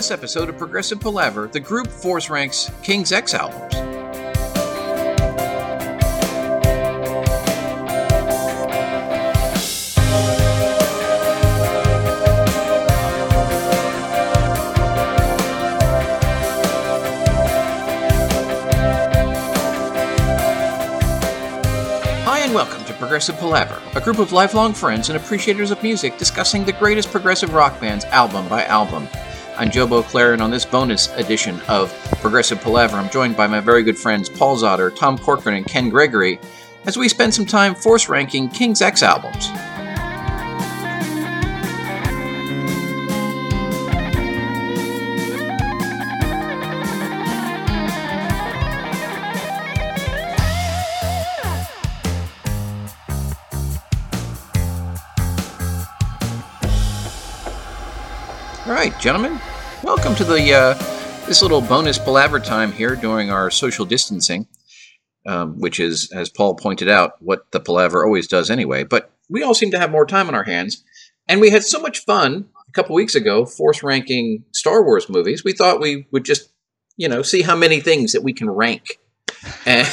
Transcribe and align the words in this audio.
This 0.00 0.10
episode 0.10 0.48
of 0.48 0.56
Progressive 0.56 0.98
Palaver, 0.98 1.48
the 1.48 1.60
group 1.60 1.86
force 1.86 2.30
ranks 2.30 2.70
King's 2.82 3.12
X 3.12 3.34
albums. 3.34 3.74
Hi, 22.24 22.38
and 22.38 22.54
welcome 22.54 22.82
to 22.86 22.94
Progressive 22.94 23.36
Palaver, 23.36 23.78
a 23.94 24.00
group 24.00 24.18
of 24.18 24.32
lifelong 24.32 24.72
friends 24.72 25.10
and 25.10 25.18
appreciators 25.18 25.70
of 25.70 25.82
music 25.82 26.16
discussing 26.16 26.64
the 26.64 26.72
greatest 26.72 27.10
progressive 27.10 27.52
rock 27.52 27.78
bands 27.78 28.06
album 28.06 28.48
by 28.48 28.64
album. 28.64 29.06
I'm 29.60 29.70
Joe 29.70 29.86
Beauclair, 29.86 30.32
and 30.32 30.40
on 30.40 30.50
this 30.50 30.64
bonus 30.64 31.14
edition 31.16 31.60
of 31.68 31.92
Progressive 32.22 32.62
Palaver, 32.62 32.96
I'm 32.96 33.10
joined 33.10 33.36
by 33.36 33.46
my 33.46 33.60
very 33.60 33.82
good 33.82 33.98
friends 33.98 34.26
Paul 34.26 34.56
Zotter, 34.56 34.96
Tom 34.96 35.18
Corcoran, 35.18 35.54
and 35.54 35.66
Ken 35.66 35.90
Gregory 35.90 36.40
as 36.86 36.96
we 36.96 37.10
spend 37.10 37.34
some 37.34 37.44
time 37.44 37.74
force 37.74 38.08
ranking 38.08 38.48
King's 38.48 38.80
X 38.80 39.02
albums. 39.02 39.50
All 58.66 58.76
right, 58.76 58.98
gentlemen, 58.98 59.38
welcome 59.96 60.14
to 60.14 60.22
the 60.22 60.54
uh, 60.54 60.74
this 61.26 61.42
little 61.42 61.60
bonus 61.60 61.98
palaver 61.98 62.38
time 62.38 62.70
here 62.70 62.94
during 62.94 63.28
our 63.28 63.50
social 63.50 63.84
distancing, 63.84 64.46
um, 65.26 65.58
which 65.58 65.80
is, 65.80 66.12
as 66.12 66.30
Paul 66.30 66.54
pointed 66.54 66.88
out, 66.88 67.20
what 67.20 67.50
the 67.50 67.58
palaver 67.58 68.04
always 68.04 68.28
does 68.28 68.50
anyway. 68.50 68.84
But 68.84 69.10
we 69.28 69.42
all 69.42 69.52
seem 69.52 69.72
to 69.72 69.80
have 69.80 69.90
more 69.90 70.06
time 70.06 70.28
on 70.28 70.36
our 70.36 70.44
hands, 70.44 70.84
and 71.26 71.40
we 71.40 71.50
had 71.50 71.64
so 71.64 71.80
much 71.80 72.04
fun 72.04 72.46
a 72.68 72.70
couple 72.70 72.94
weeks 72.94 73.16
ago 73.16 73.44
force 73.44 73.82
ranking 73.82 74.44
Star 74.52 74.84
Wars 74.84 75.08
movies. 75.08 75.42
We 75.42 75.54
thought 75.54 75.80
we 75.80 76.06
would 76.12 76.24
just, 76.24 76.52
you 76.96 77.08
know, 77.08 77.22
see 77.22 77.42
how 77.42 77.56
many 77.56 77.80
things 77.80 78.12
that 78.12 78.22
we 78.22 78.32
can 78.32 78.48
rank. 78.48 79.00
And 79.66 79.88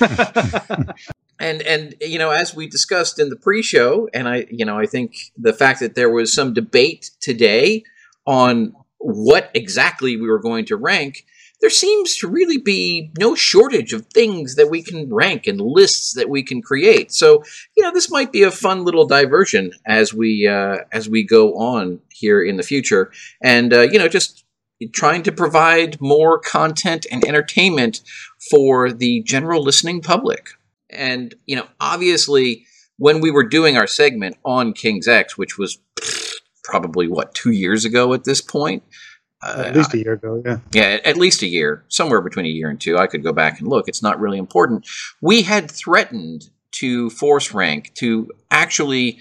and 1.38 1.62
and 1.62 1.94
you 2.00 2.18
know 2.18 2.30
as 2.30 2.56
we 2.56 2.66
discussed 2.66 3.20
in 3.20 3.28
the 3.30 3.36
pre-show 3.36 4.08
and 4.12 4.28
i 4.28 4.46
you 4.50 4.64
know 4.64 4.76
i 4.76 4.86
think 4.86 5.14
the 5.36 5.52
fact 5.52 5.78
that 5.78 5.94
there 5.94 6.10
was 6.10 6.32
some 6.32 6.52
debate 6.52 7.12
today 7.20 7.84
on 8.28 8.74
what 8.98 9.50
exactly 9.54 10.16
we 10.16 10.28
were 10.28 10.40
going 10.40 10.64
to 10.66 10.76
rank 10.76 11.24
there 11.60 11.70
seems 11.70 12.16
to 12.16 12.28
really 12.28 12.58
be 12.58 13.10
no 13.18 13.34
shortage 13.34 13.92
of 13.92 14.06
things 14.06 14.54
that 14.54 14.70
we 14.70 14.80
can 14.80 15.12
rank 15.12 15.46
and 15.48 15.60
lists 15.60 16.12
that 16.14 16.28
we 16.28 16.40
can 16.40 16.62
create. 16.62 17.12
So 17.12 17.42
you 17.76 17.82
know 17.82 17.92
this 17.92 18.10
might 18.10 18.30
be 18.30 18.44
a 18.44 18.50
fun 18.52 18.84
little 18.84 19.06
diversion 19.06 19.72
as 19.84 20.14
we 20.14 20.46
uh, 20.46 20.84
as 20.92 21.08
we 21.08 21.24
go 21.24 21.54
on 21.54 22.00
here 22.10 22.40
in 22.40 22.58
the 22.58 22.62
future. 22.62 23.10
And 23.42 23.72
uh, 23.72 23.80
you 23.80 23.98
know 23.98 24.08
just 24.08 24.44
trying 24.92 25.22
to 25.24 25.32
provide 25.32 26.00
more 26.00 26.38
content 26.38 27.06
and 27.10 27.24
entertainment 27.24 28.02
for 28.50 28.92
the 28.92 29.22
general 29.22 29.62
listening 29.62 30.00
public. 30.00 30.50
And, 30.90 31.34
you 31.46 31.56
know, 31.56 31.66
obviously, 31.80 32.64
when 32.96 33.20
we 33.20 33.30
were 33.30 33.42
doing 33.42 33.76
our 33.76 33.86
segment 33.86 34.36
on 34.44 34.72
King's 34.72 35.08
X, 35.08 35.36
which 35.36 35.58
was 35.58 35.78
probably, 36.68 37.08
what, 37.08 37.34
two 37.34 37.50
years 37.50 37.84
ago 37.84 38.14
at 38.14 38.24
this 38.24 38.40
point? 38.40 38.84
Uh, 39.42 39.64
at 39.66 39.76
least 39.76 39.94
a 39.94 39.98
year 39.98 40.12
ago, 40.14 40.42
yeah. 40.44 40.58
Yeah, 40.72 40.98
at 41.04 41.16
least 41.16 41.42
a 41.42 41.46
year, 41.46 41.84
somewhere 41.88 42.20
between 42.20 42.46
a 42.46 42.50
year 42.50 42.68
and 42.68 42.80
two. 42.80 42.98
I 42.98 43.06
could 43.06 43.22
go 43.22 43.32
back 43.32 43.58
and 43.58 43.68
look. 43.68 43.88
It's 43.88 44.02
not 44.02 44.20
really 44.20 44.38
important. 44.38 44.86
We 45.20 45.42
had 45.42 45.70
threatened 45.70 46.50
to 46.72 47.10
force 47.10 47.54
rank, 47.54 47.92
to 47.94 48.30
actually 48.50 49.18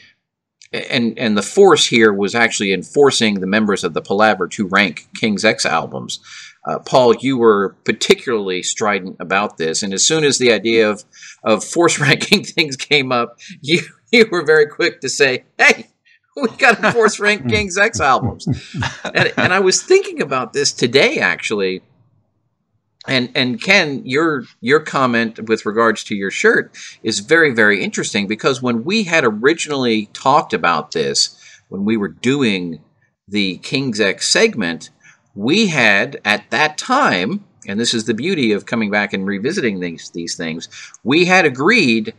and 0.74 1.18
and 1.18 1.38
the 1.38 1.44
force 1.44 1.86
here 1.86 2.12
was 2.12 2.36
actually 2.36 2.74
enforcing 2.74 3.40
the 3.40 3.48
members 3.48 3.84
of 3.84 3.94
the 3.94 4.02
Palaver 4.02 4.48
to 4.50 4.68
rank 4.68 5.08
King's 5.16 5.46
X 5.46 5.66
albums. 5.66 6.20
Uh, 6.66 6.80
Paul, 6.80 7.16
you 7.16 7.38
were 7.38 7.76
particularly 7.86 8.62
strident 8.62 9.16
about 9.20 9.58
this, 9.58 9.84
and 9.84 9.94
as 9.94 10.04
soon 10.04 10.24
as 10.24 10.38
the 10.38 10.52
idea 10.52 10.90
of 10.90 11.04
of 11.44 11.64
force 11.64 12.00
ranking 12.02 12.44
things 12.44 12.76
came 12.76 13.12
up, 13.12 13.40
you 13.62 13.82
you 14.12 14.28
were 14.32 14.44
very 14.44 14.68
quick 14.68 15.02
to 15.02 15.10
say, 15.10 15.46
"Hey, 15.58 15.88
we 16.42 16.50
got 16.58 16.82
to 16.82 16.92
force 16.92 17.20
rank 17.20 17.50
King's 17.50 17.78
X 17.78 18.00
albums." 18.00 18.48
And, 19.04 19.34
and 19.38 19.54
I 19.54 19.60
was 19.60 19.82
thinking 19.82 20.22
about 20.22 20.54
this 20.54 20.72
today, 20.72 21.18
actually. 21.18 21.82
And 23.08 23.32
and 23.36 23.62
Ken, 23.62 24.02
your 24.06 24.44
your 24.62 24.82
comment 24.82 25.48
with 25.48 25.66
regards 25.66 26.04
to 26.06 26.16
your 26.16 26.30
shirt 26.30 26.78
is 27.04 27.20
very 27.20 27.54
very 27.54 27.82
interesting 27.82 28.28
because 28.28 28.62
when 28.62 28.84
we 28.84 29.04
had 29.04 29.24
originally 29.24 30.08
talked 30.08 30.54
about 30.54 30.92
this, 30.92 31.40
when 31.70 31.86
we 31.86 31.98
were 31.98 32.10
doing 32.10 32.84
the 33.28 33.58
King's 33.58 34.00
X 34.00 34.28
segment, 34.28 34.90
we 35.36 35.68
had 35.68 36.20
at 36.26 36.50
that 36.52 36.78
time, 36.78 37.46
and 37.66 37.80
this 37.80 37.94
is 37.94 38.06
the 38.06 38.14
beauty 38.14 38.52
of 38.52 38.66
coming 38.66 38.92
back 38.92 39.14
and 39.14 39.26
revisiting 39.26 39.80
these 39.80 40.10
these 40.10 40.36
things, 40.36 40.68
we 41.04 41.26
had 41.26 41.46
agreed 41.46 42.14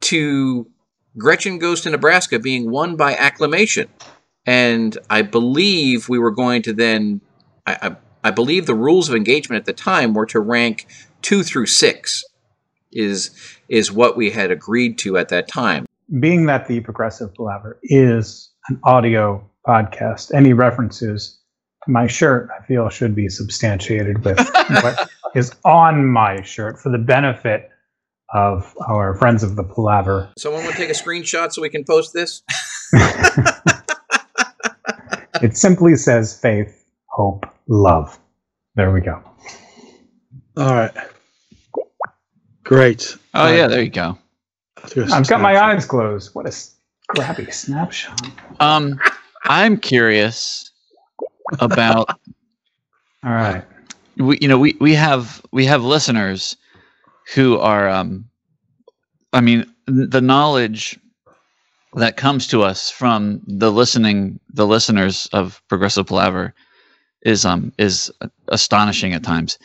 to 0.00 0.70
Gretchen 1.16 1.58
Goes 1.58 1.80
to 1.82 1.90
Nebraska 1.90 2.38
being 2.38 2.70
won 2.70 2.96
by 2.96 3.14
acclamation, 3.14 3.88
and 4.46 4.96
I 5.08 5.22
believe 5.22 6.08
we 6.08 6.18
were 6.18 6.30
going 6.30 6.62
to 6.62 6.72
then. 6.72 7.20
I, 7.66 7.78
I, 7.82 7.96
I 8.24 8.30
believe 8.30 8.66
the 8.66 8.74
rules 8.74 9.08
of 9.08 9.14
engagement 9.14 9.60
at 9.60 9.66
the 9.66 9.72
time 9.72 10.12
were 10.12 10.26
to 10.26 10.40
rank 10.40 10.86
two 11.22 11.42
through 11.42 11.66
six, 11.66 12.24
is 12.92 13.30
is 13.68 13.92
what 13.92 14.16
we 14.16 14.30
had 14.30 14.50
agreed 14.50 14.98
to 14.98 15.16
at 15.18 15.28
that 15.28 15.48
time. 15.48 15.86
Being 16.20 16.46
that 16.46 16.68
the 16.68 16.80
Progressive 16.80 17.34
Palaver 17.34 17.78
is 17.82 18.50
an 18.68 18.80
audio 18.84 19.48
podcast, 19.66 20.34
any 20.34 20.52
references 20.52 21.38
to 21.84 21.90
my 21.90 22.06
shirt, 22.06 22.48
I 22.58 22.64
feel, 22.64 22.88
should 22.88 23.14
be 23.14 23.28
substantiated 23.28 24.24
with 24.24 24.38
what 24.68 25.10
is 25.34 25.52
on 25.64 26.06
my 26.06 26.42
shirt 26.42 26.78
for 26.78 26.90
the 26.90 26.98
benefit 26.98 27.70
of 28.34 28.74
our 28.88 29.14
friends 29.16 29.42
of 29.42 29.56
the 29.56 29.64
Palaver. 29.64 30.30
Someone 30.38 30.62
want 30.64 30.76
to 30.76 30.80
take 30.80 30.90
a 30.90 30.94
screenshot 30.94 31.52
so 31.52 31.62
we 31.62 31.70
can 31.70 31.84
post 31.84 32.12
this? 32.12 32.42
it 35.42 35.56
simply 35.56 35.96
says 35.96 36.38
faith, 36.38 36.84
hope, 37.06 37.46
love. 37.68 38.18
There 38.74 38.90
we 38.92 39.00
go. 39.00 39.22
All 40.56 40.74
right. 40.74 40.92
Great. 42.64 43.16
Oh 43.34 43.46
Uh, 43.46 43.50
yeah, 43.52 43.66
there 43.66 43.82
you 43.82 43.90
go. 43.90 44.18
I've 45.12 45.26
got 45.28 45.40
my 45.40 45.56
eyes 45.58 45.86
closed. 45.86 46.34
What 46.34 46.46
a 46.46 46.52
scrappy 46.52 47.50
snapshot. 47.50 48.20
Um, 48.60 49.00
I'm 49.44 49.76
curious 49.76 50.70
about 51.60 52.08
All 53.24 53.30
right. 53.32 53.64
we, 54.16 54.38
you 54.40 54.48
know, 54.48 54.58
we 54.58 54.76
we 54.80 54.94
have 54.94 55.42
we 55.50 55.64
have 55.64 55.82
listeners 55.82 56.56
who 57.34 57.58
are, 57.58 57.88
um, 57.88 58.26
I 59.32 59.40
mean, 59.40 59.66
the 59.86 60.20
knowledge 60.20 60.98
that 61.94 62.16
comes 62.16 62.46
to 62.48 62.62
us 62.62 62.90
from 62.90 63.40
the 63.46 63.72
listening, 63.72 64.40
the 64.50 64.66
listeners 64.66 65.28
of 65.32 65.62
Progressive 65.68 66.06
Palaver 66.06 66.54
is 67.22 67.44
um 67.44 67.72
is 67.78 68.12
astonishing 68.48 69.12
at 69.12 69.24
times, 69.24 69.58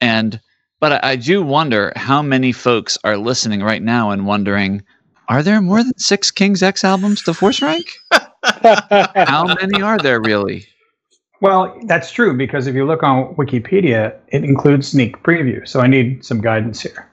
and 0.00 0.40
but 0.80 1.04
I, 1.04 1.10
I 1.12 1.16
do 1.16 1.42
wonder 1.42 1.92
how 1.96 2.22
many 2.22 2.52
folks 2.52 2.98
are 3.04 3.16
listening 3.16 3.62
right 3.62 3.82
now 3.82 4.10
and 4.10 4.26
wondering, 4.26 4.82
are 5.28 5.42
there 5.42 5.60
more 5.60 5.82
than 5.82 5.96
six 5.98 6.30
King's 6.30 6.62
X 6.62 6.84
albums 6.84 7.22
to 7.22 7.34
force 7.34 7.62
rank? 7.62 7.86
how 8.12 9.46
many 9.60 9.82
are 9.82 9.98
there 9.98 10.20
really? 10.20 10.66
Well, 11.44 11.78
that's 11.82 12.10
true 12.10 12.34
because 12.34 12.66
if 12.66 12.74
you 12.74 12.86
look 12.86 13.02
on 13.02 13.34
Wikipedia, 13.34 14.16
it 14.28 14.44
includes 14.44 14.88
sneak 14.88 15.22
preview. 15.22 15.68
So 15.68 15.80
I 15.80 15.86
need 15.86 16.24
some 16.24 16.40
guidance 16.40 16.80
here. 16.80 17.10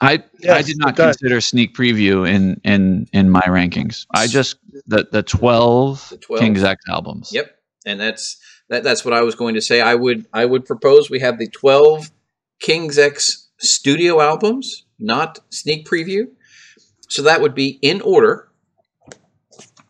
I 0.00 0.22
I 0.48 0.62
did 0.62 0.78
not 0.78 0.96
consider 0.96 1.42
sneak 1.42 1.74
preview 1.74 2.26
in 2.26 2.58
in 2.64 3.06
in 3.12 3.28
my 3.28 3.42
rankings. 3.42 4.06
I 4.14 4.26
just 4.26 4.56
the 4.86 5.06
the 5.12 5.22
twelve, 5.22 6.08
The 6.08 6.16
12. 6.16 6.40
King's 6.40 6.64
X 6.64 6.82
albums. 6.88 7.32
Yep, 7.34 7.54
and 7.84 8.00
that's 8.00 8.38
that. 8.70 8.82
That's 8.82 9.04
what 9.04 9.12
I 9.12 9.20
was 9.20 9.34
going 9.34 9.56
to 9.56 9.60
say. 9.60 9.82
I 9.82 9.94
would 9.94 10.24
I 10.32 10.46
would 10.46 10.64
propose 10.64 11.10
we 11.10 11.20
have 11.20 11.38
the 11.38 11.48
twelve 11.48 12.10
King's 12.60 12.96
X 12.96 13.50
studio 13.58 14.22
albums, 14.22 14.86
not 14.98 15.40
sneak 15.50 15.86
preview. 15.86 16.28
So 17.10 17.20
that 17.20 17.42
would 17.42 17.54
be 17.54 17.78
in 17.82 18.00
order. 18.00 18.48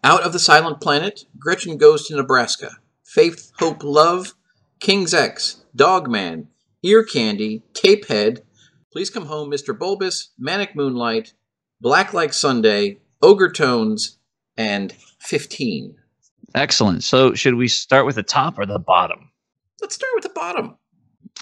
Out 0.03 0.23
of 0.23 0.33
the 0.33 0.41
Silent 0.41 0.81
Planet, 0.81 1.25
Gretchen 1.39 1.77
Goes 1.77 2.07
to 2.09 2.17
Nebraska, 2.17 2.79
Faith, 3.17 3.51
Hope, 3.59 3.83
Love, 3.83 4.35
King's 4.79 5.15
X, 5.15 5.65
Dogman, 5.75 6.49
Ear 6.83 7.03
Candy, 7.03 7.63
Tapehead, 7.73 8.43
Please 8.93 9.09
Come 9.09 9.25
Home, 9.25 9.51
Mr. 9.51 9.77
Bulbous, 9.77 10.33
Manic 10.39 10.77
Moonlight, 10.77 11.33
Black 11.81 12.13
Like 12.13 12.35
Sunday, 12.35 12.99
Ogre 13.23 13.51
Tones, 13.51 14.19
and 14.59 14.93
15. 15.21 15.97
Excellent. 16.55 17.05
So, 17.05 17.33
should 17.33 17.55
we 17.55 17.69
start 17.69 18.05
with 18.05 18.17
the 18.17 18.23
top 18.23 18.59
or 18.59 18.67
the 18.67 18.79
bottom? 18.79 19.31
Let's 19.81 19.95
start 19.95 20.13
with 20.15 20.25
the 20.25 20.31
bottom. 20.35 20.77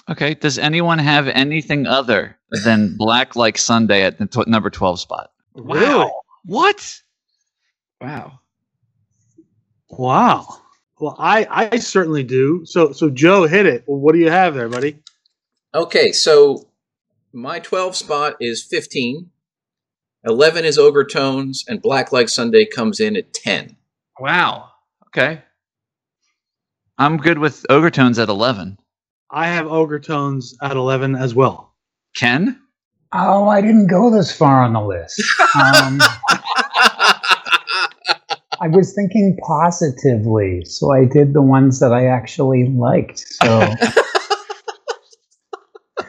Okay. 0.09 0.33
Does 0.33 0.57
anyone 0.57 0.99
have 0.99 1.27
anything 1.27 1.87
other 1.87 2.37
than 2.63 2.95
Black 2.97 3.35
Like 3.35 3.57
Sunday 3.57 4.03
at 4.03 4.17
the 4.17 4.27
tw- 4.27 4.47
number 4.47 4.69
12 4.69 5.01
spot? 5.01 5.31
Really? 5.53 6.09
What? 6.45 7.01
Wow. 7.99 8.39
Wow. 9.89 10.61
Well, 10.99 11.15
I 11.19 11.69
I 11.71 11.77
certainly 11.79 12.23
do. 12.23 12.65
So 12.65 12.91
so 12.91 13.09
Joe, 13.09 13.45
hit 13.47 13.65
it. 13.65 13.83
Well, 13.87 13.99
what 13.99 14.13
do 14.13 14.19
you 14.19 14.29
have 14.29 14.55
there, 14.55 14.69
buddy? 14.69 14.99
Okay, 15.73 16.11
so 16.11 16.69
my 17.33 17.59
12 17.59 17.95
spot 17.97 18.35
is 18.39 18.63
15. 18.63 19.29
11 20.23 20.65
is 20.65 20.77
Ogre 20.77 21.03
Tones, 21.03 21.65
and 21.67 21.81
Black 21.81 22.11
Like 22.11 22.29
Sunday 22.29 22.65
comes 22.65 22.99
in 22.99 23.15
at 23.17 23.33
10. 23.33 23.75
Wow. 24.19 24.69
Okay. 25.07 25.43
I'm 26.97 27.17
good 27.17 27.37
with 27.37 27.65
Ogre 27.69 27.91
Tones 27.91 28.17
at 28.17 28.29
11. 28.29 28.77
I 29.29 29.47
have 29.47 29.67
Ogre 29.67 29.99
Tones 29.99 30.55
at 30.61 30.77
eleven 30.77 31.15
as 31.15 31.35
well. 31.35 31.73
Ken? 32.15 32.61
Oh, 33.11 33.47
I 33.49 33.59
didn't 33.59 33.87
go 33.87 34.09
this 34.09 34.31
far 34.31 34.63
on 34.63 34.73
the 34.73 34.81
list. 34.81 35.21
Um, 35.55 36.01
I 38.61 38.67
was 38.67 38.93
thinking 38.93 39.37
positively, 39.45 40.63
so 40.65 40.91
I 40.91 41.05
did 41.05 41.33
the 41.33 41.41
ones 41.41 41.79
that 41.79 41.93
I 41.93 42.07
actually 42.07 42.69
liked. 42.69 43.19
So 43.19 43.73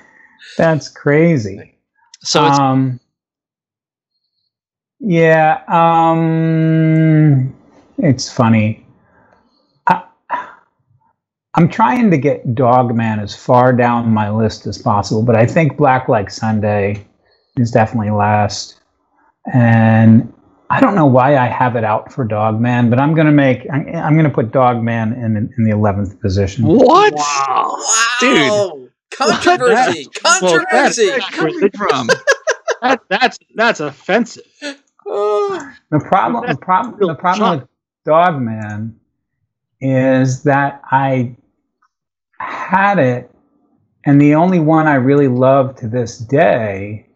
that's 0.59 0.89
crazy. 0.89 1.79
So 2.23 2.47
it's 2.47 2.59
um, 2.59 3.01
yeah, 5.01 5.63
um, 5.69 7.55
it's 7.99 8.33
funny. 8.33 8.87
I, 9.87 10.03
I'm 11.55 11.69
trying 11.69 12.11
to 12.11 12.19
get 12.19 12.55
Dogman 12.55 13.21
as 13.21 13.35
far 13.35 13.73
down 13.73 14.13
my 14.13 14.31
list 14.31 14.67
as 14.67 14.79
possible, 14.79 15.23
but 15.23 15.37
I 15.37 15.47
think 15.47 15.77
Black 15.77 16.09
Like 16.09 16.31
Sunday 16.31 17.07
is 17.57 17.71
definitely 17.71 18.11
last. 18.11 18.81
And 19.53 20.33
I 20.69 20.81
don't 20.81 20.95
know 20.95 21.07
why 21.07 21.37
I 21.37 21.47
have 21.47 21.77
it 21.77 21.85
out 21.85 22.13
for 22.13 22.25
Dogman, 22.25 22.91
but 22.91 22.99
I'm 22.99 23.15
gonna 23.15 23.31
make 23.33 23.67
I'm, 23.73 23.89
I'm 23.95 24.17
gonna 24.17 24.31
put 24.31 24.53
Dogman 24.53 25.13
in 25.13 25.37
in 25.57 25.65
the 25.65 25.71
11th 25.71 26.21
position. 26.21 26.65
what? 26.67 27.15
Wow. 27.15 27.77
Wow! 28.23 28.89
Controversy! 29.13 30.09
Well, 30.25 30.41
that's 30.41 30.41
Controversy! 30.41 31.11
actually- 31.11 31.71
From 31.71 32.09
That, 32.83 33.01
that's 33.09 33.39
that's 33.55 33.81
offensive. 33.81 34.45
Oh. 35.07 35.73
The 35.91 36.01
problem, 36.01 36.45
the 36.49 36.57
problem, 36.57 36.97
real 36.97 37.09
the 37.09 37.15
problem 37.15 37.41
shock. 37.41 37.61
with 37.61 37.69
Dogman 38.05 38.99
is 39.81 40.43
that 40.43 40.83
I 40.91 41.37
had 42.39 42.99
it, 42.99 43.31
and 44.05 44.21
the 44.21 44.35
only 44.35 44.59
one 44.59 44.87
I 44.87 44.97
really 44.97 45.29
love 45.29 45.77
to 45.77 45.89
this 45.89 46.19
day 46.19 47.07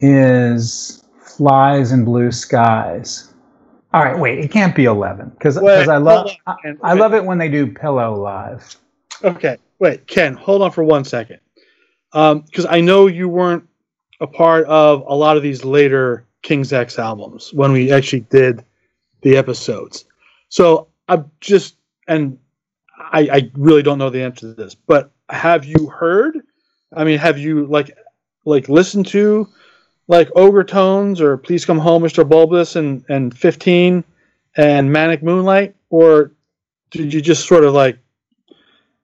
is 0.00 1.03
Flies 1.36 1.92
and 1.92 2.04
Blue 2.04 2.30
Skies. 2.30 3.32
All 3.92 4.02
right, 4.02 4.18
wait, 4.18 4.38
it 4.40 4.50
can't 4.50 4.74
be 4.74 4.86
eleven 4.86 5.30
because 5.30 5.58
Wait, 5.58 5.88
I 5.88 5.98
love 5.98 6.28
I, 6.46 6.50
on, 6.50 6.56
Ken. 6.62 6.78
I 6.82 6.94
love 6.94 7.14
it 7.14 7.24
when 7.24 7.38
they 7.38 7.48
do 7.48 7.72
Pillow 7.72 8.14
live. 8.20 8.76
Okay, 9.22 9.56
wait, 9.78 10.06
Ken, 10.06 10.34
hold 10.34 10.62
on 10.62 10.72
for 10.72 10.82
one 10.82 11.04
second. 11.04 11.38
Um, 12.12 12.40
because 12.40 12.66
I 12.66 12.80
know 12.80 13.06
you 13.06 13.28
weren't 13.28 13.68
a 14.20 14.26
part 14.26 14.66
of 14.66 15.04
a 15.06 15.14
lot 15.14 15.36
of 15.36 15.42
these 15.42 15.64
later 15.64 16.26
King's 16.42 16.72
X 16.72 16.98
albums 16.98 17.52
when 17.52 17.72
we 17.72 17.92
actually 17.92 18.20
did 18.20 18.64
the 19.22 19.36
episodes. 19.36 20.04
So 20.48 20.88
I'm 21.08 21.30
just, 21.40 21.76
and 22.06 22.38
I, 22.98 23.28
I 23.32 23.50
really 23.54 23.82
don't 23.82 23.98
know 23.98 24.10
the 24.10 24.22
answer 24.22 24.40
to 24.40 24.54
this, 24.54 24.74
but 24.74 25.10
have 25.30 25.64
you 25.64 25.86
heard? 25.88 26.38
I 26.92 27.04
mean, 27.04 27.18
have 27.18 27.38
you 27.38 27.66
like, 27.66 27.96
like 28.44 28.68
listened 28.68 29.06
to 29.08 29.48
like 30.08 30.30
Ogre 30.34 30.64
Tones 30.64 31.20
or 31.20 31.36
Please 31.36 31.64
Come 31.64 31.78
Home, 31.78 32.02
Mr. 32.02 32.28
Bulbous 32.28 32.76
and, 32.76 33.04
and 33.08 33.36
15 33.36 34.04
and 34.56 34.92
Manic 34.92 35.22
Moonlight? 35.22 35.74
Or 35.90 36.32
did 36.90 37.12
you 37.12 37.20
just 37.20 37.46
sort 37.46 37.64
of 37.64 37.74
like, 37.74 37.98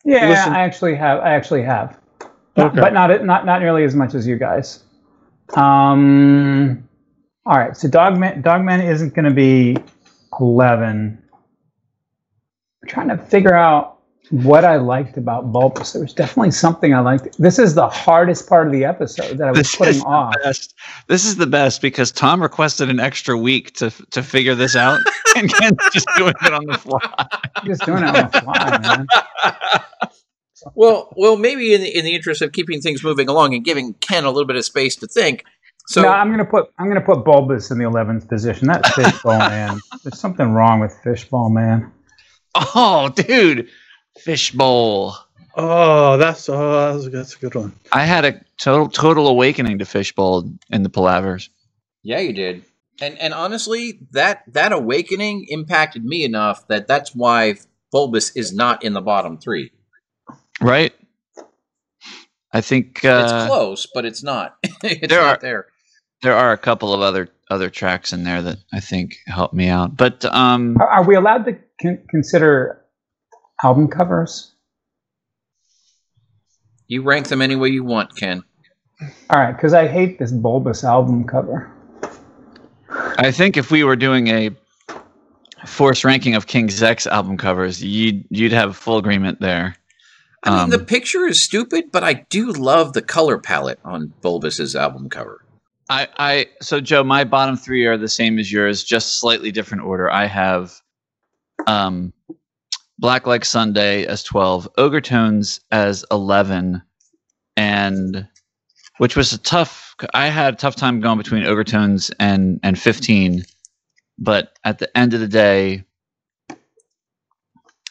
Yeah, 0.05 0.29
Listen- 0.29 0.53
I 0.53 0.61
actually 0.61 0.95
have. 0.97 1.21
I 1.21 1.35
actually 1.35 1.63
have, 1.63 1.99
Not- 2.57 2.75
but 2.75 2.93
not 2.93 3.25
not 3.25 3.47
not 3.47 3.61
nearly 3.61 3.85
as 3.85 3.95
much 3.95 4.15
as 4.15 4.27
you 4.27 4.37
guys. 4.37 4.83
Um, 5.55 6.89
all 7.47 7.59
right, 7.59 7.77
so 7.77 7.89
Dogman 7.89 8.43
Dogman 8.43 8.81
isn't 8.81 9.15
going 9.15 9.25
to 9.25 9.35
be 9.35 9.77
eleven. 10.41 11.23
I'm 12.83 12.89
trying 12.89 13.09
to 13.09 13.19
figure 13.19 13.55
out 13.55 13.99
what 14.31 14.65
I 14.65 14.77
liked 14.77 15.17
about 15.17 15.53
Bulbous. 15.53 15.93
There 15.93 16.03
was 16.03 16.13
definitely 16.15 16.53
something 16.53 16.95
I 16.95 17.01
liked. 17.01 17.37
This 17.39 17.59
is 17.59 17.75
the 17.75 17.89
hardest 17.89 18.49
part 18.49 18.67
of 18.67 18.73
the 18.73 18.85
episode 18.85 19.39
that 19.39 19.49
I 19.49 19.51
was 19.51 19.59
This 19.61 19.77
putting 19.77 20.03
off. 20.03 20.35
best. 20.45 20.75
This 21.09 21.25
is 21.25 21.37
the 21.37 21.47
best 21.47 21.83
because 21.83 22.13
Tom 22.13 22.41
requested 22.43 22.89
an 22.91 23.01
extra 23.01 23.37
week 23.37 23.75
to 23.75 23.91
to 24.11 24.23
figure 24.23 24.55
this 24.55 24.77
out, 24.77 25.01
and 25.37 25.53
Ken's 25.53 25.79
just 25.93 26.07
doing 26.17 26.35
it 26.43 26.53
on 26.53 26.65
the 26.67 26.79
fly. 26.79 27.01
Just 27.65 27.85
doing 27.85 28.03
it 28.05 28.09
on 28.09 28.31
the 28.31 28.41
fly, 28.41 28.79
man. 28.79 29.07
Well, 30.75 31.09
well, 31.17 31.37
maybe 31.37 31.73
in 31.75 31.81
the, 31.81 31.97
in 31.99 32.05
the 32.05 32.15
interest 32.15 32.43
of 32.43 32.53
keeping 32.53 32.81
things 32.83 33.03
moving 33.03 33.29
along 33.29 33.55
and 33.55 33.65
giving 33.65 33.95
Ken 33.95 34.25
a 34.25 34.31
little 34.31 34.47
bit 34.47 34.57
of 34.57 34.65
space 34.65 34.95
to 34.97 35.07
think. 35.07 35.45
So, 35.87 36.03
no, 36.03 36.09
I'm 36.09 36.31
gonna 36.31 36.45
put 36.45 36.71
I'm 36.79 36.87
gonna 36.87 37.01
put 37.01 37.25
Bulbous 37.25 37.71
in 37.71 37.79
the 37.79 37.85
eleventh 37.85 38.29
position. 38.29 38.69
That 38.69 38.87
fishbowl 38.89 39.39
man. 39.39 39.81
There's 40.05 40.21
something 40.21 40.53
wrong 40.53 40.79
with 40.79 40.93
fishbowl 41.03 41.49
man. 41.51 41.91
Oh, 42.55 43.09
dude, 43.09 43.69
fishbowl. 44.25 45.17
oh, 45.57 46.17
that's, 46.17 46.49
oh, 46.49 46.93
that's, 46.99 47.09
that's 47.13 47.37
a 47.37 47.39
good 47.39 47.55
one. 47.55 47.73
I 47.93 48.05
had 48.05 48.25
a 48.25 48.41
total 48.59 48.89
total 48.89 49.27
awakening 49.29 49.79
to 49.79 49.85
fishbowl 49.85 50.51
in 50.71 50.83
the 50.83 50.91
palavers. 50.91 51.49
yeah, 52.03 52.19
you 52.21 52.33
did. 52.33 52.65
And 53.03 53.19
and 53.19 53.33
honestly, 53.33 53.99
that 54.13 54.43
that 54.53 54.73
awakening 54.73 55.47
impacted 55.49 56.05
me 56.05 56.25
enough 56.25 56.69
that 56.69 56.87
that's 56.87 57.15
why 57.15 57.55
Bulbous 57.93 58.37
is 58.37 58.53
not 58.55 58.85
in 58.85 58.93
the 58.93 59.01
bottom 59.01 59.39
three. 59.39 59.71
Right. 60.61 60.93
I 62.53 62.61
think 62.61 62.99
It's 62.99 63.07
uh, 63.33 63.47
close, 63.47 63.87
but 63.95 64.05
it's 64.05 64.23
not. 64.23 64.57
it's 64.83 65.09
there 65.09 65.23
not 65.23 65.37
are- 65.39 65.41
there. 65.41 65.67
there 66.23 66.35
are 66.35 66.53
a 66.53 66.59
couple 66.59 66.93
of 66.93 67.01
other 67.01 67.29
other 67.51 67.71
tracks 67.71 68.13
in 68.13 68.23
there 68.25 68.43
that 68.43 68.59
I 68.73 68.81
think 68.81 69.17
help 69.27 69.53
me 69.53 69.69
out. 69.69 69.97
But 69.97 70.25
um, 70.27 70.77
Are, 70.79 70.89
are 70.89 71.05
we 71.05 71.15
allowed 71.17 71.45
to 71.47 71.57
con- 71.81 72.03
consider 72.11 72.80
album 73.65 73.89
covers? 73.89 74.53
You 76.89 77.03
rank 77.03 77.29
them 77.29 77.41
any 77.41 77.57
way 77.57 77.69
you 77.69 77.85
want, 77.85 78.17
Ken. 78.17 78.43
All 79.31 79.39
right, 79.41 79.53
because 79.53 79.73
I 79.73 79.87
hate 79.87 80.19
this 80.19 80.33
bulbous 80.33 80.85
album 80.85 81.25
cover. 81.25 81.71
I 82.91 83.31
think 83.31 83.57
if 83.57 83.71
we 83.71 83.85
were 83.85 83.97
doing 83.97 84.29
a 84.29 84.51
force 85.67 86.05
ranking 86.05 86.35
of 86.35 86.47
King's 86.47 86.83
X 86.83 87.07
album 87.07 87.37
covers, 87.37 87.83
you'd 87.83 88.25
you'd 88.31 88.53
have 88.53 88.77
full 88.77 88.99
agreement 88.99 89.41
there. 89.41 89.77
I 90.43 90.51
mean, 90.51 90.59
Um, 90.61 90.71
the 90.71 90.79
picture 90.79 91.27
is 91.27 91.43
stupid, 91.43 91.93
but 91.93 92.03
I 92.03 92.15
do 92.31 92.53
love 92.53 92.95
the 92.95 93.03
color 93.03 93.39
palette 93.39 93.79
on 93.85 94.13
Bulbous's 94.23 94.75
album 94.75 95.09
cover. 95.11 95.45
I, 95.91 96.09
I 96.19 96.47
so 96.63 96.81
Joe, 96.81 97.05
my 97.05 97.25
bottom 97.25 97.57
three 97.57 97.85
are 97.87 97.97
the 97.97 98.09
same 98.09 98.39
as 98.39 98.51
yours, 98.51 98.83
just 98.83 99.21
slightly 99.21 99.51
different 99.53 99.85
order. 99.85 100.11
I 100.11 100.27
have 100.27 100.81
um 101.67 102.13
Black 103.01 103.27
Like 103.27 103.45
Sunday 103.47 104.05
as 104.05 104.23
twelve, 104.23 104.69
Ogre 104.77 105.01
Tones 105.01 105.61
as 105.71 106.05
eleven, 106.11 106.83
and 107.57 108.29
which 108.99 109.17
was 109.17 109.33
a 109.33 109.39
tough 109.39 109.97
I 110.15 110.27
had 110.29 110.55
a 110.55 110.57
tough 110.57 110.77
time 110.77 111.01
going 111.01 111.19
between 111.19 111.45
Ogre 111.47 111.65
Tones 111.65 112.11
and 112.21 112.61
and 112.63 112.79
fifteen, 112.79 113.45
but 114.19 114.59
at 114.65 114.79
the 114.79 114.97
end 114.97 115.15
of 115.15 115.21
the 115.21 115.29
day, 115.29 115.85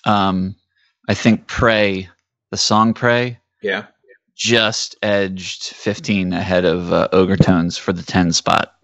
um 0.05 0.55
I 1.09 1.15
think 1.15 1.47
Pray, 1.47 2.07
the 2.51 2.57
song 2.57 2.93
Pray, 2.93 3.39
Yeah. 3.63 3.87
just 4.35 4.95
edged 5.01 5.63
15 5.63 6.33
ahead 6.33 6.63
of 6.63 6.93
uh, 6.93 7.07
Ogre 7.11 7.35
Tones 7.35 7.79
for 7.79 7.93
the 7.93 8.03
10 8.03 8.31
spot. 8.31 8.75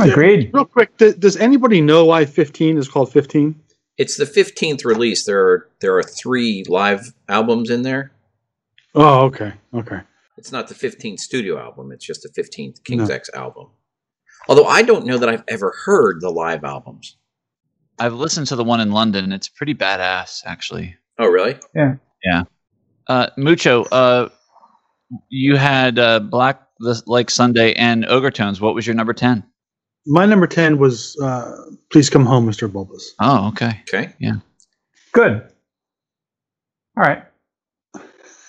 Agreed. 0.00 0.50
Real 0.52 0.64
quick, 0.64 0.96
th- 0.98 1.18
does 1.18 1.36
anybody 1.36 1.80
know 1.80 2.04
why 2.04 2.24
15 2.24 2.78
is 2.78 2.88
called 2.88 3.12
15? 3.12 3.58
It's 3.96 4.16
the 4.16 4.24
15th 4.24 4.84
release. 4.84 5.24
There 5.24 5.44
are 5.44 5.68
there 5.80 5.96
are 5.96 6.02
three 6.02 6.64
live 6.68 7.12
albums 7.28 7.68
in 7.70 7.82
there. 7.82 8.12
Oh, 8.94 9.26
okay. 9.26 9.52
Okay. 9.74 10.00
It's 10.36 10.52
not 10.52 10.68
the 10.68 10.74
15th 10.74 11.18
studio 11.18 11.58
album. 11.58 11.90
It's 11.90 12.06
just 12.06 12.22
the 12.22 12.28
15th 12.40 12.84
King's 12.84 13.08
No. 13.08 13.14
X 13.14 13.28
album. 13.34 13.68
Although 14.48 14.66
I 14.66 14.82
don't 14.82 15.04
know 15.04 15.18
that 15.18 15.28
I've 15.28 15.42
ever 15.48 15.74
heard 15.84 16.20
the 16.20 16.30
live 16.30 16.62
albums. 16.64 17.16
I've 17.98 18.14
listened 18.14 18.46
to 18.48 18.56
the 18.56 18.62
one 18.64 18.80
in 18.80 18.92
London. 18.92 19.32
It's 19.32 19.48
pretty 19.48 19.74
badass, 19.74 20.42
actually. 20.46 20.96
Oh, 21.18 21.26
really? 21.26 21.58
Yeah. 21.74 21.96
Yeah. 22.24 22.42
Uh, 23.08 23.30
Mucho, 23.36 23.82
uh, 23.84 24.28
you 25.28 25.56
had 25.56 25.98
uh, 25.98 26.20
Black 26.20 26.62
the, 26.78 27.02
like 27.06 27.30
Sunday 27.30 27.72
and 27.72 28.06
Ogre 28.06 28.30
Tones. 28.30 28.60
What 28.60 28.74
was 28.76 28.86
your 28.86 28.94
number 28.94 29.12
10? 29.12 29.42
My 30.10 30.24
number 30.26 30.46
ten 30.46 30.78
was 30.78 31.16
uh, 31.22 31.52
"Please 31.92 32.08
Come 32.10 32.24
Home, 32.26 32.46
Mr. 32.46 32.70
Bulbous." 32.72 33.12
Oh, 33.20 33.48
okay. 33.48 33.82
Okay. 33.92 34.14
Yeah. 34.18 34.36
Good. 35.12 35.42
All 36.96 37.04
right. 37.04 37.24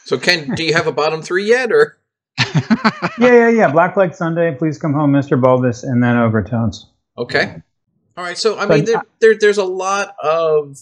So 0.05 0.17
Ken, 0.17 0.55
do 0.55 0.63
you 0.63 0.73
have 0.73 0.87
a 0.87 0.91
bottom 0.91 1.21
three 1.21 1.45
yet, 1.45 1.71
or 1.71 1.97
Yeah, 2.39 3.09
yeah, 3.19 3.49
yeah. 3.49 3.71
Black 3.71 3.95
Like 3.97 4.15
Sunday, 4.15 4.55
please 4.57 4.77
come 4.79 4.93
home, 4.93 5.11
Mr. 5.11 5.39
Bulbous, 5.39 5.83
and 5.83 6.01
then 6.01 6.15
Ogre 6.17 6.43
Tones. 6.43 6.87
okay? 7.17 7.61
All 8.17 8.23
right. 8.23 8.37
So 8.37 8.57
I 8.57 8.65
But 8.65 8.75
mean, 8.75 8.85
there, 8.85 9.01
there 9.21 9.37
there's 9.39 9.57
a 9.59 9.65
lot 9.65 10.15
of 10.23 10.77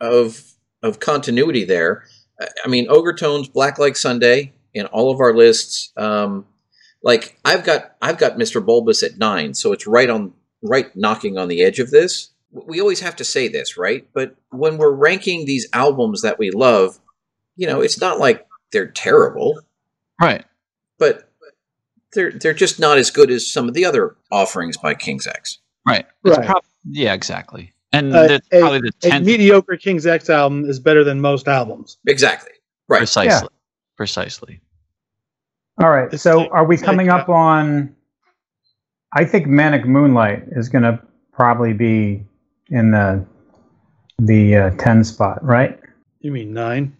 of 0.00 0.52
of 0.82 1.00
continuity 1.00 1.64
there. 1.64 2.04
I- 2.40 2.48
I 2.64 2.68
mean, 2.68 2.86
Ogre 2.88 3.14
Tones, 3.14 3.48
Black 3.48 3.78
Like 3.78 3.96
Sunday, 3.96 4.52
in 4.72 4.86
all 4.86 5.10
of 5.10 5.18
our 5.20 5.34
lists. 5.34 5.92
Um, 5.96 6.46
like 7.02 7.38
I've 7.44 7.64
got 7.64 7.96
I've 8.02 8.18
got 8.18 8.36
Mr. 8.36 8.64
Bulbous 8.64 9.02
at 9.02 9.18
nine, 9.18 9.54
so 9.54 9.72
it's 9.72 9.86
right 9.86 10.10
on 10.10 10.32
right 10.62 10.94
knocking 10.96 11.38
on 11.38 11.48
the 11.48 11.62
edge 11.62 11.78
of 11.78 11.90
this. 11.90 12.30
We 12.52 12.80
always 12.80 13.00
have 13.00 13.16
to 13.16 13.24
say 13.24 13.48
this, 13.48 13.76
right? 13.76 14.06
But 14.12 14.34
when 14.50 14.76
we're 14.76 14.90
ranking 14.92 15.46
these 15.46 15.68
albums 15.72 16.22
that 16.22 16.38
we 16.38 16.50
love, 16.50 16.98
you 17.56 17.66
know, 17.66 17.80
it's 17.80 18.00
not 18.00 18.18
like 18.18 18.46
they're 18.72 18.88
terrible. 18.90 19.60
Right. 20.20 20.44
but 20.98 21.30
they're 22.12 22.32
they're 22.32 22.52
just 22.52 22.78
not 22.80 22.98
as 22.98 23.10
good 23.10 23.30
as 23.30 23.50
some 23.50 23.68
of 23.68 23.74
the 23.74 23.84
other 23.84 24.16
offerings 24.32 24.76
by 24.76 24.94
King's 24.94 25.26
X. 25.26 25.58
Right. 25.86 26.04
Right. 26.24 26.44
prob- 26.44 26.64
yeah, 26.90 27.14
exactly. 27.14 27.72
And 27.92 28.14
Uh, 28.14 28.26
that's 28.26 28.46
a- 28.52 28.60
probably 28.60 28.80
the 28.80 28.92
A 29.04 29.10
tenth 29.10 29.24
mediocre 29.26 29.76
King's 29.76 30.06
X 30.06 30.28
album 30.28 30.64
is 30.68 30.78
better 30.80 31.04
than 31.04 31.20
most 31.20 31.48
albums. 31.48 31.96
Exactly. 32.06 32.52
Right. 32.88 32.98
precisely. 32.98 33.48
Precisely. 33.96 34.60
All 35.80 35.90
right. 35.90 36.12
It's 36.12 36.22
So 36.22 36.38
like- 36.38 36.50
are 36.52 36.64
we 36.64 36.76
coming 36.76 37.08
like, 37.08 37.22
up 37.22 37.28
on? 37.28 37.94
I 39.14 39.24
think 39.24 39.46
Manic 39.46 39.86
Moonlight 39.86 40.44
is 40.52 40.68
going 40.68 40.82
to 40.84 41.00
probably 41.32 41.72
be 41.72 42.24
in 42.68 42.90
the 42.92 43.24
the 44.18 44.56
uh, 44.56 44.70
ten 44.78 45.02
spot, 45.02 45.42
right? 45.44 45.78
You 46.20 46.30
mean 46.32 46.52
nine? 46.52 46.96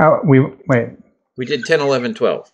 Oh, 0.00 0.20
we 0.24 0.40
wait. 0.68 0.88
We 1.36 1.44
did 1.46 1.64
10, 1.64 1.80
11, 1.80 2.14
12. 2.14 2.52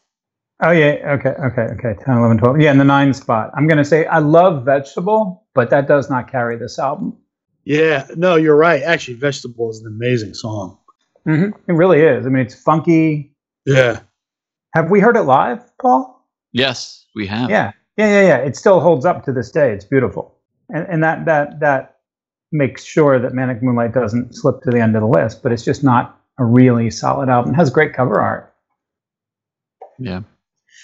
Oh 0.63 0.71
yeah. 0.71 1.17
Okay. 1.19 1.31
Okay. 1.31 1.63
Okay. 1.63 1.95
10, 2.05 2.19
11, 2.19 2.39
12. 2.39 2.61
Yeah, 2.61 2.73
in 2.73 2.79
the 2.79 2.85
nine 2.85 3.15
spot. 3.15 3.51
I'm 3.55 3.67
going 3.69 3.79
to 3.79 3.85
say 3.85 4.07
I 4.07 4.19
love 4.19 4.65
Vegetable, 4.65 5.45
but 5.55 5.71
that 5.71 5.87
does 5.89 6.11
not 6.11 6.31
carry 6.31 6.57
this 6.57 6.79
album. 6.79 7.17
Yeah, 7.65 8.07
no, 8.17 8.35
you're 8.37 8.57
right. 8.57 8.83
Actually, 8.83 9.15
Vegetable 9.15 9.71
is 9.71 9.81
an 9.81 9.87
amazing 9.87 10.35
song. 10.35 10.79
hmm 11.25 11.51
It 11.69 11.73
really 11.73 12.01
is. 12.01 12.27
I 12.27 12.29
mean, 12.29 12.45
it's 12.45 12.55
funky. 12.61 13.33
Yeah, 13.67 14.01
Have 14.75 14.91
we 14.91 15.01
heard 15.01 15.17
it 15.17 15.23
live, 15.23 15.61
Paul? 15.79 16.25
Yes, 16.53 17.07
we 17.15 17.27
have. 17.27 17.51
Yeah, 17.51 17.73
yeah, 17.97 18.07
yeah, 18.07 18.27
yeah. 18.29 18.37
It 18.39 18.57
still 18.57 18.81
holds 18.81 19.05
up 19.05 19.25
to 19.25 19.33
this 19.33 19.51
day. 19.51 19.73
It's 19.73 19.85
beautiful, 19.85 20.35
and 20.69 20.87
and 20.89 21.03
that 21.03 21.25
that 21.27 21.61
that 21.61 21.97
makes 22.53 22.85
sure 22.85 23.19
that 23.19 23.35
Manic 23.35 23.63
Moonlight 23.63 23.93
doesn't 23.93 24.35
slip 24.35 24.63
to 24.63 24.71
the 24.71 24.81
end 24.81 24.97
of 24.97 25.03
the 25.03 25.09
list. 25.09 25.43
But 25.43 25.53
it's 25.53 25.65
just 25.65 25.85
not 25.85 26.19
a 26.39 26.45
really 26.45 26.91
solid 26.91 27.29
album. 27.29 27.53
It 27.53 27.57
has 27.57 27.71
great 27.71 27.93
cover 27.93 28.21
art. 28.21 28.55
Yeah. 29.99 30.23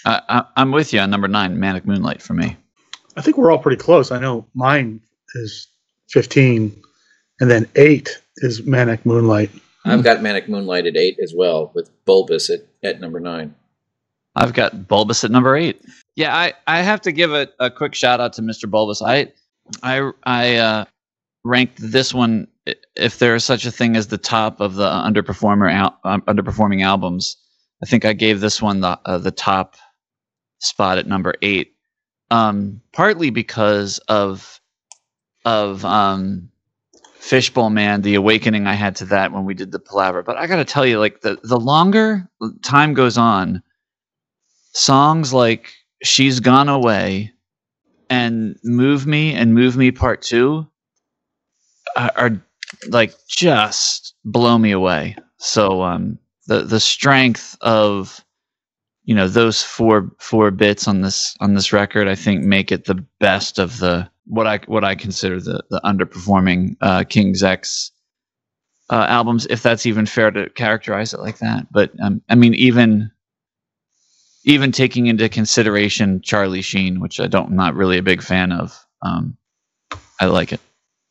I, 0.05 0.21
I, 0.29 0.43
I'm 0.57 0.71
with 0.71 0.93
you 0.93 0.99
on 0.99 1.09
number 1.09 1.27
nine, 1.27 1.59
Manic 1.59 1.85
Moonlight 1.85 2.21
for 2.21 2.33
me. 2.33 2.57
I 3.17 3.21
think 3.21 3.37
we're 3.37 3.51
all 3.51 3.59
pretty 3.59 3.81
close. 3.81 4.11
I 4.11 4.19
know 4.19 4.45
mine 4.53 5.01
is 5.35 5.67
15, 6.09 6.81
and 7.39 7.49
then 7.49 7.67
eight 7.75 8.21
is 8.37 8.65
Manic 8.65 9.05
Moonlight. 9.05 9.51
I've 9.85 10.03
got 10.03 10.21
Manic 10.21 10.49
Moonlight 10.49 10.87
at 10.87 10.97
eight 10.97 11.17
as 11.21 11.33
well, 11.35 11.71
with 11.75 11.91
Bulbous 12.05 12.49
at, 12.49 12.61
at 12.83 12.99
number 12.99 13.19
nine. 13.19 13.53
I've 14.35 14.53
got 14.53 14.87
Bulbous 14.87 15.23
at 15.23 15.31
number 15.31 15.55
eight. 15.55 15.81
Yeah, 16.15 16.35
I, 16.35 16.53
I 16.67 16.81
have 16.81 17.01
to 17.01 17.11
give 17.11 17.33
a, 17.33 17.47
a 17.59 17.69
quick 17.69 17.95
shout 17.95 18.19
out 18.19 18.33
to 18.33 18.41
Mr. 18.41 18.69
Bulbous. 18.69 19.01
I 19.01 19.31
I 19.83 20.11
I 20.23 20.55
uh, 20.55 20.85
ranked 21.43 21.77
this 21.79 22.13
one, 22.13 22.47
if 22.95 23.19
there 23.19 23.35
is 23.35 23.45
such 23.45 23.65
a 23.65 23.71
thing 23.71 23.95
as 23.95 24.07
the 24.07 24.17
top 24.17 24.59
of 24.59 24.75
the 24.75 24.89
underperformer 24.89 25.71
al- 25.71 25.99
um, 26.03 26.21
underperforming 26.23 26.83
albums. 26.83 27.37
I 27.83 27.85
think 27.85 28.05
I 28.05 28.13
gave 28.13 28.39
this 28.39 28.61
one 28.61 28.81
the 28.81 28.99
uh, 29.05 29.17
the 29.17 29.31
top 29.31 29.75
spot 30.59 30.97
at 30.97 31.07
number 31.07 31.35
eight, 31.41 31.73
um, 32.31 32.81
partly 32.93 33.29
because 33.29 33.99
of 34.07 34.59
of 35.45 35.85
um, 35.85 36.49
Fishbowl 37.15 37.69
Man, 37.69 38.01
the 38.01 38.15
awakening 38.15 38.67
I 38.67 38.73
had 38.73 38.95
to 38.97 39.05
that 39.05 39.31
when 39.31 39.45
we 39.45 39.53
did 39.53 39.71
the 39.71 39.79
palaver. 39.79 40.23
But 40.23 40.37
I 40.37 40.47
got 40.47 40.57
to 40.57 40.65
tell 40.65 40.85
you, 40.85 40.99
like 40.99 41.21
the 41.21 41.37
the 41.43 41.59
longer 41.59 42.29
time 42.63 42.93
goes 42.93 43.17
on, 43.17 43.61
songs 44.75 45.33
like 45.33 45.73
"She's 46.03 46.39
Gone 46.39 46.69
Away" 46.69 47.31
and 48.09 48.57
"Move 48.63 49.07
Me" 49.07 49.33
and 49.33 49.55
"Move 49.55 49.75
Me 49.77 49.91
Part 49.91 50.21
2 50.21 50.67
are, 51.97 52.11
are 52.15 52.31
like 52.89 53.13
just 53.27 54.13
blow 54.25 54.57
me 54.57 54.71
away. 54.71 55.15
So 55.37 55.81
um, 55.81 56.19
the 56.47 56.63
the 56.63 56.79
strength 56.79 57.57
of 57.61 58.23
you 59.03 59.15
know 59.15 59.27
those 59.27 59.63
four 59.63 60.11
four 60.19 60.51
bits 60.51 60.87
on 60.87 61.01
this 61.01 61.35
on 61.39 61.53
this 61.53 61.73
record, 61.73 62.07
I 62.07 62.15
think, 62.15 62.43
make 62.43 62.71
it 62.71 62.85
the 62.85 63.03
best 63.19 63.59
of 63.59 63.79
the 63.79 64.09
what 64.25 64.47
I 64.47 64.59
what 64.67 64.83
I 64.83 64.95
consider 64.95 65.39
the 65.39 65.63
the 65.69 65.81
underperforming 65.85 66.75
uh, 66.81 67.03
King's 67.03 67.43
X 67.43 67.91
uh, 68.89 69.05
albums, 69.07 69.47
if 69.49 69.63
that's 69.63 69.85
even 69.85 70.05
fair 70.05 70.31
to 70.31 70.49
characterize 70.51 71.13
it 71.13 71.19
like 71.19 71.39
that. 71.39 71.71
But 71.71 71.91
um, 72.01 72.21
I 72.29 72.35
mean, 72.35 72.53
even 72.55 73.11
even 74.45 74.71
taking 74.71 75.07
into 75.07 75.27
consideration 75.27 76.21
Charlie 76.21 76.61
Sheen, 76.61 76.99
which 76.99 77.19
I 77.19 77.27
don't, 77.27 77.49
I'm 77.49 77.55
not 77.55 77.75
really 77.75 77.97
a 77.97 78.03
big 78.03 78.21
fan 78.21 78.51
of. 78.51 78.79
Um, 79.01 79.35
I 80.21 80.25
like 80.25 80.53
it. 80.53 80.61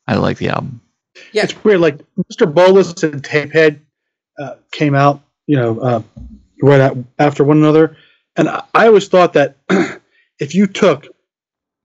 I 0.06 0.14
like 0.16 0.38
the 0.38 0.48
album. 0.48 0.80
Yeah. 1.32 1.42
It's 1.44 1.64
weird. 1.64 1.80
Like 1.80 1.98
Mr. 2.32 2.52
Bulbous 2.52 3.02
and 3.02 3.22
Tapehead 3.22 3.80
uh, 4.38 4.54
came 4.72 4.94
out, 4.94 5.20
you 5.46 5.56
know, 5.56 5.78
uh, 5.80 6.02
right 6.62 6.80
at, 6.80 6.96
after 7.18 7.44
one 7.44 7.58
another, 7.58 7.96
and 8.36 8.48
I, 8.48 8.62
I 8.72 8.86
always 8.86 9.08
thought 9.08 9.32
that 9.34 9.56
if 10.38 10.54
you 10.54 10.66
took 10.66 11.08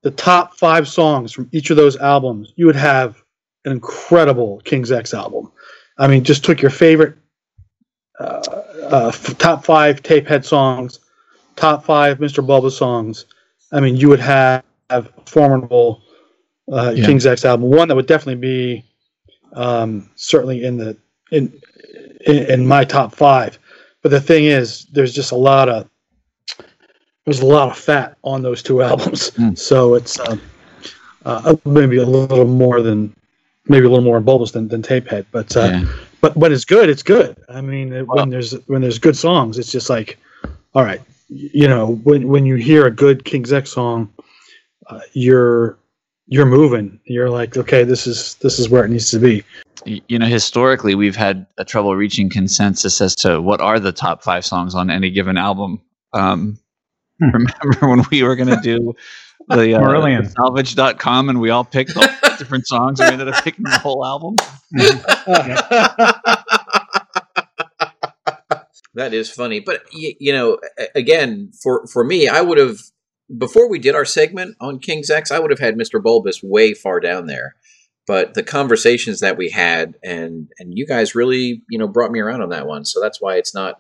the 0.04 0.12
top 0.12 0.56
five 0.56 0.88
songs 0.88 1.32
from 1.32 1.50
each 1.52 1.70
of 1.70 1.78
those 1.78 1.98
albums, 1.98 2.54
you 2.56 2.66
would 2.66 2.76
have 2.76 3.22
an 3.66 3.72
incredible 3.72 4.62
King's 4.66 4.92
X 4.92 5.14
album. 5.14 5.52
I 5.98 6.08
mean, 6.08 6.24
just 6.24 6.46
took 6.46 6.62
your 6.62 6.72
favorite 6.72 7.16
uh, 8.20 8.42
uh, 8.92 9.12
f- 9.14 9.38
top 9.38 9.66
five 9.66 10.02
Tapehead 10.02 10.46
songs, 10.46 11.00
top 11.60 11.84
five 11.84 12.20
Mr. 12.20 12.46
Bulbous 12.46 12.78
songs. 12.78 13.26
I 13.72 13.80
mean, 13.80 13.96
you 13.96 14.10
would 14.10 14.20
have, 14.20 14.64
have 14.90 15.08
a 15.18 15.30
formidable 15.30 16.02
uh, 16.72 16.94
Yeah. 16.96 17.06
King's 17.06 17.26
X 17.26 17.46
album. 17.46 17.70
One 17.70 17.88
that 17.88 17.96
would 17.96 18.08
definitely 18.08 18.42
be 18.42 18.86
um, 19.54 20.10
certainly 20.16 20.64
in 20.64 20.78
the 20.78 20.98
in, 21.32 21.52
in 22.26 22.38
in 22.52 22.68
my 22.68 22.84
top 22.84 23.14
five. 23.14 23.58
But 24.02 24.12
the 24.12 24.22
thing 24.22 24.46
is, 24.46 24.86
there's 24.86 25.14
just 25.14 25.32
a 25.32 25.36
lot 25.36 25.70
of 25.70 25.90
there's 27.26 27.42
a 27.42 27.46
lot 27.46 27.70
of 27.70 27.78
fat 27.78 28.18
on 28.24 28.42
those 28.42 28.64
two 28.64 28.82
albums. 28.90 29.32
Mm. 29.32 29.58
So 29.58 29.96
it's 29.96 30.20
um, 30.20 30.42
uh, 31.26 31.56
maybe 31.66 31.98
a 31.98 32.06
little 32.06 32.46
more 32.46 32.82
than 32.82 33.16
maybe 33.68 33.86
a 33.86 33.90
little 33.90 34.04
more 34.04 34.20
bulbous 34.20 34.52
than, 34.52 34.68
than 34.68 34.82
Tapehead. 34.82 35.26
But 35.32 35.56
uh, 35.58 35.62
yeah. 35.62 35.86
but 36.22 36.36
when 36.36 36.52
it's 36.52 36.66
good, 36.66 36.90
it's 36.90 37.04
good. 37.04 37.38
I 37.50 37.62
mean, 37.62 38.06
when 38.08 38.30
there's 38.30 38.54
when 38.68 38.82
there's 38.82 39.00
good 39.00 39.18
songs, 39.18 39.58
it's 39.58 39.72
just 39.72 39.90
like, 39.90 40.18
all 40.74 40.84
right, 40.84 41.02
you 41.30 41.68
know, 41.68 41.96
when 42.04 42.28
when 42.28 42.46
you 42.46 42.56
hear 42.56 42.86
a 42.86 42.92
good 42.92 43.26
King's 43.26 43.54
X 43.54 43.72
song, 43.72 44.12
uh, 44.90 45.00
you're 45.14 45.78
you're 46.28 46.46
moving. 46.46 47.00
You're 47.06 47.30
like, 47.30 47.56
okay, 47.58 47.84
this 47.84 48.06
is 48.08 48.36
this 48.36 48.60
is 48.60 48.70
where 48.70 48.84
it 48.84 48.90
needs 48.90 49.10
to 49.12 49.20
be. 49.20 49.44
You 49.86 50.20
know, 50.20 50.26
historically, 50.26 50.94
we've 50.96 51.16
had 51.16 51.46
a 51.58 51.64
trouble 51.64 51.96
reaching 51.96 52.30
consensus 52.30 53.00
as 53.00 53.16
to 53.18 53.42
what 53.42 53.62
are 53.62 53.80
the 53.80 53.94
top 53.94 54.24
five 54.24 54.44
songs 54.44 54.76
on 54.76 54.90
any 54.90 55.10
given 55.10 55.38
album. 55.38 55.82
Um, 56.14 56.60
Hmm. 57.20 57.30
remember 57.34 57.88
when 57.90 58.06
we 58.12 58.24
were 58.24 58.36
going 58.36 58.50
to 58.50 58.60
do 58.62 58.94
the, 59.50 59.76
uh, 59.76 59.82
Marillion. 59.82 60.24
the 60.24 60.30
salvage.com 60.30 61.30
and 61.30 61.40
we 61.40 61.50
all 61.50 61.66
picked 61.66 61.96
all 61.98 62.08
different 62.38 62.68
songs 62.68 63.00
and 63.00 63.10
we 63.10 63.14
ended 63.14 63.28
up 63.28 63.44
picking 63.44 63.66
the 63.66 63.78
whole 63.78 64.06
album? 64.06 64.36
That 68.96 69.14
is 69.14 69.30
funny, 69.30 69.60
but 69.60 69.84
y- 69.94 70.16
you 70.20 70.32
know, 70.34 70.58
again, 70.96 71.52
for 71.62 71.86
for 71.88 72.04
me, 72.04 72.28
I 72.28 72.42
would 72.42 72.58
have 72.58 72.80
before 73.38 73.70
we 73.70 73.78
did 73.80 73.94
our 73.96 74.06
segment 74.06 74.56
on 74.60 74.80
King's 74.80 75.10
X, 75.12 75.30
I 75.32 75.38
would 75.40 75.52
have 75.52 75.60
had 75.60 75.76
Mr. 75.78 76.02
Bulbous 76.02 76.42
way 76.42 76.74
far 76.74 77.00
down 77.00 77.28
there. 77.28 77.56
But 78.08 78.34
the 78.34 78.42
conversations 78.42 79.20
that 79.20 79.38
we 79.38 79.52
had, 79.52 79.94
and 80.04 80.50
and 80.58 80.74
you 80.76 80.88
guys 80.88 81.14
really, 81.14 81.62
you 81.70 81.78
know, 81.78 81.88
brought 81.88 82.12
me 82.12 82.20
around 82.20 82.42
on 82.42 82.50
that 82.50 82.66
one, 82.66 82.84
so 82.86 83.00
that's 83.00 83.22
why 83.22 83.36
it's 83.36 83.54
not 83.54 83.76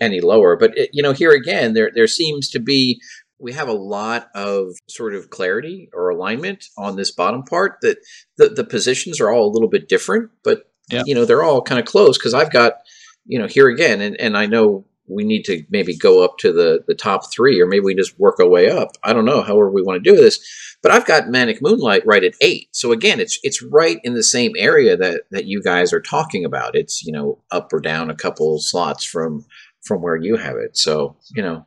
any 0.00 0.20
lower. 0.20 0.56
But 0.56 0.78
it, 0.78 0.90
you 0.92 1.02
know, 1.02 1.12
here 1.12 1.32
again, 1.32 1.74
there 1.74 1.90
there 1.92 2.06
seems 2.06 2.48
to 2.50 2.60
be 2.60 3.00
we 3.40 3.52
have 3.52 3.66
a 3.68 3.72
lot 3.72 4.28
of 4.36 4.68
sort 4.88 5.12
of 5.16 5.30
clarity 5.30 5.90
or 5.92 6.08
alignment 6.08 6.66
on 6.78 6.94
this 6.94 7.10
bottom 7.10 7.42
part. 7.42 7.78
That 7.82 7.98
the 8.38 8.50
the 8.50 8.62
positions 8.64 9.20
are 9.20 9.30
all 9.32 9.48
a 9.48 9.52
little 9.52 9.68
bit 9.68 9.88
different, 9.88 10.30
but 10.44 10.70
Yeah. 10.92 11.02
you 11.04 11.14
know, 11.16 11.24
they're 11.24 11.42
all 11.42 11.60
kind 11.60 11.80
of 11.80 11.84
close 11.86 12.16
because 12.16 12.32
I've 12.34 12.52
got 12.52 12.74
you 13.24 13.38
know, 13.38 13.46
here 13.46 13.68
again, 13.68 14.00
and, 14.00 14.20
and 14.20 14.36
I 14.36 14.46
know 14.46 14.84
we 15.06 15.24
need 15.24 15.44
to 15.44 15.64
maybe 15.70 15.96
go 15.96 16.24
up 16.24 16.38
to 16.38 16.52
the 16.52 16.82
the 16.86 16.94
top 16.94 17.30
three, 17.32 17.60
or 17.60 17.66
maybe 17.66 17.84
we 17.84 17.94
just 17.94 18.18
work 18.18 18.40
our 18.40 18.48
way 18.48 18.70
up. 18.70 18.92
I 19.02 19.12
don't 19.12 19.24
know. 19.24 19.42
However, 19.42 19.70
we 19.70 19.82
want 19.82 20.02
to 20.02 20.10
do 20.10 20.16
this, 20.16 20.76
but 20.82 20.92
I've 20.92 21.06
got 21.06 21.28
Manic 21.28 21.60
Moonlight 21.60 22.06
right 22.06 22.24
at 22.24 22.34
eight. 22.40 22.68
So 22.72 22.92
again, 22.92 23.20
it's 23.20 23.38
it's 23.42 23.62
right 23.62 23.98
in 24.02 24.14
the 24.14 24.22
same 24.22 24.52
area 24.56 24.96
that 24.96 25.22
that 25.30 25.46
you 25.46 25.62
guys 25.62 25.92
are 25.92 26.00
talking 26.00 26.44
about. 26.44 26.74
It's 26.74 27.04
you 27.04 27.12
know 27.12 27.42
up 27.50 27.72
or 27.72 27.80
down 27.80 28.10
a 28.10 28.16
couple 28.16 28.58
slots 28.60 29.04
from 29.04 29.44
from 29.82 30.00
where 30.00 30.16
you 30.16 30.36
have 30.36 30.56
it. 30.56 30.76
So 30.76 31.16
you 31.34 31.42
know. 31.42 31.66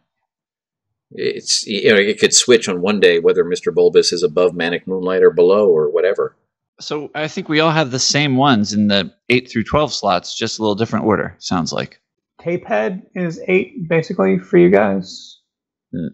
It's 1.09 1.65
you 1.65 1.93
know 1.93 1.97
it 1.97 2.19
could 2.19 2.33
switch 2.33 2.67
on 2.67 2.81
one 2.81 2.99
day 2.99 3.19
whether 3.19 3.45
Mr. 3.45 3.73
Bulbous 3.73 4.11
is 4.11 4.23
above 4.23 4.53
Manic 4.53 4.85
Moonlight 4.85 5.23
or 5.23 5.31
below 5.31 5.69
or 5.69 5.89
whatever. 5.89 6.35
So 6.79 7.09
I 7.15 7.27
think 7.27 7.49
we 7.49 7.59
all 7.59 7.71
have 7.71 7.91
the 7.91 7.99
same 7.99 8.35
ones 8.37 8.73
in 8.73 8.87
the 8.87 9.11
eight 9.29 9.49
through 9.49 9.63
twelve 9.63 9.91
slots, 9.93 10.35
just 10.37 10.59
a 10.59 10.61
little 10.61 10.75
different 10.75 11.05
order. 11.05 11.35
Sounds 11.39 11.73
like. 11.73 11.99
Tapehead 12.39 13.01
is 13.15 13.41
eight 13.47 13.89
basically 13.89 14.37
for 14.37 14.57
you 14.57 14.69
guys. 14.69 15.39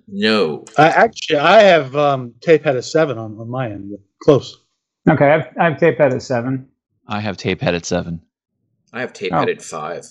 No, 0.08 0.64
I 0.78 0.88
actually 0.88 1.40
I 1.40 1.62
have 1.64 1.96
um, 1.96 2.34
tape 2.42 2.64
head 2.64 2.76
a 2.78 2.82
seven 2.82 3.18
on, 3.18 3.38
on 3.40 3.50
my 3.50 3.70
end. 3.70 3.92
Close. 4.22 4.58
Okay, 5.10 5.32
I've 5.32 5.48
I've 5.60 5.78
Tapehead 5.80 6.14
at 6.14 6.22
seven. 6.22 6.70
I 7.08 7.20
have 7.20 7.36
tape 7.36 7.60
head 7.60 7.76
at 7.76 7.86
seven. 7.86 8.22
I 8.94 9.02
have 9.02 9.12
tape 9.12 9.34
Oh. 9.34 9.40
headed 9.40 9.62
five. 9.62 10.06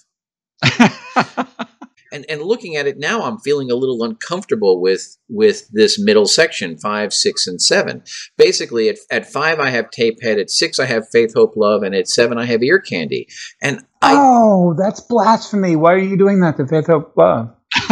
And 2.12 2.24
and 2.28 2.42
looking 2.42 2.76
at 2.76 2.86
it 2.86 2.98
now, 2.98 3.22
I'm 3.22 3.38
feeling 3.38 3.70
a 3.70 3.74
little 3.74 4.02
uncomfortable 4.02 4.80
with 4.80 5.16
with 5.28 5.68
this 5.72 5.98
middle 5.98 6.26
section, 6.26 6.78
five, 6.78 7.12
six, 7.12 7.46
and 7.46 7.60
seven. 7.60 8.02
Basically, 8.36 8.88
at, 8.88 8.98
at 9.10 9.30
five 9.30 9.58
I 9.58 9.70
have 9.70 9.90
tape 9.90 10.22
head, 10.22 10.38
at 10.38 10.50
six 10.50 10.78
I 10.78 10.86
have 10.86 11.08
faith, 11.10 11.32
hope, 11.34 11.54
love, 11.56 11.82
and 11.82 11.94
at 11.94 12.08
seven 12.08 12.38
I 12.38 12.44
have 12.44 12.62
ear 12.62 12.78
candy. 12.78 13.28
And 13.60 13.80
I 14.00 14.14
oh, 14.16 14.74
that's 14.78 15.00
blasphemy! 15.00 15.76
Why 15.76 15.92
are 15.92 15.98
you 15.98 16.16
doing 16.16 16.40
that 16.40 16.56
to 16.58 16.66
Faith 16.66 16.86
Hope 16.86 17.16
Love? 17.16 17.54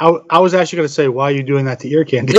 I, 0.00 0.12
I 0.28 0.40
was 0.40 0.54
actually 0.54 0.78
going 0.78 0.88
to 0.88 0.94
say, 0.94 1.08
why 1.08 1.30
are 1.30 1.34
you 1.34 1.44
doing 1.44 1.66
that 1.66 1.78
to 1.80 1.88
ear 1.88 2.04
candy? 2.04 2.34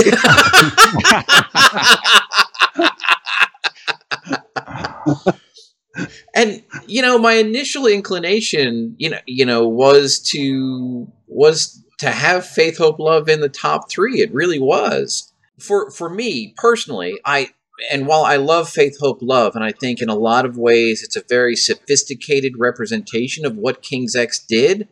and 6.36 6.62
you 6.86 7.02
know 7.02 7.18
my 7.18 7.32
initial 7.34 7.86
inclination 7.86 8.94
you 8.98 9.10
know 9.10 9.18
you 9.26 9.44
know 9.44 9.66
was 9.66 10.20
to 10.20 11.10
was 11.26 11.82
to 11.98 12.10
have 12.10 12.46
faith 12.46 12.78
hope 12.78 12.98
love 12.98 13.28
in 13.28 13.40
the 13.40 13.48
top 13.48 13.90
3 13.90 14.20
it 14.20 14.32
really 14.32 14.60
was. 14.60 15.32
For 15.58 15.90
for 15.90 16.10
me 16.10 16.54
personally 16.56 17.18
i 17.24 17.48
and 17.90 18.06
while 18.06 18.24
i 18.24 18.36
love 18.36 18.68
faith 18.68 18.96
hope 19.00 19.18
love 19.22 19.54
and 19.54 19.64
i 19.64 19.72
think 19.72 20.00
in 20.02 20.08
a 20.10 20.14
lot 20.14 20.44
of 20.44 20.58
ways 20.58 21.02
it's 21.02 21.16
a 21.16 21.22
very 21.28 21.56
sophisticated 21.56 22.52
representation 22.58 23.46
of 23.46 23.56
what 23.56 23.82
king's 23.82 24.14
x 24.14 24.38
did 24.38 24.88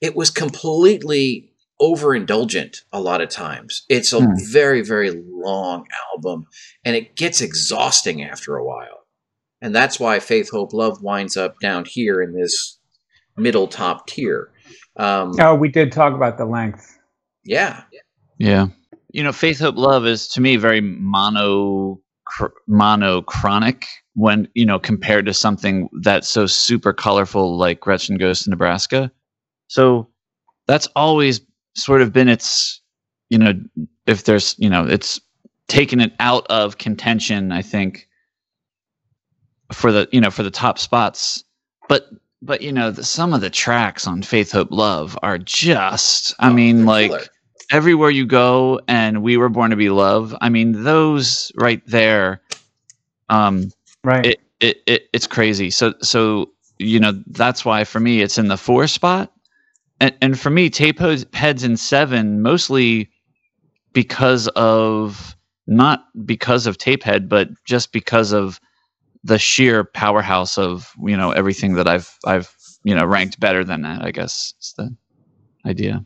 it 0.00 0.16
was 0.16 0.30
completely 0.30 1.52
overindulgent 1.80 2.82
a 2.92 3.00
lot 3.00 3.20
of 3.20 3.28
times. 3.28 3.84
It's 3.90 4.12
a 4.12 4.20
Hmm. 4.20 4.32
very 4.50 4.80
very 4.82 5.10
long 5.10 5.86
album 6.14 6.46
and 6.84 6.96
it 6.96 7.16
gets 7.16 7.40
exhausting 7.42 8.22
after 8.24 8.56
a 8.56 8.64
while 8.64 8.95
and 9.66 9.74
that's 9.74 9.98
why 9.98 10.20
faith 10.20 10.50
hope 10.50 10.72
love 10.72 11.02
winds 11.02 11.36
up 11.36 11.58
down 11.60 11.84
here 11.84 12.22
in 12.22 12.32
this 12.32 12.78
middle 13.36 13.66
top 13.66 14.06
tier 14.06 14.50
um, 14.96 15.32
Oh, 15.38 15.54
we 15.54 15.68
did 15.68 15.92
talk 15.92 16.14
about 16.14 16.38
the 16.38 16.46
length. 16.46 16.98
yeah 17.44 17.82
Yeah. 18.38 18.68
You 19.12 19.22
know, 19.22 19.32
Faith, 19.32 19.60
Hope, 19.60 19.76
Love 19.76 20.04
is 20.06 20.28
to 20.28 20.40
me 20.42 20.56
very 20.56 20.80
mono 20.82 22.00
cr- 22.26 22.56
monochronic 22.66 23.86
when, 24.14 24.48
you 24.54 24.66
know, 24.66 24.78
compared 24.78 25.24
to 25.26 25.32
something 25.32 25.88
that's 26.02 26.28
so 26.28 26.46
super 26.46 26.92
colorful 26.92 27.56
like 27.56 27.80
Gretchen 27.80 28.18
Goes 28.18 28.42
to 28.42 28.50
Nebraska. 28.50 29.10
So 29.68 30.08
that's 30.66 30.86
always 30.96 31.40
sort 31.76 32.02
of 32.02 32.12
been 32.12 32.28
its, 32.28 32.80
you 33.30 33.38
know, 33.38 33.54
if 34.06 34.24
there's, 34.24 34.54
you 34.58 34.68
know, 34.68 34.86
it's 34.86 35.18
taken 35.68 36.00
it 36.00 36.12
out 36.20 36.46
of 36.50 36.76
contention, 36.78 37.52
I 37.52 37.62
think, 37.62 38.08
for 39.72 39.92
the, 39.92 40.08
you 40.12 40.20
know, 40.20 40.30
for 40.30 40.42
the 40.42 40.50
top 40.50 40.78
spots. 40.78 41.44
But, 41.88 42.08
but, 42.42 42.62
you 42.62 42.72
know, 42.72 42.90
the, 42.90 43.04
some 43.04 43.34
of 43.34 43.40
the 43.40 43.50
tracks 43.50 44.06
on 44.06 44.22
Faith, 44.22 44.52
Hope, 44.52 44.70
Love 44.70 45.18
are 45.22 45.38
just, 45.38 46.34
I 46.40 46.48
Oh, 46.48 46.50
mean, 46.50 46.86
like, 46.86 47.10
killer. 47.10 47.24
everywhere 47.70 48.10
you 48.10 48.26
go 48.26 48.80
and 48.88 49.22
we 49.22 49.36
were 49.36 49.48
born 49.48 49.70
to 49.70 49.76
be 49.76 49.90
love 49.90 50.34
i 50.40 50.48
mean 50.48 50.84
those 50.84 51.50
right 51.56 51.82
there 51.86 52.40
um 53.28 53.72
Right. 54.04 54.24
it, 54.24 54.40
it, 54.60 54.82
it 54.86 55.02
it's 55.12 55.26
crazy 55.26 55.70
so 55.70 55.94
so 56.00 56.50
you 56.78 57.00
know 57.00 57.12
that's 57.28 57.64
why 57.64 57.84
for 57.84 58.00
me 58.00 58.22
it's 58.22 58.38
in 58.38 58.48
the 58.48 58.56
four 58.56 58.86
spot 58.86 59.32
and 60.00 60.14
and 60.22 60.38
for 60.38 60.50
me 60.50 60.70
tape 60.70 61.00
heads 61.34 61.64
in 61.64 61.76
seven 61.76 62.42
mostly 62.42 63.10
because 63.92 64.48
of 64.48 65.36
not 65.66 66.04
because 66.24 66.66
of 66.66 66.78
tape 66.78 67.02
head 67.02 67.28
but 67.28 67.48
just 67.64 67.92
because 67.92 68.32
of 68.32 68.60
the 69.26 69.38
sheer 69.38 69.84
powerhouse 69.84 70.56
of 70.58 70.92
you 71.02 71.16
know 71.16 71.32
everything 71.32 71.74
that 71.74 71.88
i've 71.88 72.16
i've 72.26 72.54
you 72.84 72.94
know 72.94 73.04
ranked 73.04 73.38
better 73.40 73.64
than 73.64 73.82
that 73.82 74.02
i 74.02 74.10
guess 74.10 74.54
is 74.60 74.74
the 74.76 74.94
idea 75.66 76.04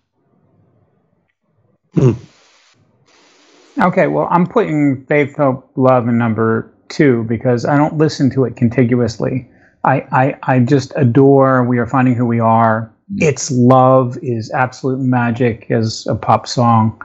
Okay, 3.81 4.09
well, 4.09 4.29
I'm 4.31 4.47
putting 4.47 5.05
Faith, 5.07 5.37
Hope, 5.37 5.71
Love 5.77 6.07
in 6.07 6.19
number 6.19 6.71
two 6.89 7.25
because 7.25 7.65
I 7.65 7.77
don't 7.77 7.97
listen 7.97 8.31
to 8.31 8.45
it 8.45 8.57
contiguously. 8.57 9.49
I, 9.85 10.01
I, 10.13 10.39
I 10.43 10.59
just 10.61 10.93
adore 10.97 11.65
We 11.65 11.79
Are 11.79 11.87
Finding 11.87 12.15
Who 12.15 12.27
We 12.27 12.41
Are. 12.41 12.93
Its 13.17 13.51
love 13.51 14.19
is 14.23 14.51
absolute 14.53 15.01
magic 15.01 15.71
as 15.71 16.07
a 16.07 16.15
pop 16.15 16.47
song. 16.47 17.01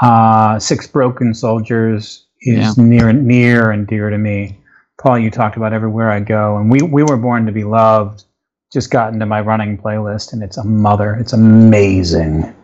Uh, 0.00 0.58
Six 0.58 0.86
Broken 0.86 1.34
Soldiers 1.34 2.24
is 2.40 2.78
Yeah. 2.78 2.84
near 2.84 3.12
near 3.12 3.70
and 3.70 3.86
dear 3.86 4.10
to 4.10 4.18
me. 4.18 4.57
Paul, 4.98 5.20
you 5.20 5.30
talked 5.30 5.56
about 5.56 5.72
Everywhere 5.72 6.10
I 6.10 6.20
Go, 6.20 6.56
and 6.56 6.70
we, 6.70 6.82
we 6.82 7.04
were 7.04 7.16
born 7.16 7.46
to 7.46 7.52
be 7.52 7.64
loved. 7.64 8.24
Just 8.72 8.90
got 8.90 9.12
into 9.12 9.26
my 9.26 9.40
running 9.40 9.78
playlist, 9.78 10.32
and 10.32 10.42
it's 10.42 10.56
a 10.56 10.64
mother. 10.64 11.14
It's 11.14 11.32
amazing. 11.32 12.54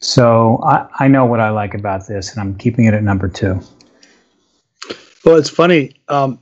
So 0.00 0.60
I, 0.62 0.86
I 1.00 1.08
know 1.08 1.24
what 1.24 1.40
I 1.40 1.50
like 1.50 1.74
about 1.74 2.06
this, 2.06 2.32
and 2.32 2.40
I'm 2.40 2.54
keeping 2.56 2.84
it 2.84 2.94
at 2.94 3.02
number 3.02 3.28
two. 3.28 3.60
Well, 5.24 5.36
it's 5.36 5.50
funny. 5.50 5.94
Um, 6.08 6.38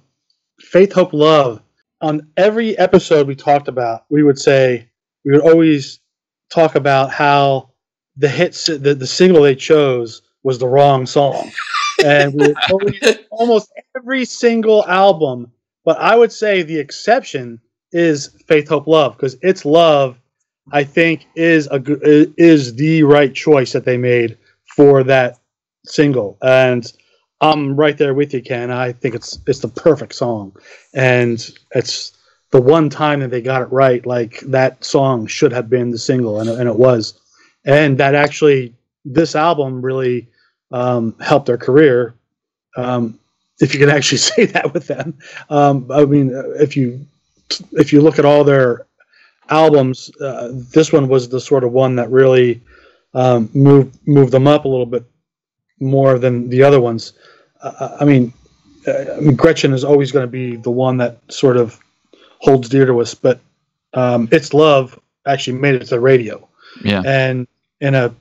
Faith, 0.61 0.92
Hope, 0.92 1.12
Love. 1.12 1.62
On 2.03 2.27
every 2.37 2.77
episode 2.77 3.27
we 3.27 3.35
talked 3.35 3.69
about, 3.69 4.05
we 4.11 4.23
would 4.23 4.38
say 4.38 4.88
we 5.25 5.33
would 5.33 5.40
always 5.40 6.01
talk 6.53 6.75
about 6.75 7.11
how 7.11 7.71
the 8.16 8.29
hits, 8.29 8.66
the, 8.66 8.95
the 8.95 9.07
single 9.07 9.42
they 9.42 9.55
chose 9.55 10.23
was 10.42 10.59
the 10.59 10.69
wrong 10.69 11.07
song, 11.07 11.51
and 12.04 12.35
we 12.35 12.54
almost 13.30 13.72
every 13.96 14.24
single 14.24 14.85
album. 14.87 15.50
But 15.85 15.98
I 15.98 16.16
would 16.16 16.32
say 16.32 16.62
the 16.62 16.78
exception 16.78 17.61
is 17.92 18.37
Faith, 18.46 18.68
Hope, 18.68 18.87
Love 18.87 19.16
because 19.16 19.37
it's 19.42 19.64
love. 19.64 20.18
I 20.72 20.82
think 20.82 21.26
is 21.37 21.68
a 21.70 21.80
is 22.37 22.74
the 22.74 23.04
right 23.04 23.32
choice 23.32 23.72
that 23.72 23.85
they 23.85 23.96
made 23.96 24.37
for 24.76 25.04
that 25.04 25.38
single, 25.85 26.37
and 26.42 26.92
I'm 27.40 27.76
right 27.76 27.96
there 27.96 28.14
with 28.14 28.35
you, 28.35 28.42
Ken. 28.42 28.70
I 28.70 28.92
think 28.92 29.14
it's 29.14 29.38
it's 29.46 29.61
the 29.61 29.68
perfect 29.68 30.14
song, 30.14 30.56
and 30.92 31.48
it's 31.72 32.12
the 32.50 32.61
one 32.61 32.90
time 32.90 33.20
that 33.20 33.30
they 33.30 33.42
got 33.42 33.62
it 33.62 33.70
right. 33.70 34.04
Like 34.04 34.40
that 34.40 34.85
song 34.85 35.26
should 35.26 35.52
have 35.52 35.70
been 35.70 35.90
the 35.90 35.98
single, 35.98 36.40
and, 36.40 36.48
and 36.48 36.68
it 36.68 36.76
was. 36.76 37.14
And 37.64 37.98
that 37.98 38.14
actually, 38.14 38.74
this 39.04 39.35
album 39.37 39.82
really 39.82 40.28
um, 40.72 41.14
helped 41.20 41.46
their 41.46 41.59
career. 41.59 42.14
Um, 42.76 43.18
if 43.61 43.72
you 43.72 43.81
can 43.81 43.90
actually 43.90 44.18
say 44.31 44.46
that 44.46 44.74
with 44.74 44.87
them, 44.87 45.18
um, 45.50 45.90
I 45.90 46.05
mean, 46.05 46.35
uh, 46.35 46.50
if 46.61 46.76
you 46.76 47.07
if 47.72 47.92
you 47.92 48.00
look 48.00 48.18
at 48.18 48.24
all 48.24 48.44
their 48.44 48.87
albums, 49.48 50.11
uh, 50.20 50.50
this 50.74 50.92
one 50.92 51.09
was 51.09 51.29
the 51.29 51.40
sort 51.40 51.64
of 51.64 51.72
one 51.72 51.96
that 51.96 52.11
really 52.11 52.61
um, 53.14 53.48
moved 53.55 53.98
moved 54.07 54.33
them 54.33 54.46
up 54.46 54.64
a 54.64 54.68
little 54.68 54.87
bit 54.87 55.05
more 55.81 56.18
than 56.18 56.48
the 56.48 56.62
other 56.62 56.81
ones. 56.81 57.12
Uh, 57.62 57.96
I 58.00 58.05
mean, 58.05 58.33
uh, 58.87 59.05
I 59.16 59.20
mean, 59.20 59.37
Gretchen 59.37 59.72
is 59.72 59.85
always 59.85 60.12
going 60.12 60.24
to 60.24 60.31
be 60.31 60.57
the 60.57 60.70
one 60.70 60.96
that 60.98 61.20
sort 61.29 61.57
of 61.57 61.79
holds 62.38 62.68
dear 62.68 62.87
to 62.87 63.00
us, 63.00 63.14
but 63.14 63.40
um, 63.94 64.29
"It's 64.33 64.52
Love" 64.52 64.98
actually 65.26 65.59
made 65.59 65.74
it 65.74 65.81
to 65.81 65.87
the 65.87 66.00
radio, 66.00 66.46
yeah 66.83 67.02
and 67.05 67.46
in 67.81 67.94
a 67.94 68.14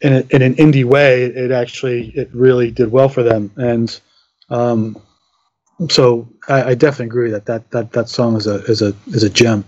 in, 0.00 0.12
a, 0.12 0.24
in 0.30 0.42
an 0.42 0.54
indie 0.56 0.84
way, 0.84 1.24
it 1.24 1.50
actually 1.50 2.08
it 2.14 2.28
really 2.32 2.70
did 2.70 2.90
well 2.92 3.08
for 3.08 3.22
them, 3.22 3.50
and 3.56 3.98
um, 4.50 4.96
so 5.88 6.28
I, 6.48 6.62
I 6.70 6.74
definitely 6.74 7.06
agree 7.06 7.30
that 7.30 7.46
that 7.46 7.70
that 7.70 7.92
that 7.92 8.08
song 8.08 8.36
is 8.36 8.46
a 8.46 8.56
is 8.64 8.82
a 8.82 8.94
is 9.08 9.22
a 9.22 9.30
gem. 9.30 9.64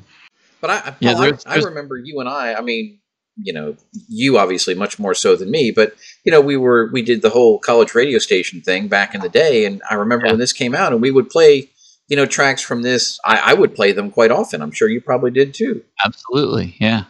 But 0.61 0.71
I, 0.71 0.95
Yeah, 1.01 1.13
Paul, 1.15 1.23
I- 1.23 1.25
there's- 1.27 1.45
I, 1.47 1.57
remember 1.59 1.97
you 1.97 2.19
and 2.21 2.29
I. 2.29 2.55
I 2.55 2.61
mean, 2.63 2.99
you 3.37 3.53
know, 3.53 3.77
you 4.09 4.39
obviously 4.39 4.75
much 4.75 4.99
more 4.99 5.15
so 5.15 5.37
than 5.37 5.51
me, 5.51 5.71
but 5.71 5.95
you 6.25 6.33
know, 6.33 6.41
we 6.41 6.57
were 6.57 6.91
we 6.93 7.03
did 7.03 7.23
the 7.23 7.31
whole 7.31 7.59
college 7.59 7.95
radio 7.95 8.19
station 8.19 8.61
thing 8.61 8.89
back 8.89 9.15
in 9.15 9.21
the 9.21 9.29
day, 9.29 9.65
and 9.65 9.81
I 9.91 9.95
remember 9.95 10.27
Yeah. 10.27 10.33
when 10.33 10.41
this 10.41 10.53
came 10.53 10.75
out, 10.75 10.93
and 10.93 11.01
we 11.01 11.11
would 11.11 11.31
play 11.31 11.71
you 12.09 12.17
know 12.17 12.27
tracks 12.27 12.63
from 12.63 12.83
this, 12.83 13.19
I, 13.25 13.53
I 13.53 13.55
would 13.55 13.75
play 13.75 13.93
them 13.93 14.11
quite 14.11 14.31
often. 14.31 14.61
I'm 14.63 14.73
sure 14.73 14.89
you 14.89 15.01
probably 15.01 15.31
did 15.31 15.55
too. 15.55 15.83
Absolutely, 16.05 16.75
yeah, 16.81 17.05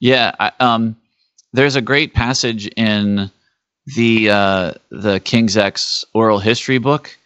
yeah. 0.00 0.32
I, 0.38 0.52
um, 0.60 0.96
there's 1.56 1.76
a 1.76 1.80
great 1.80 2.14
passage 2.14 2.66
in 2.76 3.30
the 3.96 4.30
uh, 4.30 4.72
the 4.90 5.20
King's 5.20 5.56
X 5.56 6.04
oral 6.12 6.38
history 6.38 6.78
book 6.78 7.16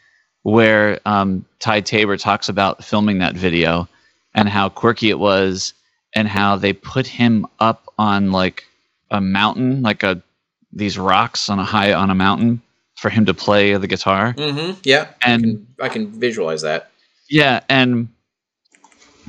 where 0.42 1.00
um, 1.04 1.44
Ty 1.58 1.80
Tabor 1.82 2.16
talks 2.16 2.48
about 2.48 2.82
filming 2.84 3.18
that 3.18 3.34
video 3.34 3.88
and 4.34 4.48
how 4.48 4.68
quirky 4.68 5.10
it 5.10 5.18
was, 5.18 5.74
and 6.14 6.28
how 6.28 6.56
they 6.56 6.72
put 6.72 7.06
him 7.06 7.44
up 7.58 7.92
on 7.98 8.30
like 8.32 8.64
a 9.10 9.20
mountain, 9.20 9.82
like 9.82 10.02
a 10.02 10.22
these 10.72 10.96
rocks 10.96 11.48
on 11.50 11.58
a 11.58 11.64
high 11.64 11.92
on 11.92 12.10
a 12.10 12.14
mountain 12.14 12.62
for 12.96 13.10
him 13.10 13.26
to 13.26 13.34
play 13.34 13.76
the 13.76 13.86
guitar. 13.88 14.34
Mm-hmm. 14.34 14.78
Yeah, 14.84 15.08
And- 15.24 15.66
I 15.80 15.88
can, 15.88 16.06
I 16.06 16.10
can 16.12 16.20
visualize 16.20 16.62
that. 16.62 16.90
Yeah, 17.28 17.60
and 17.68 18.08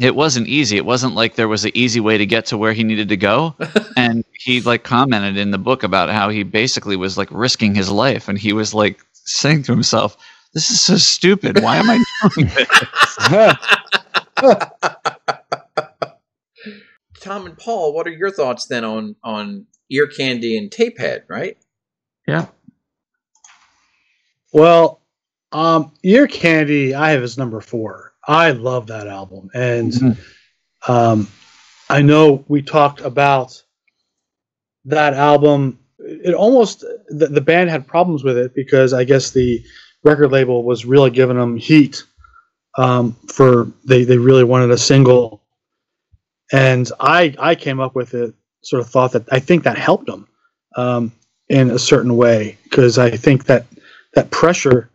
it 0.02 0.16
wasn't 0.16 0.48
easy. 0.48 0.78
It 0.78 0.86
wasn't 0.86 1.16
like 1.16 1.36
there 1.36 1.48
was 1.48 1.66
an 1.66 1.72
easy 1.74 2.00
way 2.00 2.18
to 2.18 2.26
get 2.26 2.46
to 2.48 2.58
where 2.58 2.74
he 2.74 2.84
needed 2.84 3.10
to 3.10 3.18
go. 3.18 3.56
and 3.98 4.24
he 4.34 4.62
like 4.62 4.84
commented 4.84 5.38
in 5.38 5.52
the 5.52 5.58
book 5.58 5.84
about 5.84 6.10
how 6.10 6.30
he 6.30 6.44
basically 6.44 6.96
was 6.96 7.18
like 7.18 7.30
risking 7.32 7.76
his 7.76 7.92
life 7.92 8.28
and 8.28 8.38
he 8.38 8.54
was 8.54 8.74
like 8.74 9.00
saying 9.14 9.64
to 9.64 9.72
himself, 9.72 10.18
This 10.54 10.72
is 10.72 10.82
so 10.82 10.98
stupid. 10.98 11.62
Why 11.62 11.78
am 11.78 11.90
I 11.90 12.04
doing 12.36 12.52
this? 12.56 12.68
Tom 17.22 17.46
and 17.46 17.58
Paul, 17.58 17.94
what 17.94 18.08
are 18.08 18.12
your 18.12 18.32
thoughts 18.32 18.66
then 18.66 18.84
on 18.84 19.16
on 19.24 19.68
ear 19.92 20.08
candy 20.08 20.58
and 20.58 20.72
tape 20.72 20.98
head? 20.98 21.24
Right? 21.28 21.58
Yeah. 22.28 22.48
Well, 24.54 25.02
um, 25.52 25.94
Ear 26.04 26.28
Candy, 26.28 26.94
I 26.94 27.12
have 27.12 27.24
as 27.24 27.38
number 27.38 27.62
four. 27.62 28.11
I 28.28 28.52
love 28.52 28.88
that 28.88 29.08
album, 29.08 29.50
and 29.54 29.92
Mhm. 29.92 30.18
um, 30.88 31.28
I 31.90 32.02
know 32.02 32.44
we 32.48 32.62
talked 32.62 33.02
about 33.02 33.62
that 34.86 35.14
album. 35.14 35.80
It 36.00 36.34
almost 36.34 36.82
the, 37.10 37.28
the 37.28 37.42
band 37.42 37.70
had 37.70 37.88
problems 37.88 38.24
with 38.24 38.38
it 38.38 38.54
because 38.56 38.94
I 38.94 39.04
guess 39.04 39.32
the 39.32 39.64
record 40.04 40.32
label 40.32 40.64
was 40.64 40.86
really 40.86 41.12
giving 41.12 41.38
them 41.38 41.58
heat 41.58 42.04
um, 42.78 43.14
for 43.28 43.72
they 43.86 44.04
they 44.04 44.18
really 44.18 44.44
wanted 44.44 44.72
a 44.72 44.78
single, 44.78 45.42
and 46.52 46.90
I 47.00 47.36
I 47.40 47.56
came 47.56 47.80
up 47.80 47.96
with 47.96 48.14
it. 48.14 48.34
Sort 48.64 48.82
of 48.82 48.90
thought 48.90 49.14
that 49.14 49.26
I 49.32 49.40
think 49.40 49.64
that 49.64 49.78
helped 49.78 50.06
them 50.06 50.28
um, 50.76 51.12
in 51.50 51.72
a 51.72 51.80
certain 51.80 52.16
way 52.16 52.58
because 52.64 53.00
I 53.00 53.10
think 53.12 53.46
that 53.46 53.66
that 54.14 54.30
pressure 54.30 54.92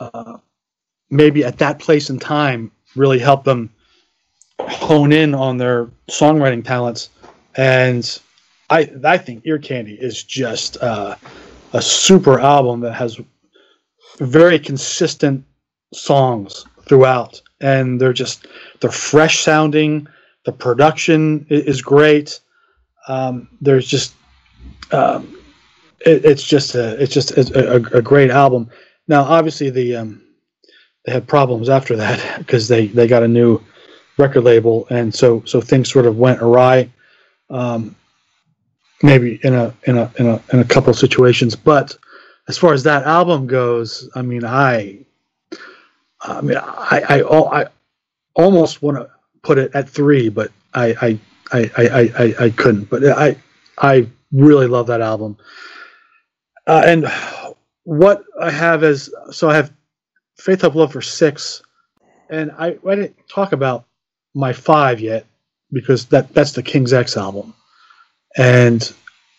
uh, 0.00 0.38
maybe 1.12 1.44
at 1.44 1.58
that 1.58 1.78
place 1.78 2.08
and 2.10 2.20
time 2.20 2.72
really 2.96 3.18
helped 3.18 3.44
them 3.44 3.70
hone 4.58 5.12
in 5.12 5.34
on 5.34 5.58
their 5.58 5.86
songwriting 6.10 6.64
talents. 6.64 7.10
And 7.56 8.18
i 8.70 8.90
i 9.04 9.18
think 9.18 9.42
ear 9.44 9.58
candy 9.58 9.94
is 9.94 10.24
just 10.24 10.78
uh, 10.82 11.14
a 11.74 11.82
super 11.82 12.40
album 12.40 12.80
that 12.80 12.94
has 12.94 13.20
very 14.18 14.58
consistent 14.58 15.44
songs 15.92 16.64
throughout. 16.86 17.42
And 17.60 18.00
they're 18.00 18.14
just 18.14 18.46
they're 18.80 18.90
fresh 18.90 19.40
sounding. 19.40 20.08
The 20.44 20.52
production 20.52 21.46
is 21.50 21.82
great. 21.82 22.40
Um, 23.06 23.48
there's 23.60 23.86
just 23.86 24.14
um, 24.92 25.38
it, 26.00 26.24
it's 26.24 26.42
just 26.42 26.74
a 26.74 27.00
it's 27.00 27.12
just 27.12 27.32
a, 27.32 27.74
a, 27.74 27.98
a 27.98 28.02
great 28.02 28.30
album. 28.30 28.70
Now, 29.08 29.22
obviously, 29.22 29.70
the 29.70 29.96
um, 29.96 30.22
they 31.04 31.12
had 31.12 31.26
problems 31.26 31.68
after 31.68 31.96
that 31.96 32.38
because 32.38 32.68
they 32.68 32.86
they 32.86 33.06
got 33.06 33.22
a 33.22 33.28
new 33.28 33.60
record 34.18 34.42
label, 34.42 34.86
and 34.90 35.14
so 35.14 35.42
so 35.46 35.60
things 35.60 35.90
sort 35.90 36.06
of 36.06 36.16
went 36.18 36.42
awry. 36.42 36.90
Um, 37.50 37.96
maybe 39.02 39.40
in 39.42 39.54
a 39.54 39.74
in 39.84 39.98
a 39.98 40.10
in 40.18 40.26
a 40.26 40.42
in 40.52 40.60
a 40.60 40.64
couple 40.64 40.94
situations, 40.94 41.56
but 41.56 41.96
as 42.48 42.58
far 42.58 42.72
as 42.72 42.82
that 42.84 43.04
album 43.04 43.46
goes, 43.46 44.08
I 44.14 44.22
mean, 44.22 44.44
I 44.44 45.04
I 46.20 46.40
mean, 46.40 46.56
I 46.56 47.02
I, 47.08 47.62
I 47.62 47.66
almost 48.34 48.82
want 48.82 48.96
to 48.98 49.10
put 49.42 49.58
it 49.58 49.74
at 49.74 49.88
three, 49.88 50.28
but 50.28 50.50
I 50.74 50.94
I 51.00 51.18
I 51.52 51.70
I, 51.76 51.88
I, 51.88 52.24
I, 52.24 52.34
I 52.46 52.50
couldn't. 52.50 52.90
But 52.90 53.04
I 53.06 53.36
I 53.78 54.06
really 54.30 54.66
love 54.66 54.86
that 54.86 55.00
album. 55.00 55.36
Uh, 56.66 56.82
and 56.86 57.06
what 57.84 58.24
I 58.40 58.50
have 58.50 58.84
is 58.84 59.12
so 59.32 59.50
I 59.50 59.56
have 59.56 59.72
Faith, 60.38 60.62
Hope, 60.62 60.74
Love 60.74 60.92
for 60.92 61.02
six, 61.02 61.62
and 62.30 62.50
I, 62.52 62.78
I 62.88 62.94
didn't 62.94 63.16
talk 63.28 63.52
about 63.52 63.84
my 64.34 64.52
five 64.52 65.00
yet 65.00 65.26
because 65.72 66.06
that 66.06 66.32
that's 66.34 66.52
the 66.52 66.62
King's 66.62 66.92
X 66.92 67.16
album, 67.16 67.54
and 68.36 68.92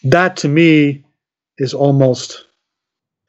that 0.03 0.37
to 0.37 0.47
me 0.47 1.03
is 1.57 1.73
almost 1.73 2.45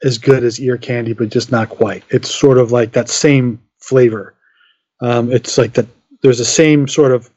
as 0.03 0.17
good 0.17 0.43
as 0.43 0.59
Ear 0.59 0.77
Candy, 0.77 1.13
but 1.13 1.29
just 1.29 1.51
not 1.51 1.69
quite. 1.69 2.03
It's 2.09 2.33
sort 2.33 2.57
of 2.57 2.71
like 2.71 2.91
that 2.93 3.09
same 3.09 3.61
flavor. 3.79 4.35
Um, 5.01 5.31
it's 5.31 5.57
like 5.57 5.73
that. 5.73 5.87
There's 6.21 6.37
the 6.37 6.45
same 6.45 6.87
sort 6.87 7.11
of 7.11 7.29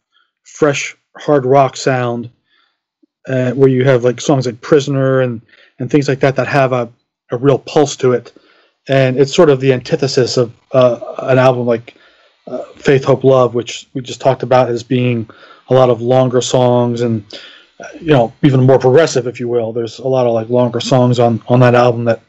fresh 0.44 0.96
hard 1.16 1.44
rock 1.44 1.76
sound 1.76 2.30
uh, 3.28 3.52
where 3.52 3.68
you 3.68 3.84
have 3.84 4.04
like 4.04 4.20
songs 4.20 4.46
like 4.46 4.60
Prisoner 4.60 5.20
and 5.20 5.40
and 5.78 5.90
things 5.90 6.08
like 6.08 6.20
that 6.20 6.36
that 6.36 6.48
have 6.48 6.72
a, 6.72 6.90
a 7.30 7.36
real 7.36 7.58
pulse 7.58 7.96
to 7.96 8.12
it. 8.12 8.32
And 8.88 9.18
it's 9.18 9.34
sort 9.34 9.50
of 9.50 9.60
the 9.60 9.72
antithesis 9.72 10.36
of 10.36 10.52
uh, 10.72 11.14
an 11.18 11.38
album 11.38 11.66
like 11.66 11.94
uh, 12.46 12.64
Faith, 12.76 13.04
Hope, 13.04 13.24
Love, 13.24 13.54
which 13.54 13.86
we 13.94 14.00
just 14.00 14.20
talked 14.20 14.42
about 14.42 14.70
as 14.70 14.82
being 14.82 15.28
a 15.68 15.74
lot 15.74 15.90
of 15.90 16.00
longer 16.00 16.40
songs 16.40 17.02
and 17.02 17.24
uh, 17.80 17.86
you 18.00 18.12
know 18.12 18.32
even 18.42 18.64
more 18.64 18.78
progressive, 18.78 19.26
if 19.26 19.38
you 19.38 19.48
will. 19.48 19.72
There's 19.72 19.98
a 19.98 20.08
lot 20.08 20.26
of 20.26 20.32
like 20.32 20.48
longer 20.48 20.80
songs 20.80 21.18
on 21.18 21.42
on 21.48 21.60
that 21.60 21.74
album 21.74 22.04
that 22.04 22.22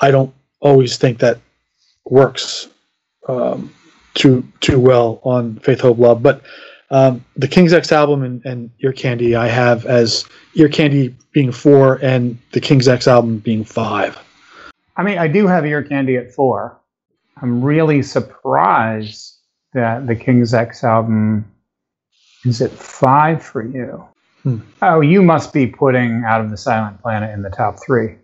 I 0.00 0.10
don't 0.10 0.32
always 0.60 0.96
think 0.96 1.18
that 1.18 1.38
works 2.06 2.68
um, 3.28 3.72
too 4.14 4.46
too 4.60 4.80
well 4.80 5.20
on 5.22 5.56
Faith, 5.60 5.80
Hope, 5.80 5.98
Love, 5.98 6.22
but 6.22 6.42
um, 6.90 7.24
the 7.36 7.46
King's 7.46 7.72
X 7.72 7.92
album 7.92 8.22
and, 8.22 8.44
and 8.44 8.70
Ear 8.80 8.92
Candy 8.92 9.36
I 9.36 9.46
have 9.46 9.86
as 9.86 10.24
Ear 10.54 10.68
Candy 10.68 11.14
being 11.32 11.52
four 11.52 11.98
and 12.02 12.36
the 12.52 12.60
King's 12.60 12.88
X 12.88 13.06
album 13.06 13.38
being 13.38 13.64
five. 13.64 14.18
I 15.00 15.02
mean, 15.02 15.16
I 15.16 15.28
do 15.28 15.46
have 15.46 15.64
Ear 15.64 15.82
Candy 15.82 16.18
at 16.18 16.30
four. 16.30 16.78
I'm 17.40 17.62
really 17.64 18.02
surprised 18.02 19.38
that 19.72 20.06
the 20.06 20.14
King's 20.14 20.52
X 20.52 20.84
album 20.84 21.50
is 22.44 22.60
at 22.60 22.70
five 22.70 23.42
for 23.42 23.62
you. 23.66 24.06
Hmm. 24.42 24.58
Oh, 24.82 25.00
you 25.00 25.22
must 25.22 25.54
be 25.54 25.66
putting 25.66 26.24
Out 26.26 26.42
of 26.42 26.50
the 26.50 26.56
Silent 26.58 27.00
Planet 27.00 27.30
in 27.32 27.40
the 27.40 27.48
top 27.48 27.76
three. 27.82 28.16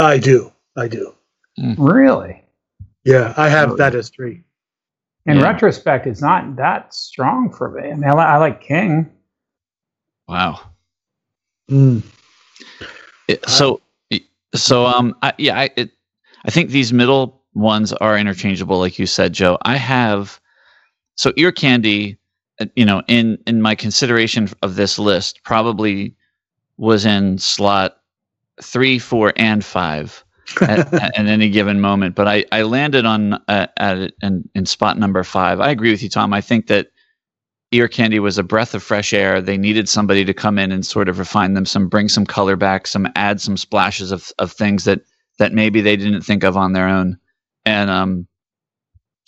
I 0.00 0.18
do. 0.18 0.52
I 0.76 0.88
do. 0.88 1.14
Really? 1.78 2.42
Yeah, 3.04 3.34
I 3.36 3.48
have 3.48 3.70
Oh, 3.72 3.76
that 3.76 3.94
as 3.94 4.08
three. 4.10 4.42
In 5.26 5.36
Yeah. 5.36 5.44
retrospect, 5.44 6.08
it's 6.08 6.20
not 6.22 6.56
that 6.56 6.92
strong 6.92 7.52
for 7.52 7.70
me. 7.70 7.88
I 7.92 7.94
mean, 7.94 8.10
I, 8.10 8.14
li- 8.14 8.18
I 8.20 8.36
like 8.38 8.60
King. 8.62 9.12
Wow. 10.26 10.58
Mm. 11.70 12.02
It- 13.28 13.48
so 13.48 13.80
so 14.54 14.86
um 14.86 15.14
I, 15.22 15.32
yeah 15.38 15.58
I 15.58 15.70
it, 15.76 15.90
I 16.44 16.50
think 16.50 16.70
these 16.70 16.92
middle 16.92 17.42
ones 17.54 17.92
are 17.94 18.18
interchangeable 18.18 18.78
like 18.78 18.98
you 18.98 19.06
said 19.06 19.32
Joe. 19.32 19.58
I 19.62 19.76
have 19.76 20.40
so 21.16 21.32
ear 21.36 21.52
candy 21.52 22.18
uh, 22.60 22.66
you 22.76 22.84
know 22.84 23.02
in 23.08 23.38
in 23.46 23.62
my 23.62 23.74
consideration 23.74 24.48
of 24.62 24.76
this 24.76 24.98
list 24.98 25.40
probably 25.44 26.14
was 26.76 27.04
in 27.04 27.38
slot 27.38 27.98
3 28.62 28.98
4 28.98 29.32
and 29.36 29.64
5 29.64 30.24
at, 30.62 30.92
at 30.94 31.16
any 31.26 31.48
given 31.50 31.80
moment 31.80 32.14
but 32.14 32.28
I 32.28 32.44
I 32.52 32.62
landed 32.62 33.06
on 33.06 33.34
uh, 33.48 33.66
at 33.78 34.12
in, 34.22 34.48
in 34.54 34.66
spot 34.66 34.98
number 34.98 35.24
5. 35.24 35.60
I 35.60 35.70
agree 35.70 35.90
with 35.90 36.02
you 36.02 36.08
Tom. 36.08 36.32
I 36.32 36.40
think 36.40 36.66
that 36.68 36.88
Ear 37.74 37.88
Candy 37.88 38.20
was 38.20 38.38
a 38.38 38.44
breath 38.44 38.72
of 38.72 38.84
fresh 38.84 39.12
air. 39.12 39.40
They 39.40 39.58
needed 39.58 39.88
somebody 39.88 40.24
to 40.24 40.32
come 40.32 40.60
in 40.60 40.70
and 40.70 40.86
sort 40.86 41.08
of 41.08 41.18
refine 41.18 41.54
them, 41.54 41.66
some 41.66 41.88
bring 41.88 42.08
some 42.08 42.24
color 42.24 42.54
back, 42.54 42.86
some 42.86 43.08
add 43.16 43.40
some 43.40 43.56
splashes 43.56 44.12
of 44.12 44.30
of 44.38 44.52
things 44.52 44.84
that 44.84 45.00
that 45.38 45.52
maybe 45.52 45.80
they 45.80 45.96
didn't 45.96 46.22
think 46.22 46.44
of 46.44 46.56
on 46.56 46.72
their 46.72 46.86
own. 46.86 47.18
And 47.66 47.90
um 47.90 48.28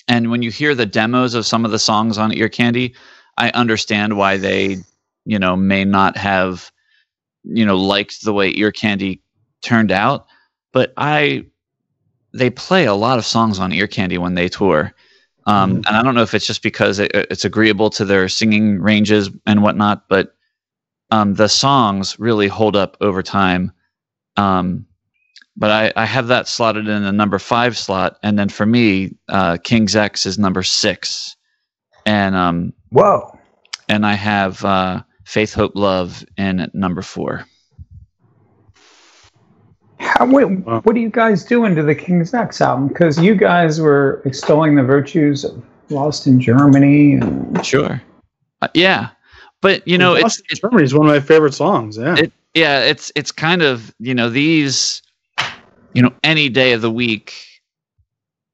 and 0.07 0.31
when 0.31 0.43
you 0.43 0.53
hear 0.53 0.77
the 0.77 0.87
demos 0.87 1.35
of 1.35 1.45
some 1.45 1.65
of 1.65 1.73
the 1.73 1.79
songs 1.81 2.19
on 2.19 2.33
Ear 2.33 2.49
Candy, 2.49 2.95
I 3.37 3.51
understand 3.51 4.17
why 4.17 4.37
they, 4.37 4.77
you 5.25 5.41
know, 5.41 5.57
may 5.57 5.85
not 5.85 6.17
have 6.17 6.71
you 7.43 7.67
know 7.67 7.77
liked 7.77 8.23
the 8.23 8.33
way 8.33 8.53
Ear 8.55 8.71
Candy 8.71 9.21
turned 9.61 9.91
out, 9.91 10.27
but 10.73 10.93
I 10.97 11.47
they 12.33 12.51
play 12.51 12.85
a 12.85 12.95
lot 12.95 13.19
of 13.19 13.27
songs 13.27 13.59
on 13.59 13.73
Ear 13.73 13.89
Candy 13.89 14.19
when 14.19 14.35
they 14.35 14.49
tour. 14.49 14.95
Um, 15.47 15.77
and 15.77 15.89
I 15.89 16.03
don't 16.03 16.15
know 16.17 16.23
if 16.23 16.35
it's 16.35 16.47
just 16.47 16.63
because 16.63 16.99
it, 16.99 17.13
it's 17.15 17.45
agreeable 17.45 17.89
to 17.91 18.05
their 18.05 18.29
singing 18.29 18.81
ranges 18.81 19.31
and 19.47 19.63
whatnot, 19.63 20.09
but 20.09 20.35
um, 21.13 21.35
the 21.35 21.49
songs 21.49 22.19
really 22.19 22.49
hold 22.49 22.75
up 22.75 22.97
over 23.01 23.23
time. 23.23 23.71
Um, 24.37 24.87
but 25.57 25.71
I, 25.71 25.93
I 25.97 26.05
have 26.05 26.27
that 26.27 26.49
slotted 26.49 26.89
in 26.89 27.03
the 27.05 27.13
number 27.13 27.39
five 27.39 27.79
slot, 27.79 28.19
and 28.23 28.39
then 28.39 28.49
for 28.49 28.67
me, 28.67 29.17
uh, 29.29 29.57
King's 29.63 29.97
X 29.97 30.27
is 30.27 30.39
number 30.39 30.63
six, 30.63 31.37
and 32.05 32.35
um, 32.35 32.73
Whoa. 32.91 33.39
and 33.89 34.05
I 34.05 34.15
have 34.15 34.65
uh, 34.65 35.03
Faith, 35.25 35.55
Hope, 35.55 35.73
Love 35.75 36.25
in 36.37 36.61
at 36.61 36.75
number 36.75 37.03
four. 37.03 37.47
How, 40.07 40.27
wait, 40.27 40.45
Wow. 40.45 40.81
what 40.83 40.97
are 40.97 41.01
you 41.01 41.11
guys 41.11 41.45
doing 41.45 41.75
to 41.75 41.83
the 41.83 41.95
King's 41.95 42.33
X 42.33 42.61
album? 42.61 42.89
Because 42.89 43.19
you 43.19 43.35
guys 43.35 43.81
were 43.81 44.23
extolling 44.25 44.75
the 44.77 44.83
virtues 44.83 45.45
of 45.45 45.63
Lost 45.91 46.27
in 46.27 46.41
Germany. 46.41 47.15
And 47.15 47.65
Sure. 47.65 48.01
Uh, 48.63 48.69
yeah, 48.75 49.11
but 49.61 49.87
you 49.87 49.99
know, 49.99 50.15
it's, 50.15 50.23
Lost 50.23 50.39
in 50.41 50.47
it's 50.51 50.61
Germany 50.61 50.85
is 50.85 50.95
one 50.95 51.07
of 51.07 51.13
my 51.13 51.21
favorite 51.21 51.55
songs. 51.55 51.99
Yeah. 51.99 52.17
it, 52.19 52.33
yeah, 52.55 52.81
it's 52.81 53.13
it's 53.15 53.31
kind 53.31 53.63
of 53.63 53.95
you 53.99 54.15
know 54.15 54.31
these, 54.31 55.03
you 55.93 56.01
know, 56.03 56.13
any 56.23 56.49
day 56.49 56.73
of 56.73 56.81
the 56.81 56.91
week, 56.91 57.35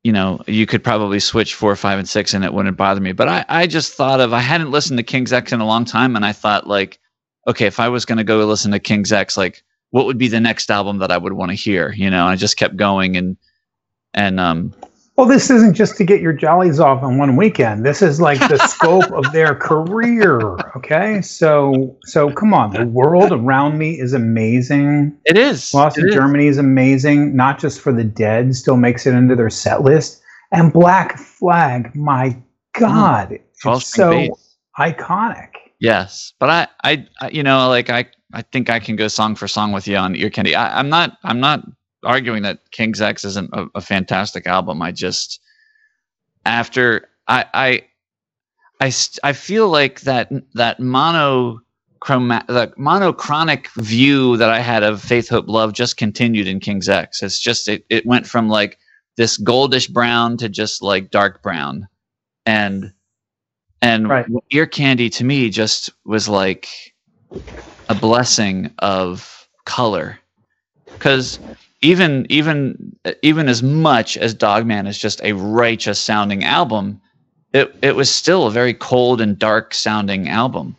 you 0.03 0.13
know, 0.13 0.43
you 0.49 0.67
could 0.67 0.83
probably 0.83 1.21
switch 1.21 1.55
four, 1.55 1.77
five, 1.77 1.99
and 2.01 2.09
six, 2.09 2.35
and 2.35 2.45
it 2.45 2.53
wouldn't 2.53 2.77
bother 2.77 3.01
me. 3.01 3.13
But 3.13 3.29
I 3.29 3.45
I 3.49 3.67
just 3.69 3.93
thought 3.93 4.21
of 4.21 4.33
I 4.33 4.41
hadn't 4.41 4.73
listened 4.73 4.99
to 4.99 5.05
King's 5.05 5.33
X 5.33 5.53
in 5.53 5.61
a 5.61 5.67
long 5.67 5.85
time, 5.85 6.17
and 6.17 6.25
I 6.25 6.33
thought 6.33 6.67
like, 6.67 6.99
okay, 7.47 7.67
if 7.67 7.79
I 7.79 7.89
was 7.89 8.05
going 8.05 8.19
to 8.19 8.25
go 8.25 8.45
listen 8.45 8.73
to 8.73 8.81
King's 8.81 9.13
X, 9.13 9.37
like, 9.37 9.63
what 9.93 10.07
would 10.07 10.19
be 10.19 10.29
the 10.29 10.41
next 10.41 10.71
album 10.71 10.99
that 10.99 11.13
I 11.13 11.17
would 11.19 11.35
want 11.35 11.51
to 11.51 11.55
hear? 11.55 11.93
You 11.93 12.11
know, 12.11 12.27
I 12.27 12.35
just 12.37 12.57
kept 12.57 12.77
going 12.77 13.17
and 13.17 13.37
and 14.15 14.41
um 14.41 14.75
well, 15.17 15.27
this 15.27 15.51
isn't 15.51 15.75
just 15.75 15.99
to 15.99 16.05
get 16.05 16.23
your 16.23 16.33
jollies 16.33 16.81
off 16.81 17.03
on 17.03 17.19
one 17.19 17.37
weekend. 17.37 17.85
This 17.85 18.01
is 18.01 18.19
like 18.19 18.39
the 18.49 18.57
scope 18.67 19.11
of 19.13 19.31
their 19.33 19.55
career. 19.55 20.41
Okay, 20.75 21.21
so 21.21 21.95
so 22.05 22.31
come 22.33 22.55
on, 22.55 22.73
the 22.73 22.87
world 22.87 23.31
around 23.31 23.77
me 23.77 24.01
is 24.01 24.15
amazing. 24.15 25.17
it 25.27 25.37
is 25.37 25.73
Lost 25.75 25.99
it 25.99 26.05
in 26.05 26.09
is. 26.09 26.15
Germany 26.15 26.47
is 26.47 26.57
amazing, 26.57 27.37
not 27.37 27.59
just 27.61 27.81
for 27.81 27.93
the 27.93 28.05
dead, 28.05 28.57
still 28.57 28.79
makes 28.79 29.07
it 29.07 29.15
into 29.15 29.37
their 29.37 29.51
set 29.51 29.83
list. 29.83 30.23
And 30.51 30.73
Black 30.73 31.19
Flag, 31.19 31.95
my 31.95 32.35
God, 32.79 33.39
Twelve 33.61 33.83
it's 33.83 33.89
so 33.95 34.11
bass. 34.11 34.57
iconic. 34.79 35.49
Yes, 35.79 36.33
but 36.39 36.49
I, 36.49 36.69
I, 36.85 37.07
I, 37.21 37.29
you 37.31 37.43
know, 37.43 37.69
like 37.69 37.91
I, 37.91 38.07
I 38.33 38.43
think 38.43 38.71
I 38.71 38.81
can 38.81 38.97
go 38.97 39.09
song 39.09 39.35
for 39.35 39.49
song 39.49 39.73
with 39.73 39.87
you 39.87 39.97
on 39.97 40.17
Ear 40.17 40.31
Candy. 40.31 40.55
I, 40.55 40.79
I'm 40.79 40.89
not, 40.89 41.19
I'm 41.25 41.41
not 41.41 41.65
arguing 42.05 42.43
that 42.43 42.71
King's 42.71 43.01
X 43.01 43.25
isn't 43.25 43.51
a, 43.53 43.67
a 43.75 43.81
fantastic 43.81 44.47
album. 44.47 44.83
I 44.83 44.93
just, 44.93 45.41
after 46.45 47.09
I, 47.29 47.45
I, 47.55 47.83
I, 48.81 48.89
st- 48.89 49.21
I 49.23 49.33
feel 49.33 49.69
like 49.69 50.01
that 50.01 50.31
that 50.55 50.81
monochroma, 50.81 51.61
the 52.49 52.73
monochronic 52.77 53.69
view 53.77 54.37
that 54.39 54.51
I 54.51 54.59
had 54.59 54.83
of 54.83 55.01
Faith, 55.01 55.29
Hope, 55.29 55.47
Love 55.49 55.73
just 55.73 55.97
continued 55.97 56.49
in 56.49 56.59
King's 56.59 56.89
X. 56.89 57.23
It's 57.23 57.39
just 57.39 57.69
it, 57.69 57.85
it 57.91 58.05
went 58.07 58.27
from 58.27 58.49
like 58.49 58.79
this 59.17 59.41
goldish 59.41 59.89
brown 59.93 60.37
to 60.39 60.49
just 60.49 60.83
like 60.83 61.13
dark 61.13 61.43
brown, 61.45 61.87
and 62.45 62.93
and 63.81 64.09
Right. 64.09 64.27
ear 64.51 64.67
candy 64.67 65.09
to 65.11 65.25
me 65.25 65.49
just 65.49 65.91
was 66.05 66.29
like 66.29 66.67
a 67.89 67.95
blessing 67.95 68.71
of 68.79 69.49
color. 69.65 70.19
Because 70.87 71.39
even 71.81 72.27
even 72.29 72.97
even 73.23 73.49
as 73.49 73.63
much 73.63 74.17
as 74.17 74.35
dogman 74.35 74.87
is 74.87 74.99
just 74.99 75.23
a 75.23 75.33
righteous 75.33 75.99
sounding 75.99 76.45
album 76.45 77.01
it 77.53 77.75
it 77.83 77.97
was 77.97 78.15
still 78.15 78.47
a 78.47 78.51
very 78.51 78.75
cold 78.75 79.21
and 79.21 79.39
dark 79.39 79.75
sounding 79.75 80.29
album. 80.29 80.77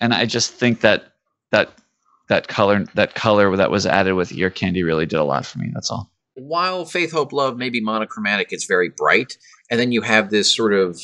And 0.00 0.14
i 0.14 0.26
just 0.26 0.52
think 0.52 0.80
that 0.82 1.12
that 1.50 1.70
that 2.28 2.48
color 2.48 2.84
that 2.94 3.14
color 3.14 3.56
that 3.56 3.70
was 3.70 3.86
added 3.86 4.14
with 4.14 4.32
ear 4.32 4.50
candy 4.50 4.82
really 4.82 5.06
did 5.06 5.18
a 5.18 5.24
lot 5.24 5.46
for 5.46 5.58
me 5.58 5.70
that's 5.72 5.90
all. 5.90 6.10
While 6.36 6.84
Faith, 6.84 7.12
Hope, 7.12 7.32
Love 7.32 7.56
may 7.56 7.70
be 7.70 7.80
monochromatic, 7.80 8.48
it's 8.50 8.64
very 8.64 8.88
bright, 8.88 9.38
and 9.70 9.78
then 9.78 9.92
you 9.92 10.02
have 10.02 10.30
this 10.30 10.52
sort 10.52 10.72
of 10.72 11.00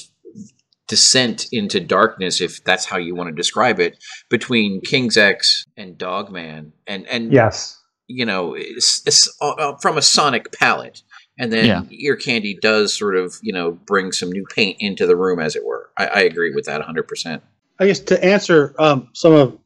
descent 0.90 1.46
into 1.52 1.78
darkness, 1.78 2.40
if 2.40 2.62
that's 2.64 2.84
how 2.84 2.98
you 2.98 3.14
want 3.14 3.28
to 3.28 3.34
describe 3.34 3.78
it, 3.78 3.96
between 4.28 4.80
King's 4.80 5.16
X 5.16 5.64
and 5.76 5.96
Dogman, 5.96 6.72
and 6.88 7.06
and 7.06 7.32
Yes. 7.32 7.80
you 8.08 8.26
know, 8.26 8.54
it's, 8.54 9.06
it's 9.06 9.32
uh, 9.40 9.50
uh, 9.50 9.76
from 9.78 9.96
a 9.96 10.02
sonic 10.02 10.50
palette, 10.52 11.02
and 11.38 11.52
then 11.52 11.64
Yeah. 11.66 11.82
Ear 11.90 12.16
Candy 12.16 12.58
does 12.60 12.92
sort 12.92 13.16
of 13.16 13.36
you 13.40 13.52
know 13.52 13.70
bring 13.70 14.10
some 14.10 14.32
new 14.32 14.44
paint 14.54 14.76
into 14.80 15.06
the 15.06 15.16
room, 15.16 15.38
as 15.38 15.54
it 15.56 15.64
were. 15.64 15.90
I, 15.96 16.06
I 16.06 16.20
agree 16.22 16.52
with 16.52 16.64
that 16.66 16.78
100. 16.80 17.04
percent 17.08 17.42
I 17.78 17.86
guess 17.86 18.00
to 18.00 18.22
answer 18.22 18.74
um, 18.78 19.08
some 19.14 19.32
of 19.32 19.58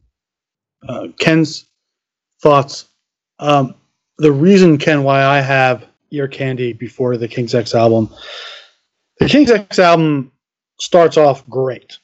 uh, 0.87 1.07
Ken's 1.19 1.65
thoughts, 2.41 2.85
um, 3.39 3.73
the 4.19 4.31
reason 4.31 4.77
Ken 4.77 5.03
why 5.03 5.25
I 5.25 5.41
have 5.41 5.85
Ear 6.11 6.27
Candy 6.27 6.71
before 6.71 7.17
the 7.17 7.27
King's 7.27 7.55
X 7.55 7.73
album, 7.73 8.13
the 9.19 9.27
King's 9.27 9.49
X 9.51 9.79
album 9.79 10.31
starts 10.79 11.17
off 11.17 11.47
great. 11.49 11.97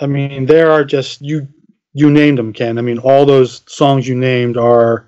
I 0.00 0.06
mean, 0.06 0.46
there 0.46 0.70
are 0.70 0.84
just 0.84 1.20
you 1.22 1.48
you 1.94 2.10
named 2.10 2.38
them, 2.38 2.52
Ken. 2.52 2.78
I 2.78 2.82
mean, 2.82 2.98
all 2.98 3.26
those 3.26 3.62
songs 3.66 4.08
you 4.08 4.14
named 4.14 4.56
are 4.56 5.06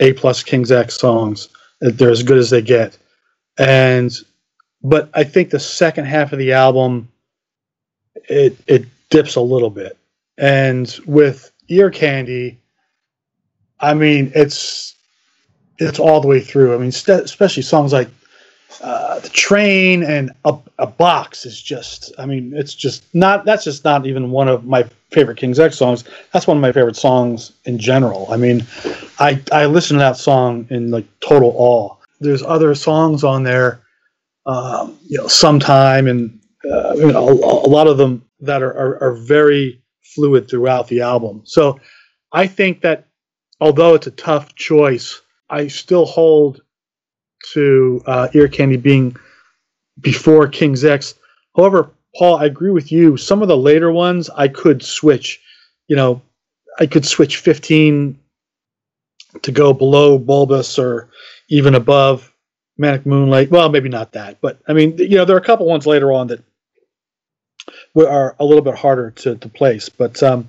A 0.00 0.12
plus 0.12 0.42
King's 0.42 0.72
X 0.72 0.98
songs. 0.98 1.48
They're 1.80 2.10
as 2.10 2.22
good 2.22 2.38
as 2.38 2.50
they 2.50 2.62
get, 2.62 2.96
and 3.58 4.12
but 4.82 5.10
I 5.14 5.24
think 5.24 5.50
the 5.50 5.60
second 5.60 6.06
half 6.06 6.32
of 6.32 6.38
the 6.38 6.52
album 6.52 7.08
it 8.28 8.56
it 8.66 8.86
dips 9.10 9.36
a 9.36 9.40
little 9.40 9.70
bit. 9.70 9.98
And 10.38 10.98
with 11.06 11.50
ear 11.68 11.90
candy, 11.90 12.58
I 13.80 13.94
mean, 13.94 14.32
it's 14.34 14.94
it's 15.78 15.98
all 15.98 16.20
the 16.20 16.28
way 16.28 16.40
through. 16.40 16.74
I 16.74 16.78
mean, 16.78 16.92
st- 16.92 17.24
especially 17.24 17.62
songs 17.62 17.92
like 17.92 18.08
uh, 18.80 19.20
the 19.20 19.28
train 19.28 20.02
and 20.02 20.32
a, 20.44 20.56
a 20.78 20.86
box 20.86 21.46
is 21.46 21.60
just. 21.60 22.12
I 22.18 22.26
mean, 22.26 22.52
it's 22.54 22.74
just 22.74 23.04
not. 23.14 23.44
That's 23.44 23.64
just 23.64 23.84
not 23.84 24.06
even 24.06 24.30
one 24.30 24.48
of 24.48 24.64
my 24.64 24.84
favorite 25.10 25.38
King's 25.38 25.60
X 25.60 25.76
songs. 25.76 26.04
That's 26.32 26.46
one 26.46 26.56
of 26.56 26.60
my 26.60 26.72
favorite 26.72 26.96
songs 26.96 27.52
in 27.64 27.78
general. 27.78 28.26
I 28.30 28.36
mean, 28.36 28.66
I 29.18 29.40
I 29.52 29.66
listen 29.66 29.96
to 29.96 30.00
that 30.00 30.16
song 30.16 30.66
in 30.70 30.90
like 30.90 31.06
total 31.20 31.54
awe. 31.56 31.96
There's 32.20 32.42
other 32.42 32.74
songs 32.74 33.24
on 33.24 33.42
there, 33.42 33.80
um, 34.46 34.98
you 35.06 35.18
know, 35.18 35.28
sometime 35.28 36.06
and 36.06 36.40
uh, 36.70 36.94
you 36.96 37.12
know, 37.12 37.28
a, 37.28 37.32
a 37.32 37.68
lot 37.68 37.86
of 37.86 37.98
them 37.98 38.24
that 38.40 38.62
are, 38.62 38.72
are, 38.72 39.02
are 39.02 39.14
very 39.14 39.82
fluid 40.02 40.48
throughout 40.48 40.88
the 40.88 41.00
album. 41.00 41.42
So 41.44 41.80
I 42.32 42.46
think 42.46 42.80
that 42.82 43.06
although 43.60 43.94
it's 43.94 44.06
a 44.06 44.12
tough 44.12 44.54
choice, 44.54 45.20
I 45.50 45.68
still 45.68 46.04
hold 46.04 46.62
to 47.52 48.02
uh, 48.06 48.28
Ear 48.34 48.48
Candy 48.48 48.76
being 48.76 49.16
before 50.00 50.48
King's 50.48 50.84
X. 50.84 51.14
However, 51.56 51.90
Paul, 52.16 52.36
I 52.36 52.46
agree 52.46 52.70
with 52.70 52.92
you. 52.92 53.16
Some 53.16 53.42
of 53.42 53.48
the 53.48 53.56
later 53.56 53.90
ones 53.92 54.30
I 54.30 54.48
could 54.48 54.82
switch. 54.82 55.40
You 55.88 55.96
know, 55.96 56.22
I 56.78 56.86
could 56.86 57.04
switch 57.04 57.38
15 57.38 58.18
to 59.42 59.52
go 59.52 59.72
below 59.72 60.18
Bulbous 60.18 60.78
or 60.78 61.10
even 61.48 61.74
above 61.74 62.32
Manic 62.78 63.04
Moonlight. 63.04 63.50
Well, 63.50 63.68
maybe 63.68 63.88
not 63.88 64.12
that, 64.12 64.40
but 64.40 64.60
I 64.68 64.72
mean, 64.72 64.96
you 64.98 65.16
know, 65.16 65.24
there 65.24 65.36
are 65.36 65.40
a 65.40 65.44
couple 65.44 65.66
ones 65.66 65.86
later 65.86 66.12
on 66.12 66.28
that 66.28 66.42
are 67.96 68.36
a 68.38 68.44
little 68.44 68.62
bit 68.62 68.74
harder 68.74 69.10
to, 69.10 69.36
to 69.36 69.48
place. 69.48 69.88
But 69.88 70.22
um, 70.22 70.48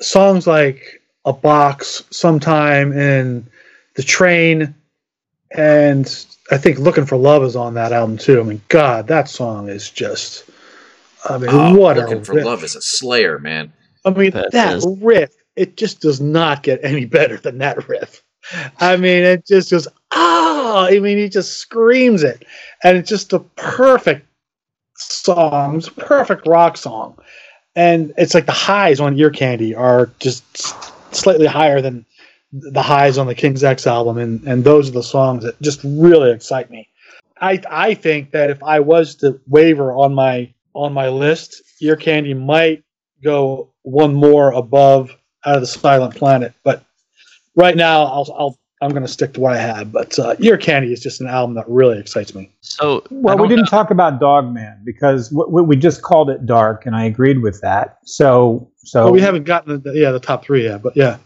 songs 0.00 0.46
like 0.46 1.02
A 1.24 1.32
Box, 1.32 2.04
Sometime, 2.10 2.92
and 2.92 3.46
The 3.94 4.02
Train, 4.02 4.74
and 5.50 6.26
I 6.50 6.58
think 6.58 6.78
Looking 6.78 7.06
for 7.06 7.16
Love 7.16 7.42
is 7.44 7.56
on 7.56 7.74
that 7.74 7.92
album 7.92 8.18
too. 8.18 8.40
I 8.40 8.42
mean, 8.44 8.60
God, 8.68 9.06
that 9.08 9.28
song 9.28 9.68
is 9.68 9.90
just. 9.90 10.44
I 11.28 11.36
mean, 11.38 11.76
what 11.76 11.98
a 11.98 12.02
Oh, 12.02 12.04
looking 12.04 12.24
for 12.24 12.34
riff. 12.34 12.44
love 12.44 12.64
is 12.64 12.76
a 12.76 12.80
slayer, 12.80 13.38
man. 13.38 13.72
I 14.04 14.10
mean, 14.10 14.30
That 14.30 14.52
that, 14.52 14.76
is- 14.76 14.86
riff, 15.00 15.30
it 15.56 15.76
just 15.76 16.00
does 16.00 16.20
not 16.20 16.62
get 16.62 16.80
any 16.84 17.04
better 17.04 17.36
than 17.36 17.58
that 17.58 17.88
riff. 17.88 18.22
I 18.80 18.96
mean, 18.96 19.24
it 19.24 19.44
just 19.46 19.70
goes, 19.70 19.88
ah, 20.12 20.86
I 20.86 21.00
mean, 21.00 21.18
he 21.18 21.28
just 21.28 21.58
screams 21.58 22.22
it. 22.22 22.44
And 22.84 22.96
it's 22.96 23.08
just 23.10 23.32
a 23.32 23.40
perfect 23.40 24.26
song. 24.96 25.76
It's 25.78 25.88
a 25.88 25.92
perfect 25.92 26.46
rock 26.46 26.76
song. 26.76 27.18
And 27.74 28.14
it's 28.16 28.34
like 28.34 28.46
the 28.46 28.52
highs 28.52 29.00
on 29.00 29.18
Ear 29.18 29.30
Candy 29.30 29.74
are 29.74 30.10
just 30.20 30.44
slightly 31.14 31.46
higher 31.46 31.80
than 31.82 32.06
the 32.52 32.82
highs 32.82 33.18
on 33.18 33.26
the 33.26 33.34
King's 33.34 33.62
X 33.64 33.86
album. 33.86 34.18
And, 34.18 34.42
and 34.46 34.64
those 34.64 34.88
are 34.88 34.92
the 34.92 35.02
songs 35.02 35.44
that 35.44 35.60
just 35.60 35.80
really 35.84 36.30
excite 36.32 36.70
me. 36.70 36.88
I, 37.40 37.60
I 37.70 37.94
think 37.94 38.32
that 38.32 38.50
if 38.50 38.62
I 38.62 38.80
was 38.80 39.14
to 39.16 39.40
waver 39.46 39.92
on 39.92 40.14
my 40.14 40.52
on 40.74 40.92
my 40.92 41.08
list, 41.08 41.62
Ear 41.80 41.96
Candy 41.96 42.34
might 42.34 42.82
go 43.22 43.72
one 43.82 44.14
more 44.14 44.52
above 44.52 45.10
out 45.44 45.54
of 45.56 45.60
the 45.60 45.66
Silent 45.66 46.14
Planet. 46.14 46.52
But 46.64 46.84
right 47.54 47.76
now, 47.76 48.02
I'll, 48.04 48.34
I'll 48.36 48.58
I'm 48.80 48.90
going 48.90 49.02
to 49.02 49.08
stick 49.08 49.34
to 49.34 49.40
what 49.40 49.52
I 49.54 49.58
have. 49.58 49.90
But 49.90 50.16
uh, 50.20 50.36
Ear 50.38 50.56
Candy 50.56 50.92
is 50.92 51.00
just 51.00 51.20
an 51.20 51.26
album 51.26 51.56
that 51.56 51.64
really 51.68 51.98
excites 51.98 52.32
me. 52.34 52.50
so 52.60 53.02
Well, 53.10 53.36
we 53.36 53.48
didn't 53.48 53.64
know- 53.64 53.70
talk 53.70 53.90
about 53.90 54.20
Dogman 54.20 54.82
because 54.84 55.30
w- 55.30 55.64
we 55.64 55.76
just 55.76 56.02
called 56.02 56.30
it 56.30 56.46
dark, 56.46 56.86
and 56.86 56.94
I 56.94 57.04
agreed 57.04 57.42
with 57.42 57.60
that. 57.60 57.98
So, 58.04 58.70
so 58.78 59.06
But 59.06 59.12
we 59.12 59.20
haven't 59.20 59.44
gotten 59.44 59.82
the, 59.82 59.92
yeah 59.92 60.12
the 60.12 60.20
top 60.20 60.44
three 60.44 60.64
yet. 60.64 60.82
But 60.82 60.96
yeah, 60.96 61.18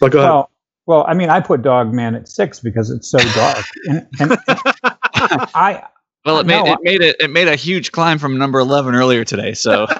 but 0.00 0.10
go 0.12 0.18
ahead. 0.18 0.46
Well, 0.86 0.98
Well, 0.98 1.06
I 1.08 1.14
mean, 1.14 1.30
I 1.30 1.40
put 1.40 1.62
Dog 1.62 1.92
Man 1.92 2.14
at 2.14 2.28
six 2.28 2.60
because 2.60 2.90
it's 2.90 3.10
so 3.10 3.18
dark, 3.18 3.64
and, 3.86 4.06
and, 4.20 4.30
and 4.32 4.38
I 5.54 5.82
Well, 6.24 6.38
it 6.38 6.46
made 6.46 6.64
No, 6.64 6.72
it 6.72 6.78
made 6.82 7.00
it 7.02 7.16
it 7.20 7.30
made 7.30 7.48
a 7.48 7.56
huge 7.56 7.92
climb 7.92 8.18
from 8.18 8.38
number 8.38 8.58
eleven 8.58 8.94
earlier 8.94 9.24
today. 9.24 9.54
So. 9.54 9.86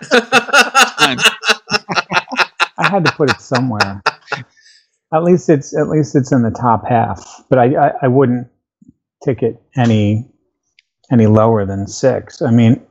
I 2.79 2.89
had 2.89 3.05
to 3.07 3.13
put 3.13 3.31
it 3.31 3.41
somewhere. 3.41 4.03
At 5.13 5.23
least 5.23 5.49
it's 5.49 5.77
at 5.77 5.89
least 5.89 6.15
it's 6.15 6.33
in 6.33 6.43
the 6.43 6.51
top 6.51 6.87
half, 6.87 7.25
but 7.49 7.59
I 7.59 7.89
I, 7.89 7.93
I 8.03 8.09
wouldn't 8.09 8.49
tick 9.25 9.43
it 9.43 9.61
any 9.77 10.29
any 11.11 11.27
lower 11.27 11.65
than 11.65 11.87
six. 11.87 12.43
I 12.43 12.51
mean, 12.51 12.85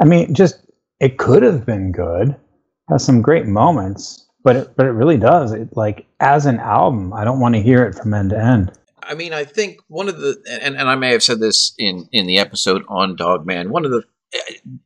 I 0.00 0.04
mean, 0.04 0.34
just 0.34 0.58
it 1.00 1.18
could 1.18 1.42
have 1.42 1.64
been 1.64 1.92
good, 1.92 2.36
has 2.90 3.04
some 3.04 3.22
great 3.22 3.46
moments, 3.46 4.26
but 4.42 4.56
it 4.56 4.76
but 4.76 4.86
it 4.86 4.90
really 4.90 5.18
does. 5.18 5.52
It 5.52 5.76
like 5.76 6.06
as 6.18 6.46
an 6.46 6.58
album, 6.60 7.12
I 7.12 7.24
don't 7.24 7.40
want 7.40 7.54
to 7.54 7.62
hear 7.62 7.84
it 7.84 7.94
from 7.94 8.14
end 8.14 8.30
to 8.30 8.38
end. 8.38 8.72
I 9.02 9.14
mean, 9.14 9.32
I 9.32 9.44
think 9.44 9.80
one 9.88 10.08
of 10.08 10.18
the 10.18 10.36
and, 10.62 10.76
and 10.76 10.88
I 10.88 10.94
may 10.94 11.12
have 11.12 11.22
said 11.22 11.40
this 11.40 11.74
in 11.78 12.08
in 12.12 12.26
the 12.26 12.38
episode 12.38 12.82
on 12.88 13.16
Dogman. 13.16 13.70
One 13.70 13.84
of 13.84 13.90
the 13.90 14.04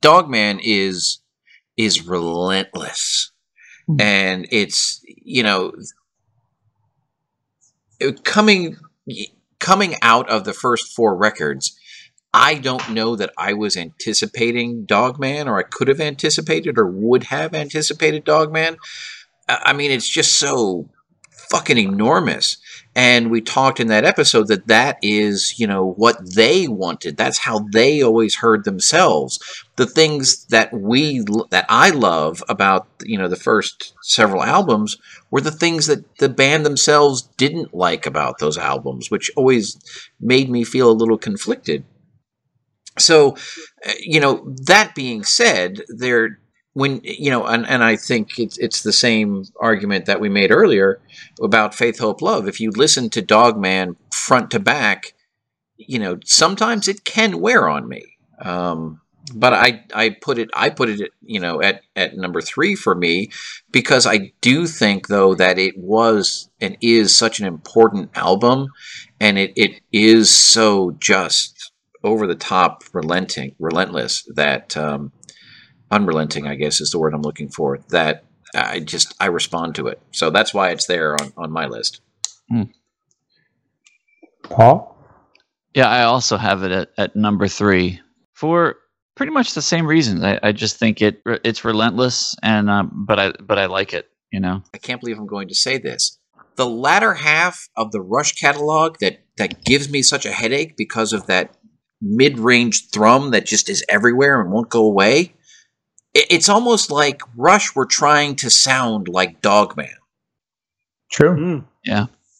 Dogman 0.00 0.60
is 0.62 1.20
is 1.76 2.06
relentless, 2.06 3.32
Hmm. 3.86 4.00
and 4.00 4.46
it's 4.50 5.02
you 5.06 5.42
know 5.42 5.72
coming 8.22 8.76
coming 9.58 9.94
out 10.02 10.28
of 10.28 10.44
the 10.44 10.52
first 10.52 10.94
four 10.94 11.16
records. 11.16 11.78
I 12.32 12.54
don't 12.54 12.90
know 12.90 13.14
that 13.14 13.32
I 13.38 13.52
was 13.52 13.76
anticipating 13.76 14.86
Dogman, 14.86 15.46
or 15.46 15.58
I 15.58 15.62
could 15.62 15.86
have 15.86 16.00
anticipated, 16.00 16.78
or 16.78 16.86
would 16.86 17.24
have 17.24 17.54
anticipated 17.54 18.24
Dogman. 18.24 18.76
I 19.48 19.72
mean, 19.72 19.90
it's 19.90 20.08
just 20.08 20.38
so 20.38 20.88
fucking 21.50 21.78
enormous. 21.78 22.56
And 22.96 23.30
we 23.30 23.40
talked 23.40 23.80
in 23.80 23.88
that 23.88 24.04
episode 24.04 24.48
that 24.48 24.68
that 24.68 24.98
is 25.02 25.58
you 25.58 25.66
know 25.66 25.92
what 25.96 26.16
they 26.34 26.68
wanted. 26.68 27.16
That's 27.16 27.38
how 27.38 27.66
they 27.72 28.02
always 28.02 28.36
heard 28.36 28.64
themselves. 28.64 29.38
The 29.76 29.86
things 29.86 30.46
that 30.46 30.72
we 30.72 31.24
that 31.50 31.66
i 31.68 31.90
love 31.90 32.42
about 32.48 32.86
you 33.02 33.18
know 33.18 33.28
the 33.28 33.36
first 33.36 33.94
several 34.02 34.42
albums 34.44 34.96
were 35.30 35.40
the 35.40 35.50
things 35.50 35.86
that 35.86 36.18
the 36.18 36.28
band 36.28 36.64
themselves 36.64 37.22
didn't 37.36 37.74
like 37.74 38.06
about 38.06 38.38
those 38.38 38.56
albums 38.56 39.10
which 39.10 39.30
always 39.36 39.76
made 40.20 40.48
me 40.48 40.62
feel 40.64 40.90
a 40.90 40.92
little 40.92 41.18
conflicted. 41.18 41.84
So 42.96 43.36
uh, 43.86 43.92
you 43.98 44.20
know 44.20 44.54
that 44.66 44.94
being 44.94 45.24
said 45.24 45.82
there 45.88 46.38
when 46.74 47.00
you 47.02 47.30
know 47.30 47.44
and, 47.46 47.66
and 47.66 47.82
i 47.82 47.96
think 47.96 48.38
it's, 48.38 48.58
it's 48.58 48.82
the 48.82 48.92
same 48.92 49.44
argument 49.60 50.06
that 50.06 50.20
we 50.20 50.28
made 50.28 50.50
earlier 50.50 51.00
about 51.40 51.74
faith 51.74 51.98
hope 51.98 52.20
love. 52.20 52.46
If 52.46 52.60
you 52.60 52.70
listen 52.70 53.10
to 53.10 53.22
dogman 53.22 53.96
front 54.12 54.50
to 54.52 54.60
back 54.60 55.14
you 55.76 55.98
know 55.98 56.18
sometimes 56.24 56.86
it 56.88 57.04
can 57.04 57.40
wear 57.40 57.68
on 57.68 57.88
me. 57.88 58.04
Um, 58.40 59.00
but 59.32 59.54
i 59.54 59.82
i 59.94 60.10
put 60.10 60.38
it 60.38 60.50
i 60.54 60.68
put 60.68 60.88
it 60.90 61.12
you 61.22 61.40
know 61.40 61.62
at 61.62 61.80
at 61.96 62.16
number 62.16 62.42
three 62.42 62.74
for 62.74 62.94
me 62.94 63.30
because 63.70 64.06
i 64.06 64.32
do 64.42 64.66
think 64.66 65.08
though 65.08 65.34
that 65.34 65.58
it 65.58 65.78
was 65.78 66.50
and 66.60 66.76
is 66.82 67.16
such 67.16 67.40
an 67.40 67.46
important 67.46 68.10
album 68.14 68.68
and 69.20 69.38
it, 69.38 69.52
it 69.56 69.80
is 69.92 70.34
so 70.34 70.90
just 70.92 71.72
over 72.02 72.26
the 72.26 72.34
top 72.34 72.84
relenting 72.92 73.54
relentless 73.58 74.28
that 74.34 74.76
um, 74.76 75.10
unrelenting 75.94 76.46
i 76.46 76.54
guess 76.54 76.80
is 76.80 76.90
the 76.90 76.98
word 76.98 77.14
i'm 77.14 77.22
looking 77.22 77.48
for 77.48 77.78
that 77.88 78.24
i 78.54 78.80
just 78.80 79.14
i 79.20 79.26
respond 79.26 79.74
to 79.76 79.88
it. 79.88 80.00
So 80.12 80.30
that's 80.30 80.54
why 80.54 80.70
it's 80.70 80.86
there 80.86 81.20
on, 81.20 81.32
on 81.36 81.52
my 81.52 81.66
list. 81.66 82.00
Paul, 84.42 84.96
Yeah, 85.74 85.88
I 85.88 86.04
also 86.04 86.36
have 86.36 86.62
it 86.62 86.70
at, 86.70 86.90
at 86.98 87.16
number 87.16 87.48
three 87.48 88.00
for 88.34 88.76
pretty 89.16 89.32
much 89.32 89.54
the 89.54 89.62
same 89.62 89.86
reasons. 89.86 90.22
I, 90.22 90.38
I 90.42 90.52
just 90.52 90.76
think 90.78 91.00
it 91.00 91.22
it's 91.24 91.64
relentless, 91.64 92.36
and 92.42 92.70
um, 92.70 93.04
but 93.08 93.18
I 93.18 93.32
but 93.40 93.58
I 93.58 93.66
like 93.66 93.94
it. 93.94 94.08
You 94.30 94.40
know, 94.40 94.62
i 94.74 94.78
can't 94.78 95.00
believe 95.00 95.18
i'm 95.18 95.26
going 95.26 95.48
to 95.48 95.54
say 95.54 95.78
this. 95.78 96.18
The 96.56 96.68
latter 96.68 97.14
half 97.14 97.68
of 97.76 97.90
the 97.92 98.00
rush 98.00 98.34
catalog 98.34 98.98
that 99.00 99.24
that 99.36 99.64
gives 99.64 99.88
me 99.88 100.02
such 100.02 100.26
a 100.26 100.32
headache 100.32 100.76
because 100.76 101.12
of 101.12 101.26
that 101.26 101.56
mid-range 102.00 102.90
thrum 102.90 103.30
that 103.30 103.46
just 103.46 103.68
is 103.68 103.84
everywhere 103.88 104.40
and 104.40 104.52
won't 104.52 104.68
go 104.68 104.84
away 104.84 105.20
it, 105.20 105.30
it's 106.14 106.48
almost 106.48 106.90
like 106.90 107.20
rush 107.36 107.74
were 107.74 107.86
trying 107.86 108.36
to 108.36 108.48
sound 108.50 109.08
like 109.08 109.42
dogman 109.42 109.88
true. 111.14 111.36
Mm. 111.36 111.64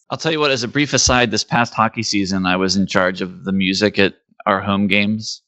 I'll 0.09 0.17
tell 0.17 0.31
you 0.31 0.39
what. 0.39 0.51
As 0.51 0.63
a 0.63 0.67
brief 0.67 0.93
aside, 0.93 1.31
this 1.31 1.43
past 1.43 1.73
hockey 1.73 2.03
season, 2.03 2.45
I 2.45 2.57
was 2.57 2.75
in 2.75 2.85
charge 2.85 3.21
of 3.21 3.43
the 3.43 3.51
music 3.51 3.97
at 3.97 4.15
our 4.45 4.61
home 4.61 4.87
games, 4.87 5.41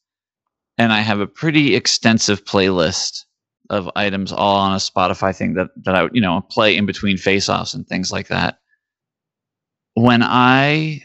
and 0.77 0.91
I 0.91 1.01
have 1.01 1.19
a 1.19 1.27
pretty 1.27 1.75
extensive 1.75 2.43
playlist 2.45 3.25
of 3.69 3.89
items 3.95 4.31
all 4.31 4.55
on 4.55 4.71
a 4.71 4.77
Spotify 4.77 5.35
thing 5.35 5.53
that 5.55 5.67
that 5.83 5.93
I 5.93 6.03
would 6.03 6.15
you 6.15 6.21
know 6.21 6.41
play 6.49 6.75
in 6.75 6.85
between 6.85 7.17
face-offs 7.17 7.73
and 7.73 7.85
things 7.85 8.11
like 8.11 8.29
that. 8.29 8.59
When 9.93 10.23
I 10.23 11.03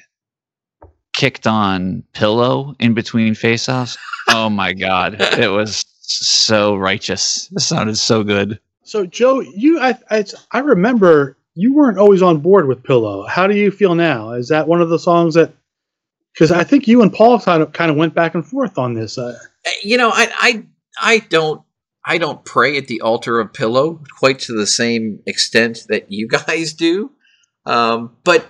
kicked 1.13 1.47
on 1.47 2.05
Pillow 2.15 2.75
in 2.79 2.95
between 2.95 3.35
face-offs, 3.35 3.99
oh 4.29 4.49
my 4.49 4.73
god, 4.73 5.17
it 5.21 5.51
was 5.51 5.85
so 6.03 6.77
righteous. 6.77 7.51
It 7.53 7.61
sounded 7.61 7.97
so 7.97 8.23
good. 8.23 8.61
So, 8.85 9.07
Joe, 9.07 9.41
you, 9.41 9.81
I, 9.81 9.97
I, 10.11 10.25
I 10.51 10.59
remember 10.59 11.39
you 11.55 11.75
weren't 11.75 11.99
always 11.99 12.23
on 12.23 12.39
board 12.41 12.67
with 12.67 12.83
Pillow. 12.83 13.27
How 13.27 13.47
do 13.47 13.57
you 13.57 13.71
feel 13.71 13.95
now? 13.95 14.33
Is 14.33 14.49
that 14.49 14.69
one 14.69 14.81
of 14.81 14.89
the 14.89 14.99
songs 14.99 15.35
that? 15.35 15.55
Because 16.35 16.51
I 16.51 16.65
think 16.65 16.89
you 16.89 17.03
and 17.03 17.13
Paul 17.13 17.39
kind 17.39 17.63
of 17.63 17.73
kind 17.73 17.91
of 17.91 17.97
went 17.97 18.15
back 18.15 18.35
and 18.35 18.45
forth 18.45 18.79
on 18.79 18.95
this. 18.95 19.19
Uh, 19.19 19.39
you 19.83 19.97
know 19.97 20.11
I, 20.11 20.29
I 20.39 20.67
i 21.01 21.19
don't 21.19 21.63
i 22.05 22.19
don't 22.19 22.45
pray 22.45 22.77
at 22.77 22.89
the 22.89 23.01
altar 23.01 23.41
of 23.41 23.53
pillow 23.53 24.01
quite 24.19 24.41
to 24.41 24.53
the 24.57 24.67
same 24.67 25.21
extent 25.27 25.85
that 25.89 26.11
you 26.11 26.29
guys 26.47 26.73
do 26.73 27.11
um, 27.65 28.17
but 28.25 28.45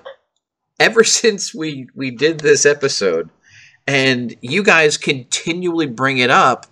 ever 0.81 1.05
since 1.05 1.55
we 1.55 1.88
we 1.95 2.11
did 2.11 2.41
this 2.41 2.67
episode 2.67 3.31
and 3.87 4.37
you 4.41 4.62
guys 4.62 4.97
continually 4.97 5.87
bring 5.87 6.19
it 6.19 6.31
up 6.31 6.67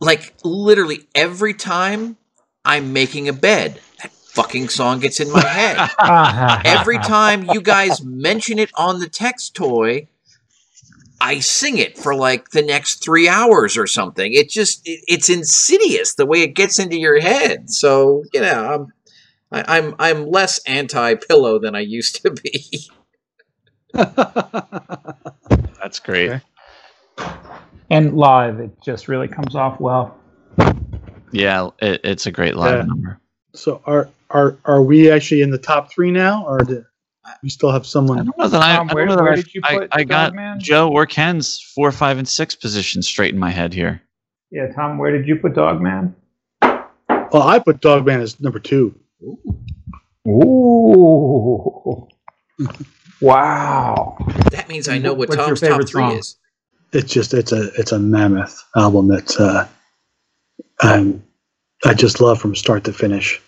like 0.00 0.34
literally 0.44 1.06
every 1.14 1.54
time 1.54 2.16
i'm 2.64 2.92
making 2.92 3.28
a 3.28 3.32
bed 3.32 3.80
that 4.02 4.10
fucking 4.12 4.68
song 4.68 5.00
gets 5.00 5.20
in 5.20 5.30
my 5.30 5.40
head 5.40 5.90
every 6.64 6.98
time 6.98 7.44
you 7.50 7.60
guys 7.60 8.02
mention 8.02 8.58
it 8.58 8.70
on 8.76 9.00
the 9.00 9.08
text 9.08 9.54
toy 9.54 10.06
i 11.20 11.38
sing 11.38 11.78
it 11.78 11.98
for 11.98 12.14
like 12.14 12.50
the 12.50 12.62
next 12.62 13.02
three 13.02 13.28
hours 13.28 13.76
or 13.76 13.86
something 13.86 14.32
it 14.34 14.48
just 14.48 14.86
it, 14.86 15.00
it's 15.08 15.28
insidious 15.28 16.14
the 16.14 16.26
way 16.26 16.42
it 16.42 16.54
gets 16.54 16.78
into 16.78 16.98
your 16.98 17.20
head 17.20 17.70
so 17.70 18.22
you 18.32 18.40
know 18.40 18.74
i'm 18.74 18.92
I, 19.50 19.78
i'm 19.78 19.94
i'm 19.98 20.26
less 20.26 20.58
anti-pillow 20.66 21.58
than 21.58 21.74
i 21.74 21.80
used 21.80 22.22
to 22.22 22.30
be 22.30 22.88
That's 25.80 26.00
great. 26.00 26.30
Okay. 26.30 26.42
And 27.90 28.16
live, 28.16 28.60
it 28.60 28.70
just 28.82 29.08
really 29.08 29.28
comes 29.28 29.54
off 29.54 29.80
well. 29.80 30.18
Yeah, 31.32 31.70
it, 31.80 32.00
it's 32.04 32.26
a 32.26 32.30
great 32.30 32.56
live 32.56 32.80
Yeah. 32.80 32.84
number. 32.84 33.20
so, 33.54 33.82
are 33.86 34.08
are 34.30 34.56
are 34.64 34.82
we 34.82 35.10
actually 35.10 35.42
in 35.42 35.50
the 35.50 35.58
top 35.58 35.90
three 35.92 36.10
now, 36.10 36.44
or 36.46 36.58
do 36.60 36.84
we 37.42 37.48
still 37.50 37.70
have 37.70 37.82
I 37.82 37.84
someone? 37.84 38.16
don't 38.26 38.38
know 38.38 38.48
that 38.48 38.62
I, 38.62 38.76
Tom, 38.76 38.90
I, 38.90 38.94
where- 38.94 39.06
know 39.06 39.16
that 39.16 39.22
where 39.22 39.32
I- 39.32 39.36
did 39.36 39.54
you 39.54 39.60
put 39.62 39.88
I 39.92 40.04
got 40.04 40.28
Dogman? 40.32 40.60
Joe 40.60 40.90
or 40.90 41.06
Ken's 41.06 41.60
four, 41.74 41.92
five, 41.92 42.18
and 42.18 42.26
six 42.28 42.54
positions 42.54 43.06
straight 43.06 43.32
in 43.34 43.38
my 43.40 43.50
head 43.50 43.72
here. 43.74 44.00
Yeah, 44.50 44.72
Tom, 44.72 44.96
where 44.98 45.10
did 45.12 45.26
you 45.28 45.36
put 45.36 45.54
Dogman? 45.54 46.14
Well, 46.62 47.42
I 47.42 47.58
put 47.58 47.80
Dogman 47.82 48.20
as 48.22 48.40
number 48.40 48.58
two. 48.58 48.98
Ooh. 50.26 52.08
wow. 53.20 54.16
that 54.50 54.68
means 54.68 54.88
i 54.88 54.96
know 54.98 55.12
what 55.12 55.28
What's 55.28 55.36
your 55.38 55.46
tom's 55.48 55.60
top 55.60 55.68
favorite 55.70 55.88
three 55.88 56.02
song? 56.02 56.16
is 56.18 56.36
It's 56.92 57.12
just 57.12 57.34
it's 57.34 57.52
a 57.52 57.70
it's 57.74 57.92
a 57.92 57.98
mammoth 57.98 58.64
album 58.76 59.08
that 59.08 59.38
uh, 59.38 59.66
I'm 60.80 61.22
I 61.84 61.94
just 61.94 62.20
love 62.20 62.40
from 62.40 62.54
start 62.54 62.84
to 62.84 62.92
finish. 62.92 63.40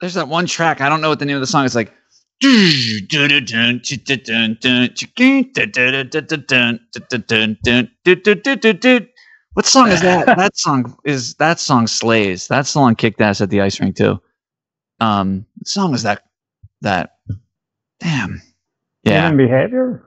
There's 0.00 0.14
that 0.14 0.28
one 0.28 0.46
track. 0.46 0.80
I 0.80 0.88
don't 0.88 1.00
know 1.00 1.08
what 1.08 1.18
the 1.18 1.24
name 1.24 1.36
of 1.36 1.40
the 1.40 1.46
song 1.46 1.64
is. 1.64 1.74
Like. 1.74 1.92
What 9.54 9.64
song 9.64 9.88
is 9.88 10.02
that? 10.02 10.26
That 10.36 10.54
song 10.54 10.98
is 11.06 11.34
that 11.36 11.58
song 11.58 11.86
slays. 11.86 12.48
That 12.48 12.66
song 12.66 12.94
kicked 12.94 13.22
ass 13.22 13.40
at 13.40 13.48
the 13.48 13.62
ice 13.62 13.80
rink 13.80 13.96
too. 13.96 14.20
Um, 15.00 15.46
what 15.56 15.66
song 15.66 15.94
is 15.94 16.02
that? 16.02 16.24
That 16.82 17.12
damn. 18.00 18.42
Yeah. 19.02 19.28
Human 19.28 19.46
behavior? 19.46 20.04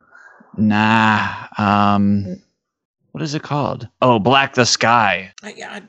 Nah. 0.56 1.48
Um, 1.58 2.40
what 3.12 3.24
is 3.24 3.36
it 3.36 3.44
called? 3.44 3.88
Oh, 4.02 4.20
Black 4.20 4.54
the 4.54 4.66
Sky. 4.66 5.34
I, 5.44 5.82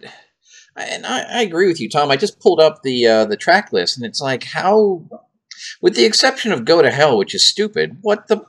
I, 0.77 0.83
and 0.83 1.07
I, 1.07 1.39
I 1.39 1.43
agree 1.43 1.67
with 1.67 1.81
you, 1.81 1.89
Tom. 1.89 2.11
I 2.11 2.17
just 2.17 2.41
pulled 2.41 2.61
up 2.61 2.83
the 2.83 3.07
uh, 3.07 3.25
the 3.27 3.37
track 3.37 3.73
list, 3.73 3.97
and 3.97 4.07
it's 4.07 4.21
like 4.21 4.45
how 4.45 5.05
with 5.81 5.95
the 5.95 6.05
exception 6.05 6.53
of 6.53 6.65
Go 6.65 6.83
to 6.83 6.91
Hell, 6.91 7.19
which 7.19 7.35
is 7.35 7.47
stupid. 7.47 7.99
What 8.03 8.29
the 8.29 8.45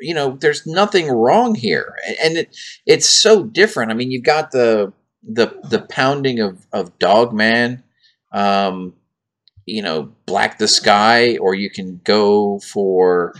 you 0.00 0.14
know, 0.14 0.36
there's 0.40 0.66
nothing 0.66 1.08
wrong 1.08 1.54
here, 1.54 1.94
and 2.22 2.36
it 2.36 2.56
it's 2.86 3.08
so 3.08 3.44
different. 3.44 3.90
I 3.90 3.94
mean, 3.94 4.10
you've 4.10 4.24
got 4.24 4.50
the 4.50 4.92
the 5.22 5.48
the 5.64 5.80
pounding 5.80 6.40
of 6.40 6.66
of 6.72 6.98
Dogman, 6.98 7.82
um, 8.32 8.94
you 9.64 9.82
know, 9.82 10.12
Black 10.26 10.58
the 10.58 10.68
Sky, 10.68 11.36
or 11.38 11.54
you 11.54 11.70
can 11.70 12.00
go 12.04 12.60
for 12.60 13.34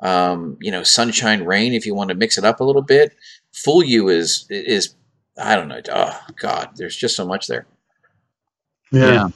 um, 0.00 0.56
you 0.60 0.70
know, 0.70 0.82
Sunshine 0.82 1.44
Rain 1.44 1.72
if 1.72 1.84
you 1.84 1.94
want 1.94 2.10
to 2.10 2.16
mix 2.16 2.38
it 2.38 2.44
up 2.44 2.60
a 2.60 2.64
little 2.64 2.82
bit. 2.82 3.14
Fool 3.64 3.84
You 3.84 4.08
is 4.08 4.46
is 4.50 4.94
I 5.38 5.54
don't 5.56 5.68
know. 5.68 5.80
Oh 5.92 6.20
God, 6.40 6.70
there's 6.76 6.96
just 6.96 7.16
so 7.16 7.26
much 7.26 7.46
there. 7.46 7.66
Yeah. 8.90 9.12
yeah. 9.12 9.28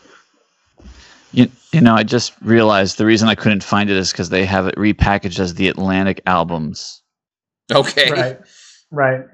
You, 1.33 1.49
you 1.73 1.81
know, 1.81 1.95
I 1.95 2.03
just 2.03 2.35
realized 2.43 2.99
the 2.99 3.07
reason 3.07 3.29
I 3.29 3.35
couldn't 3.35 3.65
find 3.65 3.89
it 3.89 3.97
is 3.97 4.13
because 4.13 4.29
they 4.29 4.45
have 4.45 4.67
it 4.67 4.77
repackaged 4.77 5.39
as 5.39 5.55
the 5.55 5.69
Atlantic 5.69 6.21
albums, 6.27 7.03
Okay. 7.73 8.11
Right. 8.11 8.39
Right. 8.95 9.25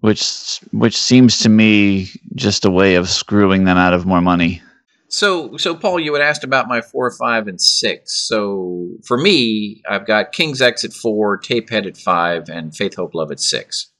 which 0.00 0.58
which 0.72 0.96
seems 0.96 1.38
to 1.38 1.48
me 1.48 2.08
just 2.34 2.64
a 2.64 2.70
way 2.70 2.96
of 2.96 3.08
screwing 3.08 3.62
them 3.62 3.76
out 3.76 3.92
of 3.92 4.04
more 4.04 4.20
money. 4.20 4.60
So, 5.08 5.56
so 5.56 5.74
Paul, 5.74 6.00
you 6.00 6.12
had 6.14 6.22
asked 6.22 6.42
about 6.44 6.68
my 6.68 6.80
four, 6.80 7.10
five, 7.12 7.46
and 7.46 7.60
six. 7.60 8.26
So 8.26 8.88
for 9.06 9.16
me, 9.16 9.82
I've 9.88 10.06
got 10.06 10.32
King's 10.32 10.60
X 10.60 10.84
at 10.84 10.92
four, 10.92 11.38
Tapehead 11.38 11.86
at 11.86 11.96
five, 11.96 12.48
and 12.48 12.74
Faith, 12.74 12.96
Hope, 12.96 13.14
Love 13.14 13.30
at 13.30 13.40
six. 13.40 13.90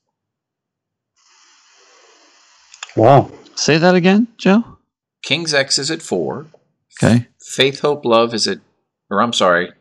Wow. 2.97 3.31
Say 3.55 3.79
that 3.79 3.95
again, 3.95 4.29
Joe. 4.37 4.79
King's 5.23 5.55
X 5.55 5.79
is 5.79 5.91
at 5.91 6.03
four, 6.03 6.47
Okay. 7.03 7.27
Faith, 7.41 7.81
Hope, 7.81 8.05
Love 8.05 8.33
is 8.33 8.47
at, 8.47 8.59
or 9.11 9.21
I'm 9.23 9.33
sorry, 9.33 9.73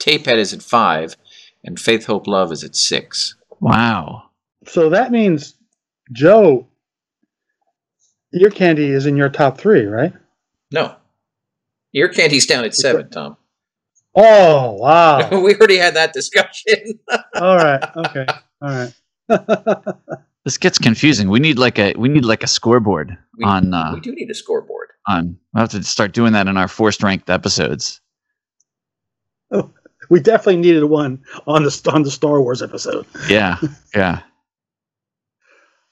Tapehead 0.00 0.36
is 0.36 0.52
at 0.52 0.62
five, 0.62 1.16
and 1.62 1.78
Faith, 1.78 2.06
Hope, 2.06 2.26
Love 2.26 2.52
is 2.52 2.64
at 2.64 2.74
six. 2.74 3.36
Wow. 3.60 4.24
So 4.66 4.90
that 4.90 5.12
means, 5.12 5.54
Joe, 6.12 6.66
Ear 8.34 8.50
Candy 8.50 8.90
is 8.90 9.06
in 9.06 9.16
your 9.16 9.28
top 9.28 9.58
three, 9.58 9.84
right? 9.84 10.12
No, 10.74 10.96
Ear 11.94 12.08
Candy's 12.08 12.46
down 12.46 12.64
at 12.64 12.74
seven, 12.74 13.08
Tom. 13.10 13.36
Oh, 14.16 14.72
wow. 14.72 15.28
we 15.42 15.54
already 15.54 15.76
had 15.78 15.94
that 15.94 16.12
discussion. 16.12 16.98
All 17.36 17.56
right. 17.56 17.82
Okay. 17.96 18.26
All 18.60 18.88
right. 19.30 19.84
This 20.44 20.58
gets 20.58 20.76
confusing. 20.76 21.30
We 21.30 21.40
need 21.40 21.58
like 21.58 21.78
a 21.78 21.94
we 21.96 22.10
need 22.10 22.26
like 22.26 22.42
a 22.42 22.46
scoreboard 22.46 23.16
We- 23.38 23.44
on 23.46 23.72
uh, 23.72 23.92
we 23.94 24.00
do 24.00 24.12
need 24.14 24.28
a 24.30 24.34
scoreboard. 24.34 24.88
on. 25.08 25.38
We'll 25.54 25.62
have 25.62 25.70
to 25.70 25.82
start 25.82 26.12
doing 26.12 26.34
that 26.34 26.48
in 26.48 26.58
our 26.58 26.68
forced 26.68 27.02
ranked 27.02 27.30
episodes. 27.30 28.02
Oh, 29.50 29.70
we 30.10 30.20
definitely 30.20 30.58
needed 30.60 30.84
one 30.84 31.24
on 31.46 31.62
the 31.62 31.90
on 31.90 32.02
the 32.02 32.10
Star 32.10 32.42
Wars 32.42 32.60
episode. 32.60 33.06
Yeah, 33.26 33.56
yeah. 33.94 34.20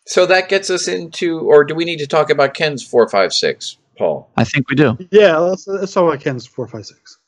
So 0.07 0.27
that 0.27 0.51
gets 0.51 0.69
us 0.69 0.87
into, 0.87 1.39
or 1.41 1.65
do 1.65 1.75
we 1.75 1.87
need 1.87 2.01
to 2.01 2.07
talk 2.07 2.29
about 2.29 2.53
Ken's 2.53 2.87
four, 2.87 3.09
five, 3.09 3.33
six, 3.33 3.79
Paul? 4.03 4.33
I 4.37 4.43
think 4.43 4.69
we 4.69 4.75
do. 4.75 4.99
Yeah, 5.13 5.37
let's, 5.37 5.65
let's 5.69 5.93
talk 5.93 6.09
about 6.09 6.21
Ken's 6.21 6.45
four, 6.45 6.67
five, 6.67 6.85
six. 6.85 7.19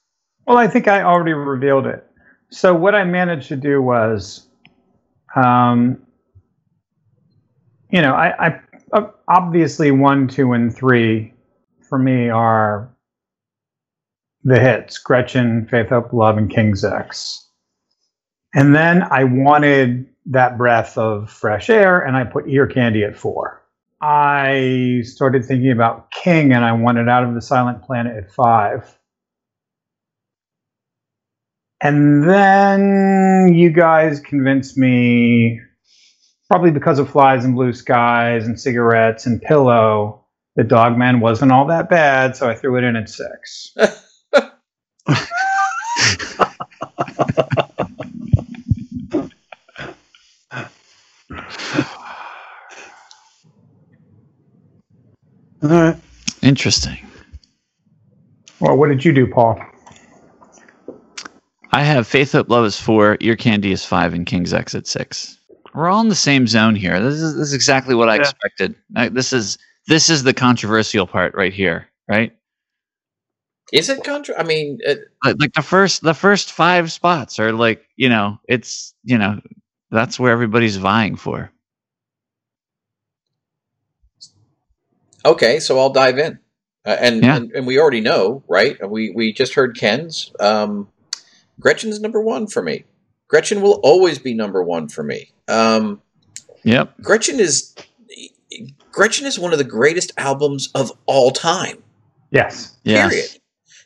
Well, 0.45 0.59
I 0.59 0.66
think 0.66 0.89
I 0.89 1.03
already 1.03 1.33
revealed 1.33 1.87
it. 1.87 2.05
So 2.51 2.75
what 2.75 2.97
I 2.97 3.05
managed 3.05 3.47
to 3.49 3.57
do 3.57 3.81
was, 3.81 4.49
um, 5.37 6.03
you 7.91 8.03
know, 8.03 8.14
I, 8.14 8.49
I 8.49 8.61
uh, 8.93 9.09
obviously 9.29 9.93
one, 9.93 10.27
two, 10.27 10.53
and 10.53 10.75
three 10.75 11.33
for 11.89 11.97
me 11.97 12.29
are 12.29 12.93
the 14.43 14.59
hits: 14.59 14.99
Gretchen, 14.99 15.68
Faith, 15.70 15.91
Hope, 15.91 16.12
Love, 16.12 16.39
and 16.39 16.51
King's 16.51 16.85
X. 16.85 17.49
And 18.53 18.75
then 18.75 19.05
I 19.05 19.22
wanted 19.22 20.09
that 20.27 20.59
breath 20.59 20.99
of 20.99 21.31
fresh 21.31 21.70
air, 21.70 22.01
and 22.01 22.16
I 22.16 22.25
put 22.25 22.49
Ear 22.49 22.66
Candy 22.66 23.05
at 23.05 23.16
four. 23.16 23.64
I 24.01 25.01
started 25.05 25.45
thinking 25.45 25.70
about 25.72 26.11
King, 26.11 26.53
and 26.53 26.64
I 26.64 26.72
wanted 26.72 27.09
Out 27.09 27.24
of 27.24 27.34
the 27.34 27.40
Silent 27.40 27.82
Planet 27.82 28.16
at 28.16 28.32
five. 28.32 28.99
And 31.80 32.28
then 32.28 33.55
you 33.55 33.70
guys 33.70 34.20
convinced 34.20 34.76
me, 34.78 35.61
probably 36.51 36.70
because 36.70 36.99
of 36.99 37.11
flies 37.11 37.45
and 37.45 37.55
blue 37.55 37.72
skies 37.72 38.47
and 38.47 38.59
cigarettes 38.59 39.26
and 39.26 39.40
pillow, 39.40 40.24
that 40.57 40.68
Dogman 40.68 41.20
wasn't 41.20 41.53
all 41.53 41.66
that 41.66 41.90
bad, 41.90 42.36
so 42.36 42.49
I 42.49 42.55
threw 42.55 42.76
it 42.78 42.84
in 42.84 42.97
at 42.97 43.09
six. 43.09 43.74
All 55.65 55.71
right. 55.71 55.97
Interesting. 56.43 56.99
Well, 58.61 58.77
what 58.77 58.89
did 58.89 59.05
you 59.05 59.12
do, 59.12 59.27
Paul? 59.27 59.59
I 61.73 61.83
have 61.83 62.07
Faith, 62.07 62.33
Hope, 62.33 62.49
Love 62.49 62.67
is 62.67 62.79
four, 62.79 63.17
Ear 63.21 63.35
Candy 63.35 63.73
is 63.73 63.85
five, 63.85 64.15
and 64.15 64.27
King's 64.27 64.53
X 64.55 64.75
at 64.75 64.87
six. 64.87 65.39
We're 65.75 65.89
all 65.89 66.01
in 66.03 66.09
the 66.09 66.15
same 66.15 66.47
zone 66.47 66.77
here. 66.77 67.01
This 67.01 67.15
is 67.15 67.35
this 67.35 67.49
is 67.49 67.55
exactly 67.55 67.95
what 67.95 68.09
I 68.09 68.17
Yeah. 68.17 68.21
expected. 68.21 68.77
I, 68.95 69.09
this 69.09 69.33
is 69.33 69.59
this 69.89 70.09
is 70.09 70.23
the 70.23 70.33
controversial 70.35 71.07
part 71.07 71.35
right 71.35 71.53
here, 71.53 71.89
right? 72.09 72.33
Is 73.73 73.89
it 73.89 74.05
contra? 74.05 74.39
I 74.39 74.45
mean, 74.45 74.79
uh, 74.87 74.95
Like, 75.25 75.37
like 75.41 75.53
the 75.55 75.62
first 75.62 76.03
the 76.03 76.15
first 76.15 76.53
five 76.53 76.93
spots 76.93 77.41
are 77.41 77.53
like 77.53 77.85
you 77.97 78.09
know 78.09 78.39
it's 78.49 78.95
you 79.03 79.19
know 79.19 79.41
that's 79.91 80.21
where 80.21 80.31
everybody's 80.31 80.77
vying 80.77 81.17
for. 81.17 81.51
Okay, 85.25 85.61
so 85.61 85.79
I'll 85.79 85.91
dive 85.91 86.18
in, 86.18 86.39
uh, 86.85 86.97
and, 87.01 87.22
Yeah. 87.22 87.37
and 87.37 87.53
and 87.53 87.66
we 87.66 87.79
already 87.79 88.01
know, 88.01 88.43
right? 88.49 88.77
We 88.89 89.11
we 89.11 89.33
just 89.33 89.55
heard 89.55 89.79
Ken's. 89.79 90.33
Um, 90.41 90.89
Gretchen's 91.61 92.01
number 92.01 92.20
one 92.20 92.47
for 92.47 92.62
me. 92.62 92.85
Gretchen 93.29 93.61
will 93.62 93.81
always 93.83 94.18
be 94.18 94.35
number 94.35 94.62
one 94.62 94.89
for 94.89 95.03
me. 95.03 95.31
Um, 95.49 96.01
Yep. 96.64 96.95
Gretchen 97.03 97.41
is 97.41 97.75
Gretchen 98.91 99.27
is 99.27 99.39
one 99.39 99.53
of 99.53 99.59
the 99.59 99.64
greatest 99.64 100.12
albums 100.16 100.70
of 100.75 100.93
all 101.07 101.31
time. 101.31 101.83
Yes. 102.31 102.77
Yes. 102.85 103.11
Period. 103.12 103.31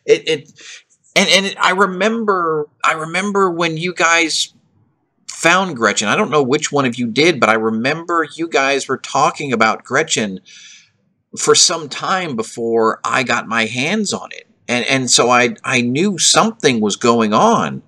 It 0.07 0.29
it 0.29 0.53
and 1.17 1.29
and 1.29 1.47
it, 1.47 1.57
I 1.61 1.73
remember 1.73 2.69
I 2.85 2.93
remember 2.93 3.51
when 3.51 3.77
you 3.77 3.93
guys 3.95 4.53
found 5.29 5.77
Gretchen. 5.77 6.09
I 6.09 6.17
don't 6.17 6.31
know 6.31 6.43
which 6.43 6.71
one 6.73 6.85
of 6.87 6.99
you 6.99 7.07
did, 7.09 7.41
but 7.41 7.49
I 7.49 7.55
remember 7.55 8.27
you 8.35 8.49
guys 8.49 8.89
were 8.89 8.99
talking 8.99 9.53
about 9.53 9.85
Gretchen 9.85 10.41
for 11.37 11.55
some 11.55 11.89
time 11.89 12.37
before 12.37 13.01
I 13.05 13.23
got 13.23 13.47
my 13.47 13.67
hands 13.67 14.13
on 14.13 14.31
it. 14.33 14.47
And 14.67 14.85
and 14.87 15.11
so 15.11 15.31
I 15.31 15.57
I 15.65 15.81
knew 15.81 16.19
something 16.19 16.81
was 16.81 16.97
going 16.97 17.33
on. 17.33 17.83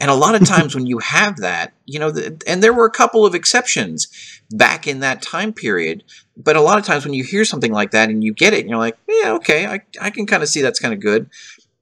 And 0.00 0.10
a 0.10 0.14
lot 0.14 0.34
of 0.34 0.46
times 0.48 0.74
when 0.74 0.86
you 0.86 0.98
have 0.98 1.36
that, 1.38 1.72
you 1.86 1.98
know, 1.98 2.10
the, 2.10 2.40
and 2.46 2.62
there 2.62 2.72
were 2.72 2.86
a 2.86 2.90
couple 2.90 3.26
of 3.26 3.34
exceptions 3.34 4.08
back 4.50 4.86
in 4.86 5.00
that 5.00 5.22
time 5.22 5.52
period, 5.52 6.04
but 6.36 6.56
a 6.56 6.60
lot 6.60 6.78
of 6.78 6.84
times 6.84 7.04
when 7.04 7.14
you 7.14 7.24
hear 7.24 7.44
something 7.44 7.72
like 7.72 7.90
that 7.90 8.08
and 8.08 8.22
you 8.24 8.32
get 8.32 8.54
it 8.54 8.60
and 8.60 8.68
you're 8.68 8.78
like, 8.78 8.96
yeah, 9.08 9.32
okay, 9.32 9.66
I, 9.66 9.80
I 10.00 10.10
can 10.10 10.26
kind 10.26 10.42
of 10.42 10.48
see 10.48 10.62
that's 10.62 10.80
kind 10.80 10.94
of 10.94 11.00
good. 11.00 11.28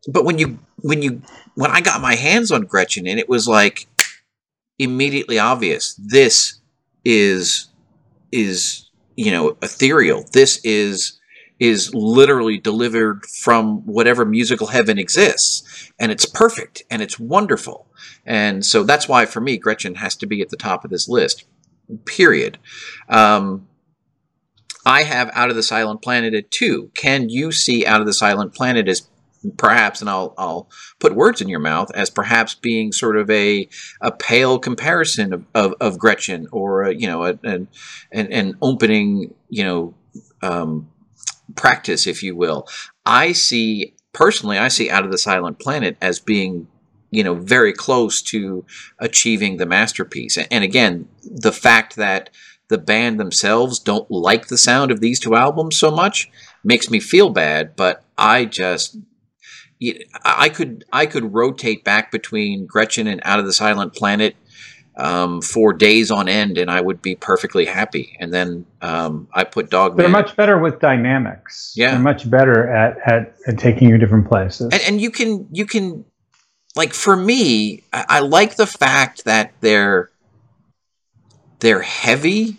But 0.08 0.24
when 0.24 0.38
you 0.38 0.58
when 0.82 1.02
you 1.02 1.22
when 1.54 1.70
I 1.70 1.80
got 1.80 2.00
my 2.00 2.14
hands 2.14 2.50
on 2.50 2.62
Gretchen 2.62 3.06
and 3.06 3.18
it 3.18 3.28
was 3.28 3.48
like 3.48 3.86
immediately 4.78 5.38
obvious, 5.38 5.94
this 5.94 6.60
is 7.04 7.68
is 8.32 8.85
you 9.16 9.30
know 9.32 9.56
ethereal. 9.62 10.24
This 10.32 10.60
is 10.64 11.18
is 11.58 11.94
literally 11.94 12.58
delivered 12.58 13.24
from 13.24 13.78
whatever 13.86 14.24
musical 14.24 14.66
heaven 14.66 14.98
exists, 14.98 15.90
and 15.98 16.12
it's 16.12 16.26
perfect 16.26 16.82
and 16.90 17.02
it's 17.02 17.18
wonderful. 17.18 17.86
And 18.26 18.64
so 18.64 18.84
that's 18.84 19.08
why 19.08 19.24
for 19.26 19.40
me, 19.40 19.56
Gretchen 19.56 19.96
has 19.96 20.16
to 20.16 20.26
be 20.26 20.42
at 20.42 20.50
the 20.50 20.56
top 20.56 20.84
of 20.84 20.90
this 20.90 21.08
list. 21.08 21.44
Period. 22.04 22.58
Um, 23.08 23.68
I 24.84 25.02
have 25.02 25.30
Out 25.32 25.50
of 25.50 25.56
the 25.56 25.62
Silent 25.62 26.02
Planet 26.02 26.34
at 26.34 26.50
two. 26.50 26.90
Can 26.94 27.28
you 27.28 27.52
see 27.52 27.86
Out 27.86 28.00
of 28.00 28.06
the 28.06 28.12
Silent 28.12 28.54
Planet 28.54 28.86
as 28.86 29.08
perhaps, 29.56 30.00
and 30.00 30.10
I'll 30.10 30.34
I'll 30.38 30.68
put 30.98 31.14
words 31.14 31.40
in 31.40 31.48
your 31.48 31.60
mouth 31.60 31.90
as 31.94 32.10
perhaps 32.10 32.54
being 32.54 32.92
sort 32.92 33.16
of 33.16 33.28
a 33.30 33.68
a 34.00 34.12
pale 34.12 34.58
comparison 34.58 35.32
of, 35.32 35.44
of, 35.54 35.74
of 35.80 35.98
Gretchen 35.98 36.48
or 36.52 36.82
a, 36.84 36.94
you 36.94 37.06
know 37.06 37.24
a, 37.24 37.38
an 37.42 37.68
an 38.12 38.56
opening 38.62 39.34
you 39.48 39.64
know 39.64 39.94
um, 40.42 40.88
practice, 41.54 42.06
if 42.06 42.22
you 42.22 42.36
will. 42.36 42.66
I 43.04 43.32
see 43.32 43.94
personally, 44.12 44.58
I 44.58 44.68
see 44.68 44.90
Out 44.90 45.04
of 45.04 45.10
the 45.10 45.18
Silent 45.18 45.58
Planet 45.58 45.96
as 46.00 46.18
being 46.18 46.68
you 47.10 47.22
know 47.22 47.34
very 47.34 47.72
close 47.72 48.22
to 48.22 48.64
achieving 48.98 49.56
the 49.56 49.66
masterpiece. 49.66 50.38
And 50.38 50.64
again, 50.64 51.08
the 51.22 51.52
fact 51.52 51.96
that 51.96 52.30
the 52.68 52.78
band 52.78 53.20
themselves 53.20 53.78
don't 53.78 54.10
like 54.10 54.48
the 54.48 54.58
sound 54.58 54.90
of 54.90 55.00
these 55.00 55.20
two 55.20 55.36
albums 55.36 55.76
so 55.76 55.90
much 55.90 56.30
makes 56.64 56.90
me 56.90 56.98
feel 56.98 57.30
bad, 57.30 57.76
but 57.76 58.04
I 58.18 58.44
just 58.44 58.98
I 60.24 60.48
could 60.48 60.84
I 60.92 61.06
could 61.06 61.34
rotate 61.34 61.84
back 61.84 62.10
between 62.10 62.66
Gretchen 62.66 63.06
and 63.06 63.20
Out 63.24 63.38
of 63.38 63.46
the 63.46 63.52
Silent 63.52 63.94
Planet 63.94 64.36
um, 64.96 65.42
for 65.42 65.72
days 65.72 66.10
on 66.10 66.28
end, 66.28 66.56
and 66.56 66.70
I 66.70 66.80
would 66.80 67.02
be 67.02 67.14
perfectly 67.14 67.66
happy. 67.66 68.16
And 68.18 68.32
then 68.32 68.66
um, 68.80 69.28
I 69.32 69.44
put 69.44 69.70
Dog 69.70 69.96
They're 69.96 70.08
much 70.08 70.36
better 70.36 70.58
with 70.58 70.80
dynamics. 70.80 71.74
Yeah. 71.76 71.92
They're 71.92 72.00
much 72.00 72.28
better 72.30 72.68
at, 72.68 72.96
at, 73.06 73.34
at 73.46 73.58
taking 73.58 73.88
you 73.88 73.98
different 73.98 74.28
places. 74.28 74.70
and, 74.72 74.82
and 74.86 75.00
you 75.00 75.10
can 75.10 75.48
you 75.52 75.66
can 75.66 76.04
like 76.74 76.92
for 76.92 77.16
me 77.16 77.82
I, 77.92 78.04
I 78.08 78.20
like 78.20 78.56
the 78.56 78.66
fact 78.66 79.24
that 79.24 79.52
they're 79.60 80.10
they're 81.60 81.82
heavy 81.82 82.56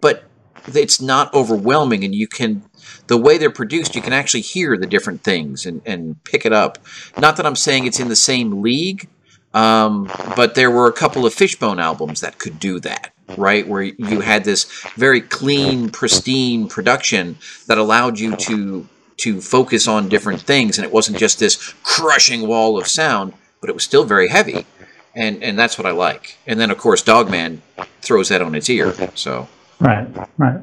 but 0.00 0.24
it's 0.66 1.00
not 1.00 1.32
overwhelming 1.34 2.04
and 2.04 2.14
you 2.14 2.26
can 2.26 2.64
the 3.06 3.16
way 3.16 3.38
they're 3.38 3.50
produced 3.50 3.94
you 3.94 4.02
can 4.02 4.12
actually 4.12 4.40
hear 4.40 4.76
the 4.76 4.86
different 4.86 5.22
things 5.22 5.66
and, 5.66 5.82
and 5.84 6.22
pick 6.24 6.44
it 6.44 6.52
up. 6.52 6.78
Not 7.18 7.36
that 7.36 7.46
i'm 7.46 7.56
saying 7.56 7.86
it's 7.86 8.00
in 8.00 8.08
the 8.08 8.16
same 8.16 8.62
league 8.62 9.08
um, 9.52 10.10
but 10.34 10.56
there 10.56 10.70
were 10.70 10.88
a 10.88 10.92
couple 10.92 11.24
of 11.24 11.32
fishbone 11.32 11.78
albums 11.78 12.20
that 12.20 12.38
could 12.38 12.58
do 12.58 12.80
that 12.80 13.14
right? 13.36 13.66
Where 13.66 13.82
you 13.82 14.20
had 14.20 14.44
this 14.44 14.64
very 14.96 15.20
clean 15.20 15.90
pristine 15.90 16.68
production 16.68 17.38
that 17.66 17.78
allowed 17.78 18.18
you 18.18 18.36
to 18.36 18.88
to 19.16 19.40
focus 19.40 19.86
on 19.86 20.08
different 20.08 20.40
things. 20.40 20.76
And 20.76 20.84
it 20.84 20.92
wasn't 20.92 21.18
just 21.18 21.38
this 21.38 21.72
crushing 21.82 22.46
wall 22.46 22.78
of 22.78 22.86
sound 22.86 23.32
but 23.60 23.70
it 23.70 23.72
was 23.72 23.84
still 23.84 24.04
very 24.04 24.28
heavy. 24.28 24.66
And 25.14 25.42
and 25.42 25.58
that's 25.58 25.78
what 25.78 25.86
i 25.86 25.90
like. 25.90 26.36
And 26.46 26.60
then 26.60 26.70
of 26.70 26.78
course 26.78 27.02
dogman 27.02 27.62
throws 28.02 28.28
that 28.28 28.42
on 28.42 28.54
its 28.54 28.68
ear 28.68 28.94
so. 29.14 29.48
Right, 29.80 30.08
right. 30.38 30.60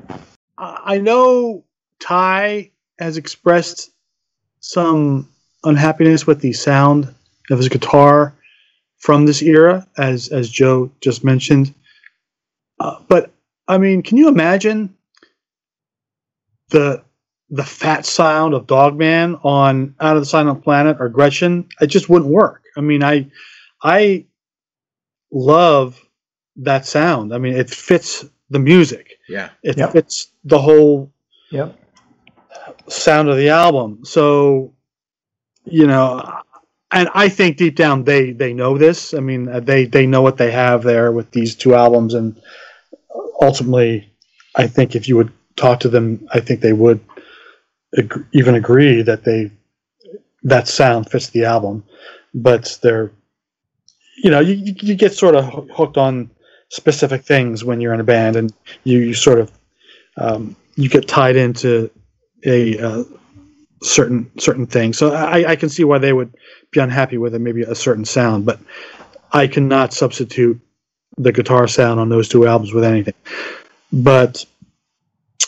I 0.57 0.81
I 0.85 0.97
know 0.97 1.63
Ty 2.01 2.71
has 2.99 3.17
expressed 3.17 3.91
some 4.59 5.29
unhappiness 5.63 6.27
with 6.27 6.39
the 6.41 6.53
sound 6.53 7.13
of 7.49 7.57
his 7.57 7.69
guitar 7.69 8.33
from 8.97 9.25
this 9.25 9.41
era, 9.41 9.87
as 9.97 10.27
as 10.29 10.49
Joe 10.49 10.91
just 11.01 11.23
mentioned. 11.23 11.73
Uh, 12.79 12.99
but 13.07 13.31
I 13.67 13.77
mean, 13.77 14.01
can 14.03 14.17
you 14.17 14.27
imagine 14.27 14.95
the 16.69 17.03
the 17.49 17.63
fat 17.63 18.05
sound 18.05 18.53
of 18.53 18.67
Dogman 18.67 19.35
on 19.43 19.93
Out 19.99 20.15
of 20.15 20.21
the 20.21 20.25
Silent 20.25 20.63
Planet 20.63 20.97
or 20.99 21.09
Gretchen? 21.09 21.67
It 21.81 21.87
just 21.87 22.09
wouldn't 22.09 22.31
work. 22.31 22.63
I 22.77 22.81
mean, 22.81 23.03
I 23.03 23.29
I 23.83 24.25
love 25.31 25.99
that 26.57 26.85
sound. 26.85 27.33
I 27.33 27.37
mean, 27.37 27.53
it 27.53 27.69
fits 27.69 28.25
the 28.49 28.59
music. 28.59 29.17
yeah 29.29 29.49
It 29.63 29.77
Yep. 29.77 29.91
fits 29.93 30.31
the 30.43 30.59
whole 30.59 31.11
Yep. 31.51 31.77
Sound 32.87 33.29
of 33.29 33.37
the 33.37 33.49
album. 33.49 34.05
So, 34.05 34.73
you 35.65 35.87
know, 35.87 36.41
and 36.91 37.09
I 37.13 37.29
think 37.29 37.57
deep 37.57 37.75
down 37.75 38.03
they 38.03 38.31
they 38.31 38.53
know 38.53 38.77
this. 38.77 39.13
I 39.13 39.19
mean, 39.19 39.47
uh, 39.47 39.59
they 39.61 39.85
they 39.85 40.05
know 40.05 40.21
what 40.21 40.37
they 40.37 40.51
have 40.51 40.83
there 40.83 41.11
with 41.11 41.31
these 41.31 41.55
two 41.55 41.73
albums, 41.73 42.13
and 42.13 42.39
ultimately, 43.41 44.11
I 44.55 44.67
think 44.67 44.95
if 44.95 45.07
you 45.07 45.15
would 45.17 45.31
talk 45.55 45.81
to 45.81 45.89
them, 45.89 46.27
I 46.33 46.41
think 46.41 46.59
they 46.59 46.73
would 46.73 46.99
ag- 47.97 48.25
even 48.33 48.55
agree 48.55 49.01
that 49.03 49.23
they 49.23 49.51
that 50.43 50.67
sound 50.67 51.09
fits 51.09 51.29
the 51.29 51.45
album. 51.45 51.83
But 52.33 52.77
they're, 52.81 53.11
you 54.23 54.31
know, 54.31 54.39
you 54.41 54.55
you 54.55 54.75
you 54.81 54.95
get 54.95 55.13
sort 55.13 55.35
of 55.35 55.69
hooked 55.69 55.97
on 55.97 56.29
specific 56.69 57.23
things 57.23 57.63
when 57.63 57.79
you're 57.79 57.93
in 57.93 57.99
a 58.01 58.05
band, 58.05 58.35
and 58.35 58.53
you 58.83 58.99
you 58.99 59.13
sort 59.13 59.39
of 59.39 59.51
um, 60.17 60.57
you 60.75 60.89
get 60.89 61.07
tied 61.07 61.37
into 61.37 61.89
a 62.45 62.79
uh, 62.79 63.03
certain 63.81 64.29
certain 64.39 64.65
thing. 64.65 64.93
So 64.93 65.13
I, 65.13 65.51
I 65.51 65.55
can 65.55 65.69
see 65.69 65.83
why 65.83 65.97
they 65.97 66.13
would 66.13 66.35
be 66.71 66.79
unhappy 66.79 67.17
with 67.17 67.35
it, 67.35 67.39
maybe 67.39 67.61
a 67.63 67.75
certain 67.75 68.05
sound, 68.05 68.45
but 68.45 68.59
I 69.31 69.47
cannot 69.47 69.93
substitute 69.93 70.59
the 71.17 71.31
guitar 71.31 71.67
sound 71.67 71.99
on 71.99 72.09
those 72.09 72.27
two 72.27 72.47
albums 72.47 72.73
with 72.73 72.83
anything. 72.83 73.13
But 73.91 74.45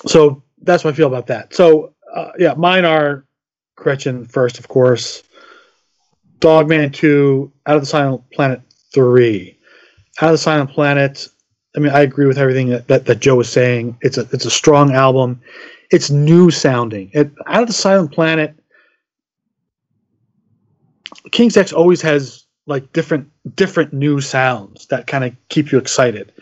so 0.05 0.43
that's 0.61 0.83
what 0.83 0.93
I 0.93 0.97
feel 0.97 1.07
about 1.07 1.27
that. 1.27 1.53
So 1.53 1.93
uh, 2.13 2.31
yeah, 2.37 2.53
mine 2.55 2.85
are 2.85 3.25
Gretchen 3.75 4.25
first, 4.25 4.59
of 4.59 4.67
course. 4.67 5.23
Dogman 6.39 6.91
two, 6.91 7.51
Out 7.65 7.77
of 7.77 7.81
the 7.81 7.87
Silent 7.87 8.29
Planet 8.31 8.61
three, 8.93 9.57
Out 10.21 10.29
of 10.29 10.33
the 10.33 10.37
Silent 10.37 10.71
Planet. 10.71 11.27
I 11.75 11.79
mean, 11.79 11.91
I 11.91 12.01
agree 12.01 12.27
with 12.27 12.37
everything 12.37 12.69
that, 12.69 12.87
that, 12.87 13.05
that 13.05 13.19
Joe 13.19 13.35
was 13.35 13.49
saying. 13.49 13.97
It's 14.01 14.17
a 14.17 14.27
it's 14.31 14.45
a 14.45 14.51
strong 14.51 14.93
album. 14.93 15.41
It's 15.93 16.09
new 16.09 16.49
sounding. 16.49 17.11
It, 17.13 17.31
Out 17.45 17.61
of 17.61 17.67
the 17.67 17.73
Silent 17.73 18.11
Planet, 18.11 18.55
King's 21.31 21.55
X 21.55 21.71
always 21.71 22.01
has 22.01 22.45
like 22.65 22.91
different 22.93 23.29
different 23.55 23.93
new 23.93 24.19
sounds 24.19 24.87
that 24.87 25.05
kind 25.05 25.23
of 25.23 25.35
keep 25.49 25.71
you 25.71 25.77
excited. 25.77 26.33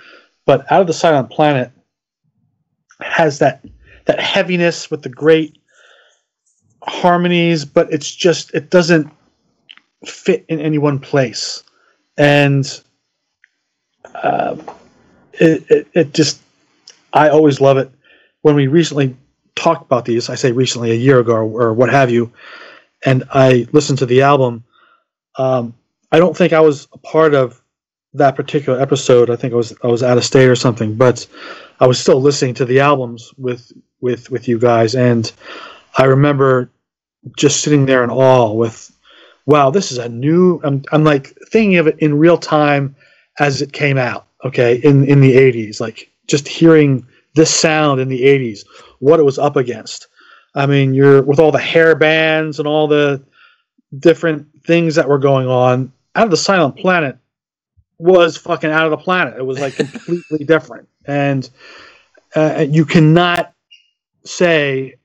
But 0.45 0.71
Out 0.71 0.79
of 0.79 0.87
the 0.87 0.93
Silent 0.93 1.31
Planet 1.31 1.69
has 3.01 3.39
that 3.39 3.65
that 4.05 4.21
heaviness 4.21 4.89
with 4.89 5.01
the 5.01 5.09
great 5.09 5.57
harmonies, 6.83 7.65
but 7.65 7.91
it's 7.91 8.15
just 8.15 8.53
it 8.53 8.69
doesn't 8.69 9.11
fit 10.05 10.45
in 10.47 10.61
any 10.61 10.77
one 10.77 10.97
place, 10.97 11.61
and 12.17 12.81
um, 14.23 14.61
it, 15.33 15.69
it 15.69 15.87
it 15.93 16.13
just 16.13 16.39
I 17.11 17.27
always 17.27 17.59
love 17.59 17.75
it 17.75 17.91
when 18.43 18.55
we 18.55 18.67
recently 18.67 19.17
talked 19.61 19.83
about 19.83 20.05
these. 20.05 20.29
I 20.29 20.35
say 20.35 20.51
recently, 20.51 20.91
a 20.91 20.95
year 20.95 21.19
ago 21.19 21.33
or, 21.33 21.43
or 21.43 21.73
what 21.73 21.89
have 21.89 22.09
you, 22.09 22.31
and 23.05 23.23
I 23.31 23.67
listened 23.71 23.99
to 23.99 24.05
the 24.05 24.23
album. 24.23 24.63
Um, 25.37 25.75
I 26.11 26.19
don't 26.19 26.35
think 26.35 26.51
I 26.51 26.59
was 26.59 26.87
a 26.93 26.97
part 26.97 27.33
of 27.33 27.61
that 28.13 28.35
particular 28.35 28.81
episode. 28.81 29.29
I 29.29 29.35
think 29.35 29.53
I 29.53 29.55
was 29.57 29.73
I 29.83 29.87
was 29.87 30.03
out 30.03 30.17
of 30.17 30.25
state 30.25 30.47
or 30.47 30.55
something, 30.55 30.95
but 30.95 31.27
I 31.79 31.87
was 31.87 31.99
still 31.99 32.21
listening 32.21 32.55
to 32.55 32.65
the 32.65 32.79
albums 32.79 33.33
with 33.37 33.71
with 34.01 34.29
with 34.31 34.47
you 34.47 34.57
guys, 34.59 34.95
and 34.95 35.31
I 35.97 36.05
remember 36.05 36.69
just 37.37 37.61
sitting 37.61 37.85
there 37.85 38.03
in 38.03 38.09
awe 38.09 38.51
with, 38.51 38.91
wow, 39.45 39.69
this 39.69 39.91
is 39.91 39.99
a 39.99 40.09
new. 40.09 40.59
I'm 40.63 40.83
I'm 40.91 41.03
like 41.03 41.35
thinking 41.49 41.77
of 41.77 41.87
it 41.87 41.99
in 41.99 42.17
real 42.17 42.37
time 42.37 42.95
as 43.39 43.61
it 43.61 43.73
came 43.73 43.97
out. 43.97 44.25
Okay, 44.43 44.77
in 44.77 45.05
in 45.05 45.21
the 45.21 45.35
'80s, 45.35 45.79
like 45.79 46.09
just 46.27 46.47
hearing 46.47 47.05
this 47.33 47.53
sound 47.53 47.99
in 47.99 48.07
the 48.07 48.21
'80s, 48.21 48.65
what 48.99 49.19
it 49.19 49.23
was 49.23 49.39
up 49.39 49.55
against. 49.55 50.07
I 50.53 50.65
mean, 50.65 50.93
you're 50.93 51.21
with 51.21 51.39
all 51.39 51.51
the 51.51 51.59
hair 51.59 51.95
bands 51.95 52.59
and 52.59 52.67
all 52.67 52.87
the 52.87 53.23
different 53.99 54.47
things 54.65 54.95
that 54.95 55.07
were 55.07 55.19
going 55.19 55.47
on. 55.47 55.91
Out 56.15 56.25
of 56.25 56.31
the 56.31 56.37
Silent 56.37 56.75
Planet 56.75 57.17
was 57.97 58.35
fucking 58.35 58.69
out 58.69 58.85
of 58.85 58.91
the 58.91 58.97
planet. 58.97 59.35
It 59.37 59.45
was 59.45 59.59
like 59.59 59.75
completely 59.77 60.45
different, 60.45 60.87
and 61.05 61.49
uh, 62.35 62.65
you 62.67 62.85
cannot 62.85 63.53
say 64.25 64.95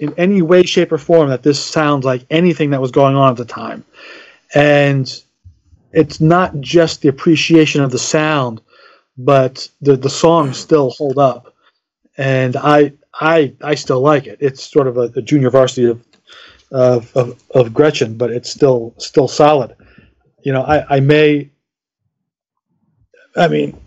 in 0.00 0.14
any 0.16 0.40
way, 0.40 0.62
shape, 0.62 0.90
or 0.90 0.98
form 0.98 1.28
that 1.28 1.42
this 1.42 1.62
sounds 1.62 2.04
like 2.04 2.24
anything 2.30 2.70
that 2.70 2.80
was 2.80 2.90
going 2.90 3.14
on 3.14 3.30
at 3.30 3.36
the 3.36 3.44
time. 3.44 3.84
And 4.54 5.22
it's 5.92 6.20
not 6.20 6.58
just 6.60 7.02
the 7.02 7.08
appreciation 7.08 7.82
of 7.82 7.90
the 7.90 7.98
sound, 7.98 8.62
but 9.24 9.68
the 9.80 9.96
the 9.96 10.10
songs 10.10 10.58
still 10.58 10.90
hold 10.90 11.18
up, 11.18 11.54
and 12.16 12.56
I 12.56 12.92
I 13.14 13.54
I 13.62 13.74
still 13.74 14.00
like 14.00 14.26
it. 14.26 14.38
It's 14.40 14.62
sort 14.62 14.86
of 14.86 14.96
a, 14.96 15.12
a 15.16 15.22
junior 15.22 15.50
varsity 15.50 15.86
of, 15.86 16.06
of 16.70 17.16
of 17.16 17.42
of 17.50 17.74
Gretchen, 17.74 18.16
but 18.16 18.30
it's 18.30 18.50
still 18.50 18.94
still 18.98 19.28
solid. 19.28 19.76
You 20.42 20.52
know, 20.52 20.62
I 20.62 20.96
I 20.96 21.00
may. 21.00 21.50
I 23.36 23.48
mean, 23.48 23.78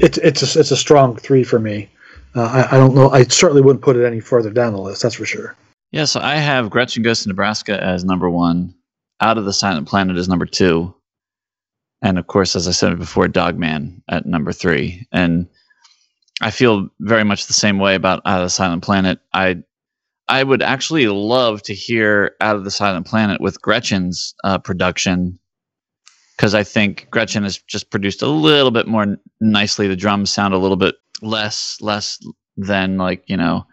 it's 0.00 0.18
it's 0.18 0.56
a, 0.56 0.60
it's 0.60 0.70
a 0.70 0.76
strong 0.76 1.16
three 1.16 1.44
for 1.44 1.58
me. 1.58 1.90
Uh, 2.34 2.42
I, 2.42 2.76
I 2.76 2.78
don't 2.78 2.94
know. 2.94 3.10
I 3.10 3.24
certainly 3.24 3.62
wouldn't 3.62 3.84
put 3.84 3.96
it 3.96 4.06
any 4.06 4.20
further 4.20 4.50
down 4.50 4.72
the 4.72 4.80
list. 4.80 5.02
That's 5.02 5.16
for 5.16 5.26
sure. 5.26 5.56
Yeah, 5.92 6.04
so 6.04 6.20
I 6.20 6.36
have 6.36 6.70
Gretchen 6.70 7.02
Goes 7.02 7.22
to 7.22 7.28
Nebraska 7.28 7.82
as 7.82 8.04
number 8.04 8.30
one, 8.30 8.74
Out 9.20 9.38
of 9.38 9.44
the 9.44 9.52
Silent 9.52 9.88
Planet 9.88 10.16
is 10.16 10.28
number 10.28 10.46
two, 10.46 10.94
and 12.02 12.18
of 12.18 12.26
course, 12.26 12.56
as 12.56 12.66
I 12.66 12.72
said 12.72 12.98
before, 12.98 13.28
Dogman 13.28 14.02
at 14.08 14.26
number 14.26 14.52
three. 14.52 15.06
And 15.12 15.46
I 16.40 16.50
feel 16.50 16.88
very 17.00 17.24
much 17.24 17.46
the 17.46 17.52
same 17.52 17.78
way 17.78 17.94
about 17.94 18.22
Out 18.24 18.40
of 18.40 18.46
the 18.46 18.50
Silent 18.50 18.82
Planet. 18.82 19.20
I 19.32 19.62
I 20.28 20.44
would 20.44 20.62
actually 20.62 21.08
love 21.08 21.62
to 21.62 21.74
hear 21.74 22.36
Out 22.40 22.56
of 22.56 22.64
the 22.64 22.70
Silent 22.70 23.06
Planet 23.06 23.40
with 23.40 23.60
Gretchen's 23.60 24.34
uh, 24.44 24.58
production 24.58 25.38
because 26.36 26.54
I 26.54 26.62
think 26.62 27.08
Gretchen 27.10 27.42
has 27.42 27.58
just 27.58 27.90
produced 27.90 28.22
a 28.22 28.28
little 28.28 28.70
bit 28.70 28.86
more 28.86 29.02
n- 29.02 29.18
nicely. 29.42 29.88
The 29.88 29.96
drums 29.96 30.30
sound 30.30 30.54
a 30.54 30.58
little 30.58 30.76
bit 30.76 30.94
less 31.20 31.76
less 31.82 32.18
than 32.56 32.96
like 32.96 33.24
you 33.26 33.36
know 33.36 33.66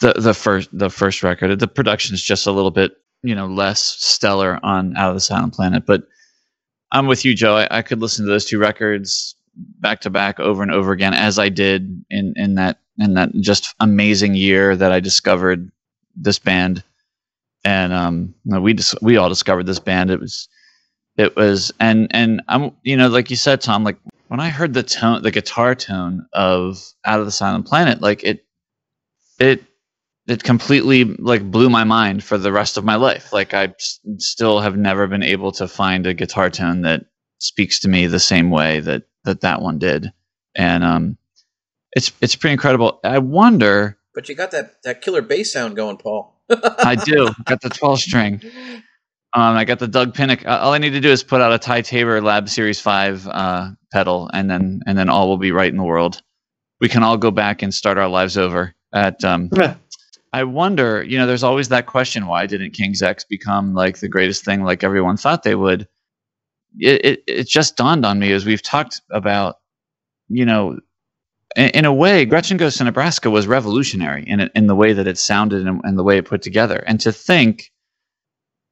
the 0.00 0.14
the 0.14 0.34
first 0.34 0.70
the 0.76 0.90
first 0.90 1.22
record. 1.22 1.60
The 1.60 1.68
production 1.68 2.14
is 2.14 2.22
just 2.22 2.48
a 2.48 2.52
little 2.52 2.72
bit 2.72 2.92
you 3.22 3.36
know 3.36 3.46
less 3.46 3.80
stellar 3.80 4.58
on 4.64 4.96
Out 4.96 5.10
of 5.10 5.14
the 5.14 5.20
Silent 5.20 5.54
Planet, 5.54 5.86
but 5.86 6.02
I'm 6.92 7.06
with 7.06 7.24
you, 7.24 7.34
Joe. 7.34 7.56
I, 7.56 7.78
I 7.78 7.82
could 7.82 8.00
listen 8.00 8.24
to 8.26 8.30
those 8.30 8.44
two 8.44 8.58
records 8.58 9.34
back 9.80 10.00
to 10.02 10.10
back 10.10 10.38
over 10.40 10.62
and 10.62 10.72
over 10.72 10.92
again, 10.92 11.14
as 11.14 11.38
I 11.38 11.48
did 11.48 12.04
in 12.10 12.34
in 12.36 12.54
that 12.56 12.80
in 12.98 13.14
that 13.14 13.32
just 13.40 13.74
amazing 13.80 14.34
year 14.34 14.76
that 14.76 14.92
I 14.92 15.00
discovered 15.00 15.72
this 16.14 16.38
band. 16.38 16.84
and 17.64 17.92
um, 17.92 18.34
we 18.44 18.74
just 18.74 19.00
we 19.02 19.16
all 19.16 19.28
discovered 19.30 19.66
this 19.66 19.80
band. 19.80 20.10
It 20.10 20.20
was 20.20 20.48
it 21.16 21.36
was 21.36 21.72
and 21.80 22.08
and 22.10 22.42
I'm 22.48 22.72
you 22.82 22.96
know 22.96 23.08
like 23.08 23.30
you 23.30 23.36
said, 23.36 23.60
Tom, 23.62 23.84
like 23.84 23.96
when 24.28 24.40
I 24.40 24.50
heard 24.50 24.74
the 24.74 24.82
tone, 24.82 25.22
the 25.22 25.30
guitar 25.30 25.74
tone 25.74 26.26
of 26.32 26.82
Out 27.04 27.20
of 27.20 27.26
the 27.26 27.32
Silent 27.32 27.66
Planet, 27.66 28.00
like 28.02 28.22
it 28.24 28.44
it 29.38 29.64
it 30.32 30.42
completely 30.42 31.04
like 31.04 31.42
blew 31.50 31.68
my 31.68 31.84
mind 31.84 32.24
for 32.24 32.38
the 32.38 32.52
rest 32.52 32.78
of 32.78 32.84
my 32.84 32.96
life. 32.96 33.32
Like 33.32 33.52
I 33.52 33.64
s- 33.64 34.00
still 34.16 34.60
have 34.60 34.76
never 34.76 35.06
been 35.06 35.22
able 35.22 35.52
to 35.52 35.68
find 35.68 36.06
a 36.06 36.14
guitar 36.14 36.48
tone 36.48 36.82
that 36.82 37.04
speaks 37.38 37.80
to 37.80 37.88
me 37.88 38.06
the 38.06 38.18
same 38.18 38.50
way 38.50 38.80
that 38.80 39.02
that 39.24 39.42
that 39.42 39.60
one 39.60 39.78
did, 39.78 40.10
and 40.56 40.82
um, 40.82 41.18
it's 41.92 42.12
it's 42.22 42.34
pretty 42.34 42.52
incredible. 42.52 42.98
I 43.04 43.18
wonder. 43.18 43.98
But 44.14 44.28
you 44.28 44.34
got 44.34 44.50
that 44.52 44.82
that 44.84 45.02
killer 45.02 45.20
bass 45.22 45.52
sound 45.52 45.76
going, 45.76 45.98
Paul. 45.98 46.34
I 46.50 46.94
do 46.94 47.28
got 47.44 47.60
the 47.60 47.68
twelve 47.68 48.00
string. 48.00 48.40
Um, 49.34 49.56
I 49.56 49.64
got 49.64 49.78
the 49.78 49.88
Doug 49.88 50.14
Pinnick. 50.14 50.46
Uh, 50.46 50.58
all 50.60 50.72
I 50.72 50.78
need 50.78 50.90
to 50.90 51.00
do 51.00 51.10
is 51.10 51.22
put 51.22 51.40
out 51.40 51.52
a 51.52 51.58
Ty 51.58 51.82
Tabor 51.82 52.20
Lab 52.22 52.48
Series 52.48 52.80
Five 52.80 53.26
uh, 53.28 53.70
pedal, 53.92 54.30
and 54.32 54.50
then 54.50 54.80
and 54.86 54.96
then 54.96 55.10
all 55.10 55.28
will 55.28 55.38
be 55.38 55.52
right 55.52 55.70
in 55.70 55.76
the 55.76 55.84
world. 55.84 56.22
We 56.80 56.88
can 56.88 57.02
all 57.02 57.18
go 57.18 57.30
back 57.30 57.62
and 57.62 57.72
start 57.74 57.98
our 57.98 58.08
lives 58.08 58.38
over. 58.38 58.74
At 58.94 59.24
um, 59.24 59.50
I 60.32 60.44
wonder, 60.44 61.02
you 61.02 61.18
know, 61.18 61.26
there's 61.26 61.42
always 61.42 61.68
that 61.68 61.86
question: 61.86 62.26
Why 62.26 62.46
didn't 62.46 62.72
King's 62.72 63.02
X 63.02 63.24
become 63.24 63.74
like 63.74 63.98
the 63.98 64.08
greatest 64.08 64.44
thing, 64.44 64.62
like 64.64 64.84
everyone 64.84 65.16
thought 65.16 65.42
they 65.42 65.54
would? 65.54 65.88
It 66.78 67.04
it, 67.04 67.24
it 67.26 67.48
just 67.48 67.76
dawned 67.76 68.06
on 68.06 68.18
me 68.18 68.32
as 68.32 68.46
we've 68.46 68.62
talked 68.62 69.02
about, 69.10 69.56
you 70.28 70.46
know, 70.46 70.80
in, 71.56 71.70
in 71.70 71.84
a 71.84 71.94
way, 71.94 72.24
Gretchen 72.24 72.56
Goes 72.56 72.76
to 72.76 72.84
Nebraska 72.84 73.30
was 73.30 73.46
revolutionary 73.46 74.24
in 74.26 74.50
in 74.54 74.66
the 74.68 74.76
way 74.76 74.92
that 74.94 75.06
it 75.08 75.18
sounded 75.18 75.66
and, 75.66 75.80
and 75.84 75.98
the 75.98 76.04
way 76.04 76.18
it 76.18 76.26
put 76.26 76.42
together. 76.42 76.82
And 76.86 77.00
to 77.00 77.12
think 77.12 77.70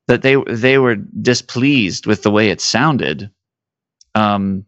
that 0.09 0.23
they 0.23 0.37
they 0.49 0.79
were 0.79 0.97
displeased 0.97 2.07
with 2.07 2.23
the 2.23 2.31
way 2.31 2.51
it 2.51 2.61
sounded, 2.61 3.31
um, 4.15 4.67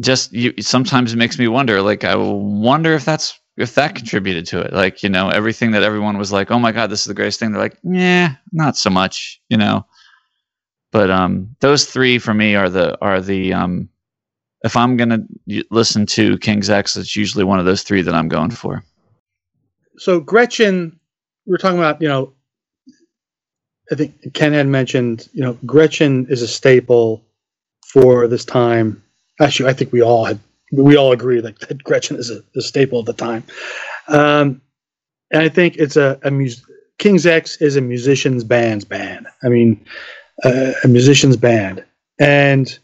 just 0.00 0.32
you, 0.32 0.54
sometimes 0.60 1.12
it 1.12 1.16
makes 1.16 1.38
me 1.38 1.48
wonder. 1.48 1.82
Like, 1.82 2.04
I 2.04 2.16
wonder 2.16 2.94
if 2.94 3.04
that's 3.04 3.38
if 3.56 3.74
that 3.74 3.94
contributed 3.94 4.46
to 4.46 4.60
it. 4.60 4.72
Like, 4.72 5.02
you 5.02 5.08
know, 5.08 5.28
everything 5.28 5.70
that 5.72 5.82
everyone 5.82 6.18
was 6.18 6.32
like, 6.32 6.50
"Oh 6.50 6.58
my 6.58 6.72
god, 6.72 6.90
this 6.90 7.00
is 7.00 7.06
the 7.06 7.14
greatest 7.14 7.38
thing." 7.40 7.52
They're 7.52 7.60
like, 7.60 7.78
"Yeah, 7.82 8.34
not 8.52 8.76
so 8.76 8.90
much," 8.90 9.40
you 9.48 9.56
know. 9.56 9.86
But 10.92 11.10
um, 11.10 11.56
those 11.60 11.86
three 11.86 12.18
for 12.18 12.34
me 12.34 12.54
are 12.54 12.68
the 12.68 12.96
are 13.00 13.20
the 13.20 13.52
um, 13.52 13.88
if 14.64 14.76
I'm 14.76 14.96
gonna 14.96 15.20
listen 15.70 16.06
to 16.06 16.38
King's 16.38 16.70
X, 16.70 16.96
it's 16.96 17.14
usually 17.16 17.44
one 17.44 17.58
of 17.58 17.66
those 17.66 17.82
three 17.82 18.02
that 18.02 18.14
I'm 18.14 18.28
going 18.28 18.50
for. 18.50 18.82
so 19.98 20.20
Gretchen, 20.20 20.98
we 21.46 21.50
were 21.50 21.58
talking 21.58 21.78
about, 21.78 22.00
you 22.00 22.08
know, 22.08 22.32
I 23.92 23.94
think 23.94 24.32
Ken 24.32 24.52
had 24.52 24.66
mentioned, 24.66 25.28
you 25.32 25.42
know, 25.42 25.58
Gretchen 25.66 26.26
is 26.30 26.42
a 26.42 26.48
staple 26.48 27.22
for 27.86 28.26
this 28.26 28.44
time. 28.44 29.02
Actually, 29.40 29.68
I 29.68 29.74
think 29.74 29.92
we 29.92 30.02
all 30.02 30.24
had, 30.24 30.40
we 30.72 30.96
all 30.96 31.12
agree 31.12 31.40
that, 31.40 31.58
that 31.60 31.82
Gretchen 31.82 32.16
is 32.16 32.30
a, 32.30 32.42
a 32.56 32.62
staple 32.62 33.00
of 33.00 33.06
the 33.06 33.12
time. 33.12 33.44
Um, 34.08 34.60
and 35.30 35.42
I 35.42 35.48
think 35.48 35.76
it's 35.76 35.96
a, 35.96 36.18
a 36.22 36.30
mus- 36.30 36.64
King's 36.98 37.26
X 37.26 37.60
is 37.60 37.76
a 37.76 37.80
musician's 37.80 38.44
band's 38.44 38.84
band. 38.84 39.26
I 39.42 39.48
mean, 39.48 39.84
uh, 40.44 40.72
a 40.82 40.88
musician's 40.88 41.36
band. 41.36 41.84
And 42.18 42.78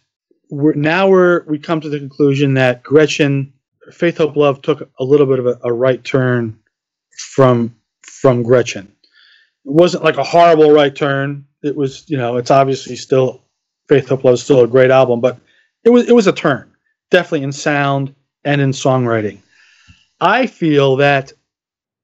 we're, 0.51 0.75
now 0.75 1.09
we're, 1.09 1.45
we 1.45 1.59
come 1.59 1.81
to 1.81 1.89
the 1.89 1.99
conclusion 1.99 2.55
that 2.55 2.83
Gretchen, 2.83 3.53
Faith, 3.93 4.19
Hope, 4.19 4.37
Love 4.37 4.63
took 4.63 4.91
a 4.99 5.05
little 5.05 5.27
bit 5.27 5.39
of 5.39 5.47
a, 5.47 5.59
a 5.65 5.73
right 5.73 6.03
turn 6.03 6.59
from 7.35 7.75
from 8.03 8.43
Gretchen. 8.43 8.93
It 9.65 9.73
wasn't 9.73 10.05
like 10.05 10.17
a 10.17 10.25
horrible 10.25 10.71
right 10.71 10.95
turn. 10.95 11.47
It 11.63 11.77
was, 11.77 12.05
you 12.09 12.17
know, 12.17 12.37
it's 12.37 12.51
obviously 12.51 12.97
still 12.97 13.43
Faith 13.89 14.09
Hope 14.09 14.25
Love 14.25 14.35
is 14.35 14.43
still 14.43 14.63
a 14.63 14.69
great 14.69 14.91
album, 14.91 15.21
but 15.21 15.39
it 15.85 15.91
was 15.91 16.09
it 16.09 16.15
was 16.15 16.27
a 16.27 16.33
turn, 16.33 16.70
definitely 17.11 17.43
in 17.43 17.53
sound 17.53 18.15
and 18.45 18.61
in 18.61 18.71
songwriting. 18.71 19.39
I 20.21 20.47
feel 20.47 20.97
that 20.97 21.33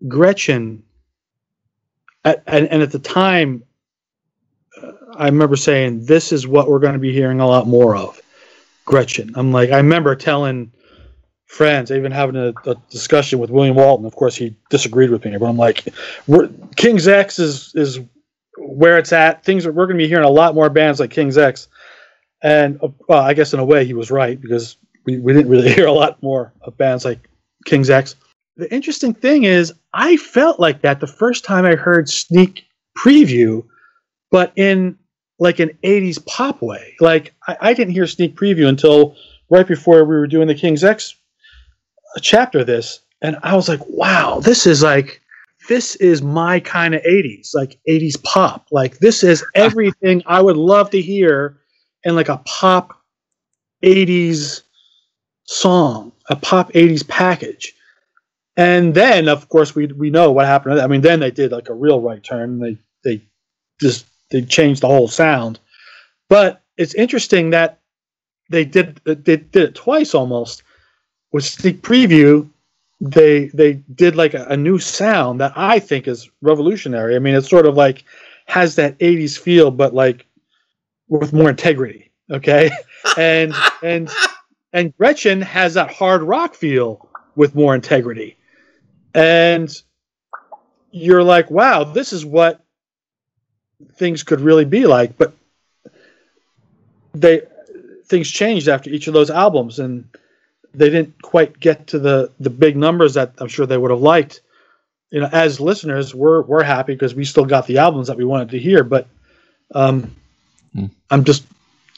Gretchen, 0.09 0.82
at, 2.24 2.42
and, 2.46 2.68
and 2.68 2.82
at 2.82 2.92
the 2.92 2.98
time, 2.98 3.62
uh, 4.82 4.92
I 5.14 5.26
remember 5.26 5.57
saying, 5.57 6.07
"This 6.07 6.32
is 6.32 6.46
what 6.46 6.68
we're 6.68 6.78
going 6.78 6.92
to 6.92 6.98
be 6.98 7.12
hearing 7.12 7.40
a 7.40 7.46
lot 7.46 7.66
more 7.66 7.96
of." 7.96 8.20
Gretchen. 8.86 9.32
I'm 9.34 9.52
like, 9.52 9.70
I 9.70 9.76
remember 9.76 10.14
telling 10.14 10.72
friends, 11.44 11.90
even 11.90 12.12
having 12.12 12.36
a, 12.36 12.52
a 12.68 12.76
discussion 12.90 13.38
with 13.38 13.50
William 13.50 13.76
Walton. 13.76 14.07
Of 14.07 14.16
course, 14.16 14.36
he 14.36 14.57
disagreed 14.70 15.11
with 15.11 15.24
me, 15.24 15.36
but 15.36 15.46
I'm 15.46 15.57
like, 15.57 15.86
King's 16.76 17.07
X 17.07 17.38
is 17.38 17.72
is 17.74 18.00
where 18.57 18.96
it's 18.96 19.12
at. 19.12 19.44
Things 19.44 19.66
are, 19.66 19.72
we're 19.72 19.86
going 19.86 19.98
to 19.98 20.02
be 20.02 20.09
hearing 20.09 20.24
a 20.24 20.30
lot 20.30 20.54
more 20.54 20.70
bands 20.70 21.00
like 21.00 21.11
King's 21.11 21.36
X, 21.36 21.68
and 22.42 22.78
uh, 22.82 22.88
well, 23.09 23.22
I 23.22 23.34
guess 23.34 23.52
in 23.52 23.61
a 23.61 23.64
way 23.64 23.84
he 23.84 23.92
was 23.92 24.11
right 24.11 24.40
because 24.40 24.76
we, 25.07 25.18
we 25.18 25.32
didn't 25.32 25.50
really 25.50 25.72
hear 25.74 25.86
a 25.86 25.92
lot 25.92 26.22
more 26.22 26.52
of 26.62 26.76
bands 26.76 27.04
like 27.04 27.28
King's 27.64 27.90
X. 27.90 28.16
The 28.57 28.72
interesting 28.72 29.12
thing 29.12 29.44
is, 29.44 29.72
I 29.92 30.16
felt 30.16 30.59
like 30.59 30.82
that 30.82 31.00
the 31.00 31.07
first 31.07 31.44
time 31.44 31.64
I 31.64 31.74
heard 31.74 32.09
Sneak 32.09 32.64
Preview, 32.98 33.64
but 34.30 34.52
in 34.57 34.98
like 35.38 35.59
an 35.59 35.70
80s 35.84 36.24
pop 36.24 36.62
way. 36.62 36.94
Like, 37.00 37.34
I, 37.46 37.57
I 37.61 37.74
didn't 37.74 37.92
hear 37.92 38.07
Sneak 38.07 38.34
Preview 38.34 38.66
until 38.66 39.14
right 39.50 39.66
before 39.66 40.04
we 40.04 40.16
were 40.16 40.26
doing 40.26 40.48
the 40.48 40.54
King's 40.54 40.82
X 40.82 41.16
uh, 42.16 42.20
chapter 42.20 42.61
of 42.61 42.66
this 42.66 43.00
and 43.22 43.36
i 43.42 43.54
was 43.54 43.68
like 43.68 43.80
wow 43.88 44.40
this 44.40 44.66
is 44.66 44.82
like 44.82 45.20
this 45.68 45.96
is 45.96 46.22
my 46.22 46.61
kind 46.61 46.94
of 46.94 47.02
80s 47.02 47.54
like 47.54 47.78
80s 47.88 48.22
pop 48.22 48.66
like 48.70 48.98
this 48.98 49.22
is 49.22 49.44
everything 49.54 50.22
i 50.26 50.40
would 50.40 50.57
love 50.57 50.90
to 50.90 51.00
hear 51.00 51.59
in 52.04 52.14
like 52.14 52.28
a 52.28 52.38
pop 52.38 53.00
80s 53.84 54.62
song 55.47 56.12
a 56.28 56.36
pop 56.36 56.72
80s 56.72 57.07
package. 57.07 57.74
And 58.57 58.94
then 58.94 59.28
of 59.28 59.49
course 59.49 59.74
we 59.74 59.86
we 59.86 60.11
know 60.11 60.32
what 60.32 60.47
happened 60.47 60.80
i 60.80 60.86
mean 60.86 61.03
then 61.03 61.20
they 61.20 61.30
did 61.30 61.53
like 61.53 61.68
a 61.68 61.74
real 61.74 62.01
right 62.01 62.22
turn. 62.22 62.59
They 62.59 62.78
they 63.05 63.22
just 63.80 64.07
they 64.30 64.42
changed 64.42 64.82
the 64.82 64.88
whole 64.88 65.09
sound. 65.09 65.59
But 66.28 66.62
it's 66.76 66.94
interesting 66.94 67.51
that 67.51 67.80
they 68.51 68.64
did 68.64 69.01
they 69.05 69.14
did 69.36 69.57
it 69.57 69.74
twice 69.74 70.14
almost. 70.14 70.62
With 71.32 71.44
sneak 71.44 71.82
preview 71.82 72.49
they 73.01 73.49
they 73.49 73.74
did 73.94 74.16
like 74.16 74.32
a, 74.32 74.44
a 74.44 74.57
new 74.57 74.78
sound 74.78 75.38
that 75.40 75.53
i 75.55 75.78
think 75.78 76.09
is 76.09 76.30
revolutionary. 76.40 77.14
I 77.14 77.18
mean 77.18 77.34
it's 77.34 77.49
sort 77.51 77.66
of 77.66 77.74
like 77.76 78.05
has 78.47 78.76
that 78.76 78.99
80s 79.01 79.38
feel 79.38 79.70
but 79.70 79.92
like 79.94 80.24
with 81.09 81.32
more 81.32 81.51
integrity 81.51 82.11
okay? 82.30 82.70
And 83.16 83.55
and 83.84 84.11
and 84.76 84.96
gretchen 84.98 85.40
has 85.42 85.74
that 85.74 85.90
hard 85.90 86.22
rock 86.22 86.54
feel 86.54 87.08
with 87.34 87.54
more 87.54 87.74
integrity 87.74 88.36
and 89.14 89.82
you're 90.92 91.24
like 91.24 91.50
wow 91.50 91.84
this 91.84 92.12
is 92.12 92.24
what 92.24 92.64
things 93.94 94.22
could 94.22 94.40
really 94.40 94.64
be 94.64 94.86
like 94.86 95.16
but 95.18 95.32
they 97.14 97.42
things 98.06 98.30
changed 98.30 98.68
after 98.68 98.90
each 98.90 99.08
of 99.08 99.14
those 99.14 99.30
albums 99.30 99.78
and 99.78 100.04
they 100.74 100.90
didn't 100.90 101.20
quite 101.22 101.58
get 101.58 101.86
to 101.88 101.98
the 101.98 102.30
the 102.40 102.50
big 102.50 102.76
numbers 102.76 103.14
that 103.14 103.32
I'm 103.38 103.48
sure 103.48 103.66
they 103.66 103.78
would 103.78 103.90
have 103.90 104.00
liked. 104.00 104.42
You 105.10 105.20
know, 105.20 105.28
as 105.32 105.60
listeners, 105.60 106.14
we're 106.14 106.42
we're 106.42 106.62
happy 106.62 106.92
because 106.94 107.14
we 107.14 107.24
still 107.24 107.46
got 107.46 107.66
the 107.66 107.78
albums 107.78 108.08
that 108.08 108.16
we 108.18 108.24
wanted 108.24 108.50
to 108.50 108.58
hear. 108.58 108.84
But 108.84 109.08
um, 109.74 110.14
Hmm. 110.74 110.86
I'm 111.10 111.24
just 111.24 111.46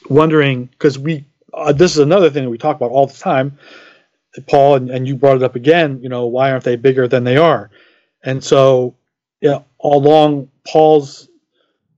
wondering 0.09 0.65
because 0.65 0.97
we 0.97 1.25
uh, 1.59 1.71
this 1.71 1.91
is 1.91 1.99
another 1.99 2.29
thing 2.29 2.43
that 2.43 2.49
we 2.49 2.57
talk 2.57 2.75
about 2.75 2.91
all 2.91 3.07
the 3.07 3.17
time, 3.17 3.57
Paul, 4.47 4.75
and, 4.75 4.89
and 4.89 5.07
you 5.07 5.15
brought 5.15 5.37
it 5.37 5.43
up 5.43 5.55
again. 5.55 5.99
You 6.01 6.09
know, 6.09 6.25
why 6.27 6.51
aren't 6.51 6.63
they 6.63 6.75
bigger 6.75 7.07
than 7.07 7.23
they 7.23 7.37
are? 7.37 7.69
And 8.23 8.43
so, 8.43 8.95
yeah, 9.41 9.59
along 9.81 10.49
Paul's 10.67 11.29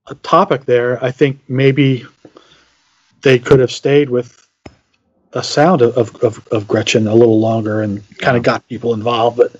uh, 0.07 0.15
topic 0.23 0.65
there, 0.65 1.03
I 1.03 1.11
think 1.11 1.39
maybe 1.47 2.05
they 3.21 3.39
could 3.39 3.59
have 3.59 3.71
stayed 3.71 4.09
with 4.09 4.47
a 5.33 5.43
sound 5.43 5.81
of, 5.81 5.97
of, 5.97 6.15
of, 6.23 6.47
of 6.47 6.67
Gretchen 6.67 7.07
a 7.07 7.15
little 7.15 7.39
longer 7.39 7.81
and 7.81 8.03
kind 8.17 8.37
of 8.37 8.43
got 8.43 8.67
people 8.67 8.93
involved. 8.93 9.37
But 9.37 9.55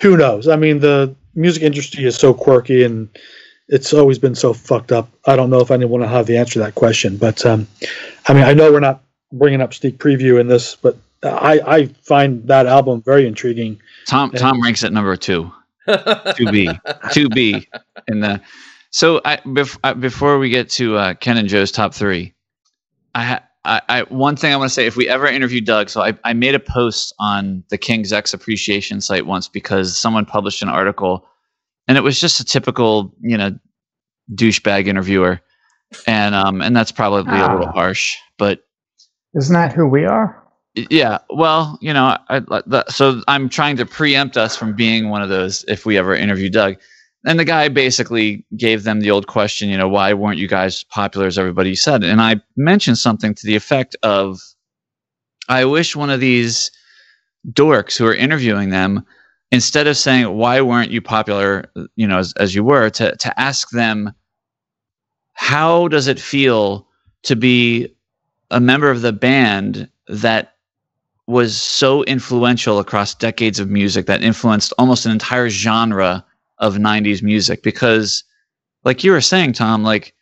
who 0.00 0.16
knows? 0.16 0.48
I 0.48 0.56
mean, 0.56 0.80
the 0.80 1.14
music 1.34 1.62
industry 1.62 2.04
is 2.04 2.16
so 2.16 2.32
quirky 2.32 2.84
and 2.84 3.08
it's 3.68 3.92
always 3.92 4.18
been 4.18 4.34
so 4.34 4.52
fucked 4.52 4.92
up. 4.92 5.08
I 5.26 5.36
don't 5.36 5.50
know 5.50 5.60
if 5.60 5.70
anyone 5.70 6.00
will 6.00 6.08
have 6.08 6.26
the 6.26 6.36
answer 6.36 6.54
to 6.54 6.58
that 6.60 6.74
question. 6.74 7.16
But 7.16 7.44
um, 7.46 7.66
I 8.26 8.34
mean, 8.34 8.44
I 8.44 8.54
know 8.54 8.72
we're 8.72 8.80
not 8.80 9.03
bringing 9.38 9.60
up 9.60 9.74
sneak 9.74 9.98
preview 9.98 10.40
in 10.40 10.46
this, 10.48 10.74
but 10.76 10.96
I, 11.22 11.60
I 11.66 11.86
find 12.02 12.46
that 12.48 12.66
album 12.66 13.02
very 13.02 13.26
intriguing. 13.26 13.80
Tom 14.06 14.30
Tom 14.32 14.62
ranks 14.62 14.84
at 14.84 14.92
number 14.92 15.16
two, 15.16 15.50
two 16.36 16.50
B, 16.50 16.68
two 17.12 17.28
B 17.28 17.66
in 18.08 18.20
the. 18.20 18.40
So 18.90 19.20
I, 19.24 19.36
bef- 19.38 19.78
I 19.82 19.92
before 19.94 20.38
we 20.38 20.50
get 20.50 20.68
to 20.70 20.96
uh, 20.96 21.14
Ken 21.14 21.36
and 21.36 21.48
Joe's 21.48 21.72
top 21.72 21.94
three, 21.94 22.34
I, 23.14 23.24
ha- 23.24 23.42
I, 23.64 23.80
I 23.88 24.02
one 24.02 24.36
thing 24.36 24.52
I 24.52 24.56
want 24.56 24.68
to 24.68 24.74
say: 24.74 24.86
if 24.86 24.96
we 24.96 25.08
ever 25.08 25.26
interview 25.26 25.60
Doug, 25.60 25.88
so 25.88 26.02
I, 26.02 26.12
I 26.24 26.32
made 26.34 26.54
a 26.54 26.60
post 26.60 27.14
on 27.18 27.64
the 27.70 27.78
King's 27.78 28.12
X 28.12 28.32
appreciation 28.34 29.00
site 29.00 29.26
once 29.26 29.48
because 29.48 29.96
someone 29.96 30.26
published 30.26 30.62
an 30.62 30.68
article, 30.68 31.26
and 31.88 31.96
it 31.98 32.02
was 32.02 32.20
just 32.20 32.38
a 32.40 32.44
typical, 32.44 33.14
you 33.20 33.36
know, 33.38 33.58
douchebag 34.34 34.86
interviewer, 34.86 35.40
and 36.06 36.34
um, 36.34 36.60
and 36.60 36.76
that's 36.76 36.92
probably 36.92 37.36
a 37.38 37.42
little 37.50 37.66
Ah. 37.68 37.72
harsh, 37.72 38.16
but 38.38 38.63
Isn't 39.34 39.54
that 39.54 39.72
who 39.72 39.86
we 39.86 40.04
are? 40.04 40.44
yeah. 40.74 41.18
Well, 41.30 41.78
you 41.80 41.92
know, 41.92 42.18
I, 42.28 42.82
so 42.88 43.22
I'm 43.28 43.48
trying 43.48 43.76
to 43.76 43.86
preempt 43.86 44.36
us 44.36 44.56
from 44.56 44.74
being 44.74 45.08
one 45.08 45.22
of 45.22 45.28
those 45.28 45.64
if 45.68 45.86
we 45.86 45.96
ever 45.96 46.14
interview 46.14 46.50
Doug. 46.50 46.76
And 47.26 47.38
the 47.38 47.44
guy 47.44 47.68
basically 47.68 48.44
gave 48.56 48.82
them 48.82 49.00
the 49.00 49.10
old 49.10 49.28
question, 49.28 49.68
you 49.70 49.78
know, 49.78 49.88
why 49.88 50.12
weren't 50.12 50.38
you 50.38 50.48
guys 50.48 50.84
popular 50.84 51.26
as 51.26 51.38
everybody 51.38 51.74
said? 51.74 52.04
And 52.04 52.20
I 52.20 52.40
mentioned 52.56 52.98
something 52.98 53.34
to 53.34 53.46
the 53.46 53.56
effect 53.56 53.96
of, 54.02 54.40
I 55.48 55.64
wish 55.64 55.96
one 55.96 56.10
of 56.10 56.20
these 56.20 56.70
dorks 57.50 57.96
who 57.96 58.06
are 58.06 58.14
interviewing 58.14 58.70
them, 58.70 59.06
instead 59.50 59.86
of 59.86 59.96
saying 59.96 60.36
why 60.36 60.60
weren't 60.60 60.90
you 60.90 61.00
popular, 61.00 61.70
you 61.96 62.06
know, 62.06 62.18
as, 62.18 62.34
as 62.34 62.54
you 62.54 62.64
were, 62.64 62.90
to 62.90 63.16
to 63.16 63.40
ask 63.40 63.70
them, 63.70 64.12
how 65.32 65.88
does 65.88 66.08
it 66.08 66.20
feel 66.20 66.88
to 67.22 67.36
be 67.36 67.94
a 68.50 68.60
member 68.60 68.90
of 68.90 69.02
the 69.02 69.12
band 69.12 69.88
that 70.08 70.54
was 71.26 71.60
so 71.60 72.04
influential 72.04 72.78
across 72.78 73.14
decades 73.14 73.58
of 73.60 73.70
music 73.70 74.06
that 74.06 74.22
influenced 74.22 74.72
almost 74.78 75.06
an 75.06 75.12
entire 75.12 75.48
genre 75.48 76.24
of 76.58 76.76
90s 76.76 77.22
music 77.22 77.62
because 77.62 78.24
like 78.84 79.04
you 79.04 79.12
were 79.12 79.20
saying 79.20 79.52
tom 79.52 79.82
like 79.82 80.14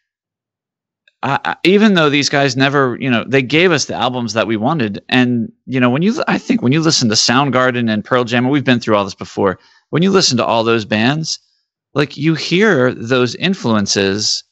I, 1.23 1.39
I- 1.45 1.57
even 1.65 1.95
though 1.95 2.11
these 2.11 2.29
guys 2.29 2.57
never 2.57 2.97
you 3.01 3.11
know 3.11 3.25
they 3.27 3.43
gave 3.43 3.73
us 3.73 3.87
the 3.87 3.95
albums 3.95 4.33
that 4.35 4.47
we 4.47 4.57
wanted 4.57 5.03
and 5.09 5.53
you 5.67 5.81
know 5.81 5.91
when 5.91 6.03
you 6.03 6.23
i 6.29 6.39
think 6.39 6.63
when 6.63 6.73
you 6.73 6.81
listen 6.81 7.09
to 7.11 7.15
soundgarden 7.17 7.93
and 7.93 8.05
pearl 8.05 8.25
jam 8.25 8.45
and 8.45 8.53
we've 8.53 8.65
been 8.65 8.81
through 8.81 8.97
all 8.97 9.05
this 9.05 9.15
before 9.15 9.59
when 9.91 10.03
you 10.03 10.11
listen 10.11 10.37
to 10.39 10.45
all 10.47 10.65
those 10.65 10.85
bands 10.85 11.39
like 11.95 12.17
you 12.17 12.35
hear 12.35 12.95
those 12.95 13.35
influences 13.37 14.45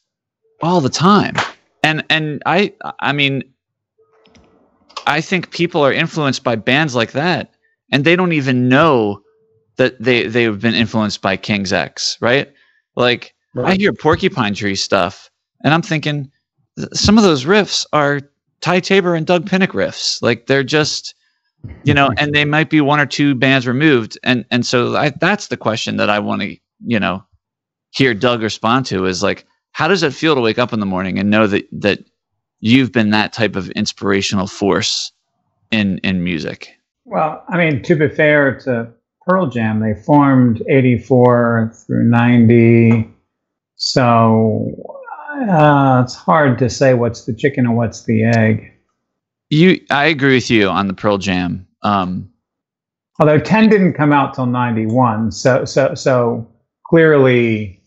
all 0.61 0.81
the 0.81 0.89
time. 0.89 1.35
And 1.83 2.03
and 2.09 2.43
i 2.45 2.73
i 2.99 3.11
mean 3.13 3.43
I 5.07 5.21
think 5.21 5.51
people 5.51 5.81
are 5.81 5.93
influenced 5.93 6.43
by 6.43 6.55
bands 6.55 6.95
like 6.95 7.11
that, 7.13 7.53
and 7.91 8.03
they 8.03 8.15
don't 8.15 8.33
even 8.33 8.69
know 8.69 9.21
that 9.77 10.01
they 10.01 10.27
they've 10.27 10.59
been 10.59 10.75
influenced 10.75 11.21
by 11.21 11.37
King's 11.37 11.73
X, 11.73 12.17
right? 12.21 12.51
Like 12.95 13.33
I 13.57 13.75
hear 13.75 13.93
Porcupine 13.93 14.53
Tree 14.53 14.75
stuff, 14.75 15.29
and 15.63 15.73
I'm 15.73 15.81
thinking 15.81 16.31
th- 16.77 16.89
some 16.93 17.17
of 17.17 17.23
those 17.23 17.45
riffs 17.45 17.85
are 17.93 18.21
Ty 18.61 18.79
Tabor 18.81 19.15
and 19.15 19.25
Doug 19.25 19.49
Pinnick 19.49 19.69
riffs. 19.69 20.21
Like 20.21 20.47
they're 20.47 20.63
just, 20.63 21.15
you 21.83 21.93
know, 21.93 22.11
and 22.17 22.33
they 22.33 22.45
might 22.45 22.69
be 22.69 22.81
one 22.81 22.99
or 22.99 23.05
two 23.05 23.35
bands 23.35 23.67
removed, 23.67 24.17
and 24.23 24.45
and 24.51 24.65
so 24.65 24.95
I, 24.95 25.09
that's 25.09 25.47
the 25.47 25.57
question 25.57 25.97
that 25.97 26.09
I 26.09 26.19
want 26.19 26.41
to, 26.41 26.57
you 26.85 26.99
know, 26.99 27.23
hear 27.91 28.13
Doug 28.13 28.41
respond 28.41 28.85
to 28.87 29.05
is 29.05 29.23
like, 29.23 29.45
how 29.71 29.87
does 29.87 30.03
it 30.03 30.13
feel 30.13 30.35
to 30.35 30.41
wake 30.41 30.59
up 30.59 30.73
in 30.73 30.79
the 30.79 30.85
morning 30.85 31.19
and 31.19 31.29
know 31.29 31.47
that 31.47 31.67
that 31.71 31.99
you've 32.61 32.91
been 32.91 33.09
that 33.09 33.33
type 33.33 33.55
of 33.55 33.69
inspirational 33.71 34.47
force 34.47 35.11
in 35.71 35.97
in 35.99 36.23
music. 36.23 36.69
Well, 37.05 37.43
I 37.49 37.57
mean, 37.57 37.83
to 37.83 37.95
be 37.95 38.07
fair 38.07 38.57
to 38.59 38.93
Pearl 39.27 39.47
Jam, 39.47 39.79
they 39.79 39.93
formed 39.93 40.63
84 40.69 41.73
through 41.85 42.05
90. 42.05 43.09
So 43.75 44.75
uh, 45.49 46.01
it's 46.03 46.15
hard 46.15 46.57
to 46.59 46.69
say 46.69 46.93
what's 46.93 47.25
the 47.25 47.33
chicken 47.33 47.65
and 47.65 47.75
what's 47.75 48.05
the 48.05 48.23
egg. 48.23 48.71
You, 49.49 49.79
I 49.89 50.05
agree 50.05 50.35
with 50.35 50.49
you 50.49 50.69
on 50.69 50.87
the 50.87 50.93
Pearl 50.93 51.17
Jam. 51.17 51.67
Um, 51.81 52.29
Although 53.19 53.39
10 53.39 53.69
didn't 53.69 53.93
come 53.93 54.13
out 54.13 54.33
till 54.33 54.45
91. 54.45 55.31
So, 55.31 55.65
so, 55.65 55.93
so 55.93 56.47
clearly, 56.87 57.81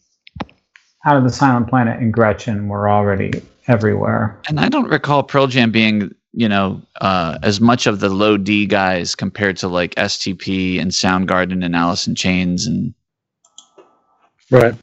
Out 1.06 1.16
of 1.16 1.24
the 1.24 1.30
Silent 1.30 1.68
Planet 1.68 2.00
and 2.00 2.12
Gretchen 2.12 2.68
were 2.68 2.88
already 2.88 3.42
everywhere. 3.68 4.38
and 4.48 4.60
I 4.60 4.68
don't 4.68 4.88
recall 4.88 5.22
Pearl 5.22 5.46
Jam 5.46 5.70
being, 5.70 6.14
you 6.32 6.48
know, 6.48 6.82
uh, 7.00 7.38
as 7.42 7.60
much 7.60 7.86
of 7.86 8.00
the 8.00 8.08
low 8.08 8.36
D 8.36 8.66
guys 8.66 9.14
compared 9.14 9.56
to 9.58 9.68
like 9.68 9.94
STP 9.96 10.80
and 10.80 10.90
Soundgarden 10.90 11.64
and 11.64 11.74
Alice 11.76 12.06
in 12.06 12.14
Chains 12.14 12.66
and 12.66 12.94
Right. 14.50 14.74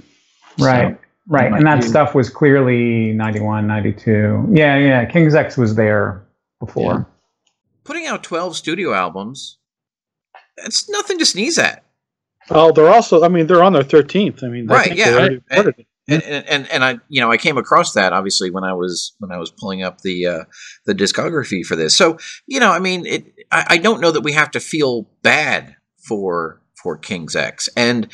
Right. 0.59 0.97
Right. 1.27 1.53
And 1.53 1.65
that 1.67 1.81
be- 1.81 1.87
stuff 1.87 2.15
was 2.15 2.29
clearly 2.29 3.13
91, 3.13 3.67
92. 3.67 4.47
Yeah, 4.51 4.77
yeah. 4.77 5.05
King's 5.05 5.35
X 5.35 5.55
was 5.55 5.75
there 5.75 6.25
before. 6.59 7.07
Putting 7.83 8.05
out 8.07 8.23
12 8.23 8.55
studio 8.57 8.93
albums, 8.93 9.57
it's 10.57 10.89
nothing 10.89 11.19
to 11.19 11.25
sneeze 11.25 11.57
at. 11.57 11.83
Oh, 12.49 12.71
they're 12.71 12.89
also. 12.91 13.23
I 13.23 13.27
mean, 13.29 13.47
they're 13.47 13.63
on 13.63 13.71
their 13.71 13.83
thirteenth. 13.83 14.43
I 14.43 14.47
mean, 14.47 14.67
Right, 14.67 14.93
yeah, 14.95 15.11
they 15.11 15.17
already 15.57 15.87
and- 16.13 16.45
and, 16.47 16.71
and 16.71 16.83
I 16.83 16.99
you 17.09 17.21
know 17.21 17.31
I 17.31 17.37
came 17.37 17.57
across 17.57 17.93
that 17.93 18.13
obviously 18.13 18.49
when 18.51 18.63
I 18.63 18.73
was 18.73 19.13
when 19.19 19.31
I 19.31 19.37
was 19.37 19.51
pulling 19.51 19.83
up 19.83 20.01
the 20.01 20.25
uh, 20.27 20.43
the 20.85 20.93
discography 20.95 21.65
for 21.65 21.75
this. 21.75 21.95
So 21.95 22.17
you 22.47 22.59
know 22.59 22.71
I 22.71 22.79
mean 22.79 23.05
it 23.05 23.33
I, 23.51 23.65
I 23.69 23.77
don't 23.77 24.01
know 24.01 24.11
that 24.11 24.21
we 24.21 24.33
have 24.33 24.51
to 24.51 24.59
feel 24.59 25.07
bad 25.23 25.75
for 25.97 26.61
for 26.81 26.97
King's 26.97 27.35
X 27.35 27.69
and 27.75 28.07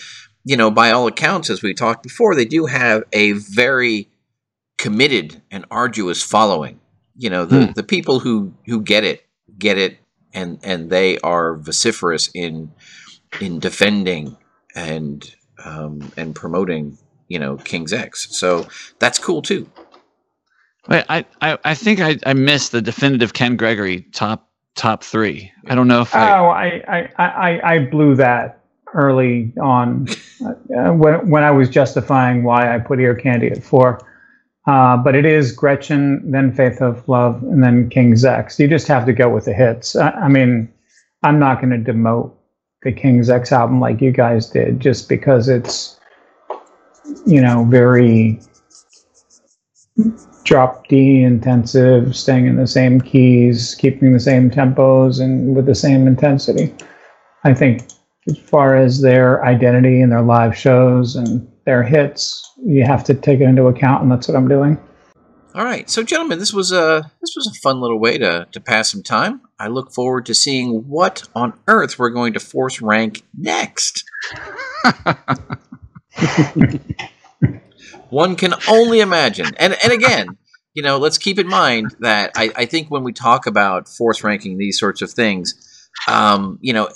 you 0.44 0.58
know 0.58 0.70
by 0.72 0.92
all 0.92 1.08
accounts 1.08 1.50
as 1.50 1.62
we 1.62 1.74
talked 1.74 2.04
before 2.04 2.36
they 2.36 2.46
do 2.46 2.66
have 2.66 3.04
a 3.14 3.34
very 3.34 4.10
committed 4.78 5.42
and 5.52 5.66
arduous 5.72 6.22
following. 6.24 6.80
You 7.16 7.30
know 7.30 7.46
the 7.46 7.68
Hmm. 7.68 7.72
the 7.74 7.84
people 7.84 8.20
who 8.20 8.54
who 8.68 8.82
get 8.82 9.04
it 9.04 9.26
get 9.58 9.78
it 9.78 9.98
and 10.34 10.60
and 10.64 10.90
they 10.90 11.18
are 11.20 11.56
vociferous 11.58 12.30
in 12.36 12.72
in 13.42 13.60
defending 13.60 14.38
and 14.76 15.34
um, 15.66 16.12
and 16.16 16.36
promoting 16.36 16.98
you 17.28 17.40
know 17.40 17.58
King's 17.58 17.94
X. 17.94 18.28
So 18.38 18.68
that's 19.00 19.20
cool 19.20 19.42
too. 19.42 19.70
Wait, 20.88 21.04
I, 21.10 21.26
I, 21.42 21.58
I 21.66 21.74
think 21.74 22.00
I, 22.00 22.18
I 22.26 22.34
missed 22.34 22.72
the 22.72 22.82
definitive 22.82 23.34
Ken 23.34 23.58
Gregory 23.58 24.02
top 24.14 24.50
top 24.76 25.04
three. 25.04 25.52
I 25.68 25.76
don't 25.76 25.88
know 25.88 26.02
if 26.02 26.16
I. 26.16 26.38
Oh, 26.38 26.48
I, 26.48 26.84
I, 26.88 27.24
I, 27.26 27.74
I 27.74 27.80
blew 27.80 28.16
that 28.16 28.64
early 28.94 29.52
on 29.62 30.08
uh, 30.46 30.94
when, 30.94 31.30
when 31.30 31.44
I 31.44 31.52
was 31.52 31.70
justifying 31.70 32.44
why 32.44 32.74
I 32.74 32.80
put 32.80 33.00
Ear 33.00 33.16
Candy 33.16 33.48
at 33.48 33.64
four. 33.64 34.00
Uh, 34.66 34.98
but 34.98 35.16
it 35.16 35.26
is 35.26 35.52
Gretchen, 35.54 36.32
then 36.32 36.54
Faith 36.54 36.80
Hope 36.80 37.08
Love, 37.08 37.42
and 37.44 37.64
then 37.64 37.90
King's 37.90 38.26
X. 38.26 38.60
You 38.60 38.68
just 38.68 38.88
have 38.88 39.06
to 39.06 39.14
go 39.14 39.30
with 39.30 39.46
the 39.46 39.54
hits. 39.54 39.96
I, 39.96 40.10
I 40.12 40.28
mean, 40.28 40.72
I'm 41.24 41.40
not 41.40 41.62
going 41.62 41.84
to 41.84 41.92
demote 41.92 42.34
the 42.84 42.92
King's 42.92 43.30
X 43.30 43.52
album 43.52 43.80
like 43.80 44.02
you 44.02 44.12
guys 44.12 44.50
did 44.50 44.80
just 44.80 45.08
because 45.08 45.48
it's, 45.50 45.97
you 47.26 47.42
know, 47.42 47.66
very 47.66 48.40
drop 50.44 50.88
D 50.88 51.24
intensive, 51.24 52.16
staying 52.16 52.48
in 52.48 52.56
the 52.56 52.68
same 52.68 53.02
keys, 53.02 53.76
keeping 53.76 54.14
the 54.14 54.20
same 54.20 54.50
tempos, 54.50 55.20
and 55.20 55.56
with 55.56 55.66
the 55.66 55.76
same 55.76 56.08
intensity. 56.08 56.74
I 57.44 57.54
think 57.54 57.84
as 58.28 58.38
far 58.38 58.76
as 58.76 59.02
their 59.02 59.44
identity 59.46 60.02
and 60.02 60.12
their 60.12 60.22
live 60.22 60.58
shows 60.58 61.16
and 61.16 61.48
their 61.66 61.84
hits, 61.84 62.50
you 62.66 62.86
have 62.86 63.04
to 63.06 63.14
take 63.14 63.42
it 63.42 63.44
into 63.44 63.68
account, 63.68 64.04
and 64.04 64.12
that's 64.12 64.28
what 64.28 64.38
I'm 64.38 64.48
doing. 64.48 64.78
All 65.54 65.66
right, 65.66 65.90
so 65.90 66.04
gentlemen, 66.04 66.40
this 66.40 66.54
was 66.54 66.72
a 66.72 67.12
this 67.20 67.34
was 67.36 67.48
a 67.48 67.60
fun 67.60 67.82
little 67.82 68.00
way 68.00 68.18
to 68.18 68.48
to 68.52 68.60
pass 68.60 68.92
some 68.92 69.02
time. 69.02 69.42
I 69.60 69.68
look 69.68 69.92
forward 69.92 70.26
to 70.28 70.36
seeing 70.36 70.88
what 70.88 71.28
on 71.34 71.54
earth 71.68 71.98
we're 71.98 72.12
going 72.12 72.34
to 72.34 72.40
force 72.40 72.82
rank 72.82 73.24
next. 73.36 74.04
One 78.10 78.36
can 78.36 78.54
only 78.70 79.00
imagine, 79.00 79.54
and 79.58 79.76
and 79.84 79.94
again, 79.94 80.38
you 80.74 80.84
know, 80.84 80.98
let's 80.98 81.18
keep 81.18 81.40
in 81.40 81.48
mind 81.48 81.96
that 82.00 82.32
I, 82.36 82.52
I 82.56 82.66
think 82.66 82.90
when 82.90 83.04
we 83.04 83.12
talk 83.12 83.48
about 83.48 83.90
force 83.90 84.24
ranking 84.24 84.58
these 84.58 84.80
sorts 84.80 85.02
of 85.02 85.12
things, 85.12 85.56
um, 86.08 86.60
you 86.62 86.74
know, 86.74 86.90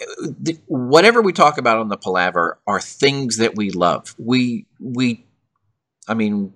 th- 0.46 0.60
whatever 0.68 1.22
we 1.22 1.34
talk 1.34 1.58
about 1.58 1.80
on 1.80 1.90
the 1.90 1.98
palaver 1.98 2.60
are 2.68 2.80
things 2.80 3.38
that 3.38 3.56
we 3.56 3.72
love. 3.72 4.16
We 4.18 4.68
we, 4.80 5.26
I 6.08 6.14
mean, 6.14 6.54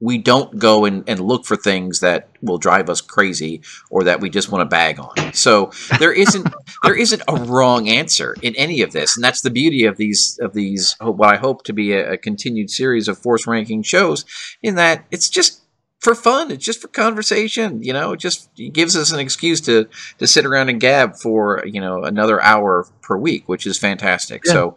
we 0.00 0.16
don't 0.16 0.58
go 0.58 0.86
and, 0.86 1.06
and 1.06 1.20
look 1.20 1.44
for 1.44 1.56
things 1.56 2.00
that 2.00 2.30
will 2.40 2.56
drive 2.56 2.88
us 2.88 3.02
crazy 3.02 3.60
or 3.90 4.04
that 4.04 4.20
we 4.20 4.30
just 4.30 4.50
want 4.50 4.62
to 4.62 4.64
bag 4.64 4.98
on. 4.98 5.34
So 5.34 5.70
there 5.98 6.12
isn't 6.12 6.48
there 6.82 6.96
isn't 6.96 7.22
a 7.28 7.36
wrong 7.36 7.88
answer 7.88 8.34
in 8.42 8.56
any 8.56 8.80
of 8.80 8.92
this, 8.92 9.16
and 9.16 9.22
that's 9.22 9.42
the 9.42 9.50
beauty 9.50 9.84
of 9.84 9.98
these 9.98 10.38
of 10.40 10.54
these 10.54 10.96
what 11.00 11.34
I 11.34 11.36
hope 11.36 11.64
to 11.64 11.72
be 11.72 11.92
a, 11.92 12.12
a 12.12 12.16
continued 12.16 12.70
series 12.70 13.08
of 13.08 13.18
force 13.18 13.46
ranking 13.46 13.82
shows. 13.82 14.24
In 14.62 14.74
that 14.76 15.04
it's 15.10 15.28
just 15.28 15.60
for 15.98 16.14
fun, 16.14 16.50
it's 16.50 16.64
just 16.64 16.80
for 16.80 16.88
conversation. 16.88 17.82
You 17.82 17.92
know, 17.92 18.12
it 18.12 18.20
just 18.20 18.48
gives 18.72 18.96
us 18.96 19.12
an 19.12 19.20
excuse 19.20 19.60
to 19.62 19.86
to 20.18 20.26
sit 20.26 20.46
around 20.46 20.70
and 20.70 20.80
gab 20.80 21.16
for 21.16 21.62
you 21.66 21.80
know 21.80 22.04
another 22.04 22.42
hour 22.42 22.86
per 23.02 23.18
week, 23.18 23.48
which 23.48 23.66
is 23.66 23.78
fantastic. 23.78 24.42
Yeah. 24.46 24.52
So. 24.52 24.76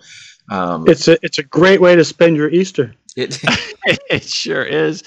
Um, 0.49 0.89
It's 0.89 1.07
a 1.07 1.17
it's 1.23 1.39
a 1.39 1.43
great 1.43 1.79
way 1.79 1.95
to 1.95 2.03
spend 2.03 2.35
your 2.35 2.49
Easter. 2.49 2.93
It, 3.15 3.39
it 4.09 4.23
sure 4.23 4.63
is. 4.63 5.03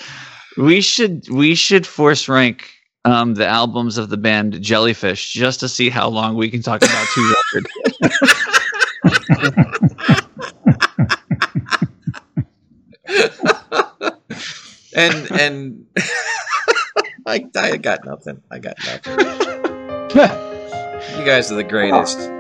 We 0.56 0.80
should 0.80 1.28
we 1.28 1.54
should 1.54 1.86
force 1.86 2.28
rank 2.28 2.70
um, 3.04 3.34
the 3.34 3.46
albums 3.46 3.98
of 3.98 4.08
the 4.08 4.16
band 4.16 4.60
Jellyfish 4.62 5.32
just 5.32 5.60
to 5.60 5.68
see 5.68 5.90
how 5.90 6.08
long 6.08 6.34
we 6.36 6.50
can 6.50 6.62
talk 6.62 6.82
about 6.82 7.06
two 7.14 7.34
records. 7.54 7.68
and 14.94 15.30
and 15.40 15.86
I, 17.26 17.44
I 17.54 17.76
got 17.76 18.04
nothing. 18.04 18.42
I 18.50 18.58
got 18.58 18.76
nothing. 18.84 19.18
You 21.18 21.24
guys 21.24 21.52
are 21.52 21.56
the 21.56 21.64
greatest. 21.64 22.35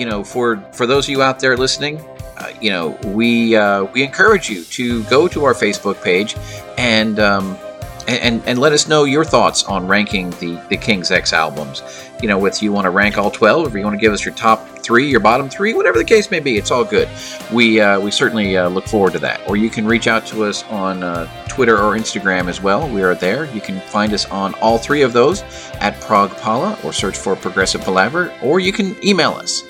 You 0.00 0.06
know, 0.06 0.24
for 0.24 0.56
for 0.72 0.86
those 0.86 1.04
of 1.04 1.10
you 1.10 1.22
out 1.22 1.40
there 1.40 1.58
listening, 1.58 2.00
uh, 2.38 2.48
you 2.58 2.70
know, 2.70 2.98
we 3.04 3.54
uh, 3.54 3.84
we 3.92 4.02
encourage 4.02 4.48
you 4.48 4.64
to 4.64 5.04
go 5.04 5.28
to 5.28 5.44
our 5.44 5.52
Facebook 5.52 6.02
page 6.02 6.36
and 6.78 7.20
um, 7.20 7.58
and 8.08 8.42
and 8.46 8.58
let 8.58 8.72
us 8.72 8.88
know 8.88 9.04
your 9.04 9.26
thoughts 9.26 9.62
on 9.64 9.86
ranking 9.86 10.30
the 10.40 10.58
the 10.70 10.76
King's 10.78 11.10
X 11.10 11.34
albums. 11.34 11.82
You 12.22 12.28
know, 12.28 12.38
whether 12.38 12.64
you 12.64 12.72
want 12.72 12.86
to 12.86 12.90
rank 12.90 13.18
all 13.18 13.30
twelve, 13.30 13.74
or 13.74 13.78
you 13.78 13.84
want 13.84 13.94
to 13.94 14.00
give 14.00 14.14
us 14.14 14.24
your 14.24 14.34
top 14.34 14.66
three, 14.78 15.06
your 15.06 15.20
bottom 15.20 15.50
three, 15.50 15.74
whatever 15.74 15.98
the 15.98 16.04
case 16.04 16.30
may 16.30 16.40
be, 16.40 16.56
it's 16.56 16.70
all 16.70 16.84
good. 16.84 17.06
We 17.52 17.78
uh, 17.78 18.00
we 18.00 18.10
certainly 18.10 18.56
uh, 18.56 18.70
look 18.70 18.86
forward 18.86 19.12
to 19.12 19.18
that. 19.18 19.46
Or 19.50 19.58
you 19.58 19.68
can 19.68 19.86
reach 19.86 20.06
out 20.06 20.24
to 20.28 20.44
us 20.44 20.64
on 20.70 21.02
uh, 21.02 21.26
Twitter 21.46 21.76
or 21.76 21.94
Instagram 21.94 22.48
as 22.48 22.62
well. 22.62 22.88
We 22.88 23.02
are 23.02 23.14
there. 23.14 23.44
You 23.54 23.60
can 23.60 23.82
find 23.82 24.14
us 24.14 24.24
on 24.30 24.54
all 24.62 24.78
three 24.78 25.02
of 25.02 25.12
those 25.12 25.42
at 25.74 25.94
Progpala, 26.00 26.82
or 26.86 26.94
search 26.94 27.18
for 27.18 27.36
Progressive 27.36 27.82
Palaver, 27.82 28.32
or 28.42 28.60
you 28.60 28.72
can 28.72 28.96
email 29.04 29.32
us. 29.32 29.62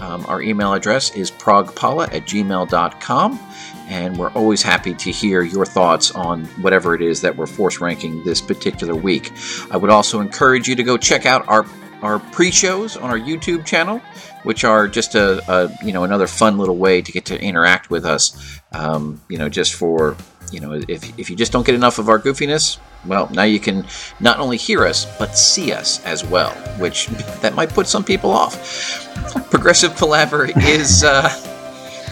Um, 0.00 0.24
our 0.26 0.40
email 0.40 0.72
address 0.74 1.14
is 1.14 1.30
progpala 1.30 2.12
at 2.14 2.24
gmail.com, 2.24 3.40
and 3.88 4.16
we're 4.16 4.30
always 4.32 4.62
happy 4.62 4.94
to 4.94 5.10
hear 5.10 5.42
your 5.42 5.66
thoughts 5.66 6.10
on 6.12 6.44
whatever 6.62 6.94
it 6.94 7.02
is 7.02 7.20
that 7.22 7.36
we're 7.36 7.46
force 7.46 7.80
ranking 7.80 8.22
this 8.24 8.40
particular 8.40 8.94
week. 8.94 9.32
I 9.70 9.76
would 9.76 9.90
also 9.90 10.20
encourage 10.20 10.68
you 10.68 10.76
to 10.76 10.82
go 10.82 10.96
check 10.96 11.26
out 11.26 11.46
our 11.48 11.66
our 12.02 12.20
pre-shows 12.20 12.96
on 12.96 13.10
our 13.10 13.18
YouTube 13.18 13.66
channel, 13.66 13.98
which 14.44 14.62
are 14.62 14.86
just 14.86 15.16
a, 15.16 15.42
a 15.52 15.70
you 15.84 15.92
know 15.92 16.04
another 16.04 16.26
fun 16.26 16.58
little 16.58 16.76
way 16.76 17.02
to 17.02 17.10
get 17.10 17.24
to 17.26 17.40
interact 17.40 17.90
with 17.90 18.04
us. 18.04 18.60
Um, 18.72 19.20
you 19.28 19.38
know, 19.38 19.48
just 19.48 19.74
for 19.74 20.16
you 20.52 20.60
know, 20.60 20.80
if 20.88 21.18
if 21.18 21.30
you 21.30 21.36
just 21.36 21.52
don't 21.52 21.66
get 21.66 21.74
enough 21.74 21.98
of 21.98 22.08
our 22.08 22.18
goofiness, 22.18 22.78
well, 23.06 23.28
now 23.32 23.44
you 23.44 23.60
can 23.60 23.84
not 24.20 24.38
only 24.38 24.56
hear 24.56 24.84
us 24.84 25.06
but 25.18 25.36
see 25.36 25.72
us 25.72 26.04
as 26.04 26.24
well, 26.24 26.50
which 26.78 27.06
that 27.42 27.54
might 27.54 27.70
put 27.70 27.86
some 27.86 28.04
people 28.04 28.30
off. 28.30 29.08
Progressive 29.50 29.96
Palaver 29.96 30.48
is. 30.60 31.04
Uh, 31.04 31.28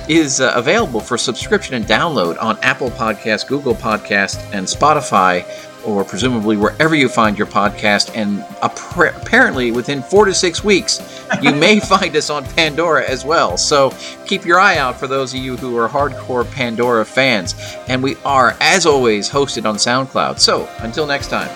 is 0.09 0.41
uh, 0.41 0.53
available 0.55 1.01
for 1.01 1.19
subscription 1.19 1.75
and 1.75 1.85
download 1.85 2.41
on 2.41 2.57
Apple 2.63 2.91
Podcasts, 2.91 3.45
Google 3.47 3.75
Podcast, 3.75 4.37
and 4.55 4.65
Spotify, 4.65 5.45
or 5.87 6.05
presumably 6.05 6.57
wherever 6.57 6.95
you 6.95 7.09
find 7.09 7.39
your 7.39 7.47
podcast. 7.47 8.15
And 8.15 8.45
apparently, 8.63 9.71
within 9.71 10.03
four 10.03 10.25
to 10.25 10.35
six 10.35 10.65
weeks, 10.65 11.25
you 11.41 11.55
may 11.55 11.81
find 11.95 12.15
us 12.17 12.31
on 12.31 12.45
Pandora 12.45 13.09
as 13.09 13.25
well. 13.25 13.57
So 13.57 13.93
keep 14.27 14.45
your 14.45 14.59
eye 14.59 14.79
out 14.79 14.99
for 14.99 15.07
those 15.07 15.33
of 15.33 15.41
you 15.41 15.57
who 15.57 15.77
are 15.79 15.89
hardcore 15.89 16.51
Pandora 16.51 17.05
fans. 17.05 17.55
And 17.89 18.03
we 18.03 18.17
are, 18.25 18.57
as 18.61 18.87
always, 18.87 19.31
hosted 19.31 19.65
on 19.65 19.77
SoundCloud. 19.77 20.39
So 20.39 20.69
until 20.79 21.07
next 21.07 21.29
time, 21.29 21.49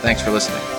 thanks 0.00 0.22
for 0.22 0.30
listening. 0.30 0.77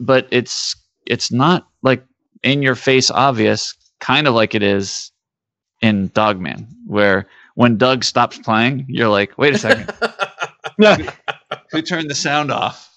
But 0.00 0.26
it's 0.30 0.74
it's 1.06 1.30
not 1.30 1.68
like 1.82 2.04
in 2.42 2.62
your 2.62 2.74
face 2.74 3.10
obvious, 3.10 3.74
kind 4.00 4.26
of 4.26 4.34
like 4.34 4.54
it 4.54 4.62
is 4.62 5.12
in 5.82 6.08
Dogman, 6.08 6.66
where 6.86 7.26
when 7.54 7.76
Doug 7.76 8.04
stops 8.04 8.38
playing, 8.38 8.86
you're 8.88 9.08
like, 9.08 9.36
wait 9.38 9.54
a 9.54 9.58
second, 9.58 9.92
who 11.70 11.82
turned 11.82 12.10
the 12.10 12.14
sound 12.14 12.50
off? 12.50 12.88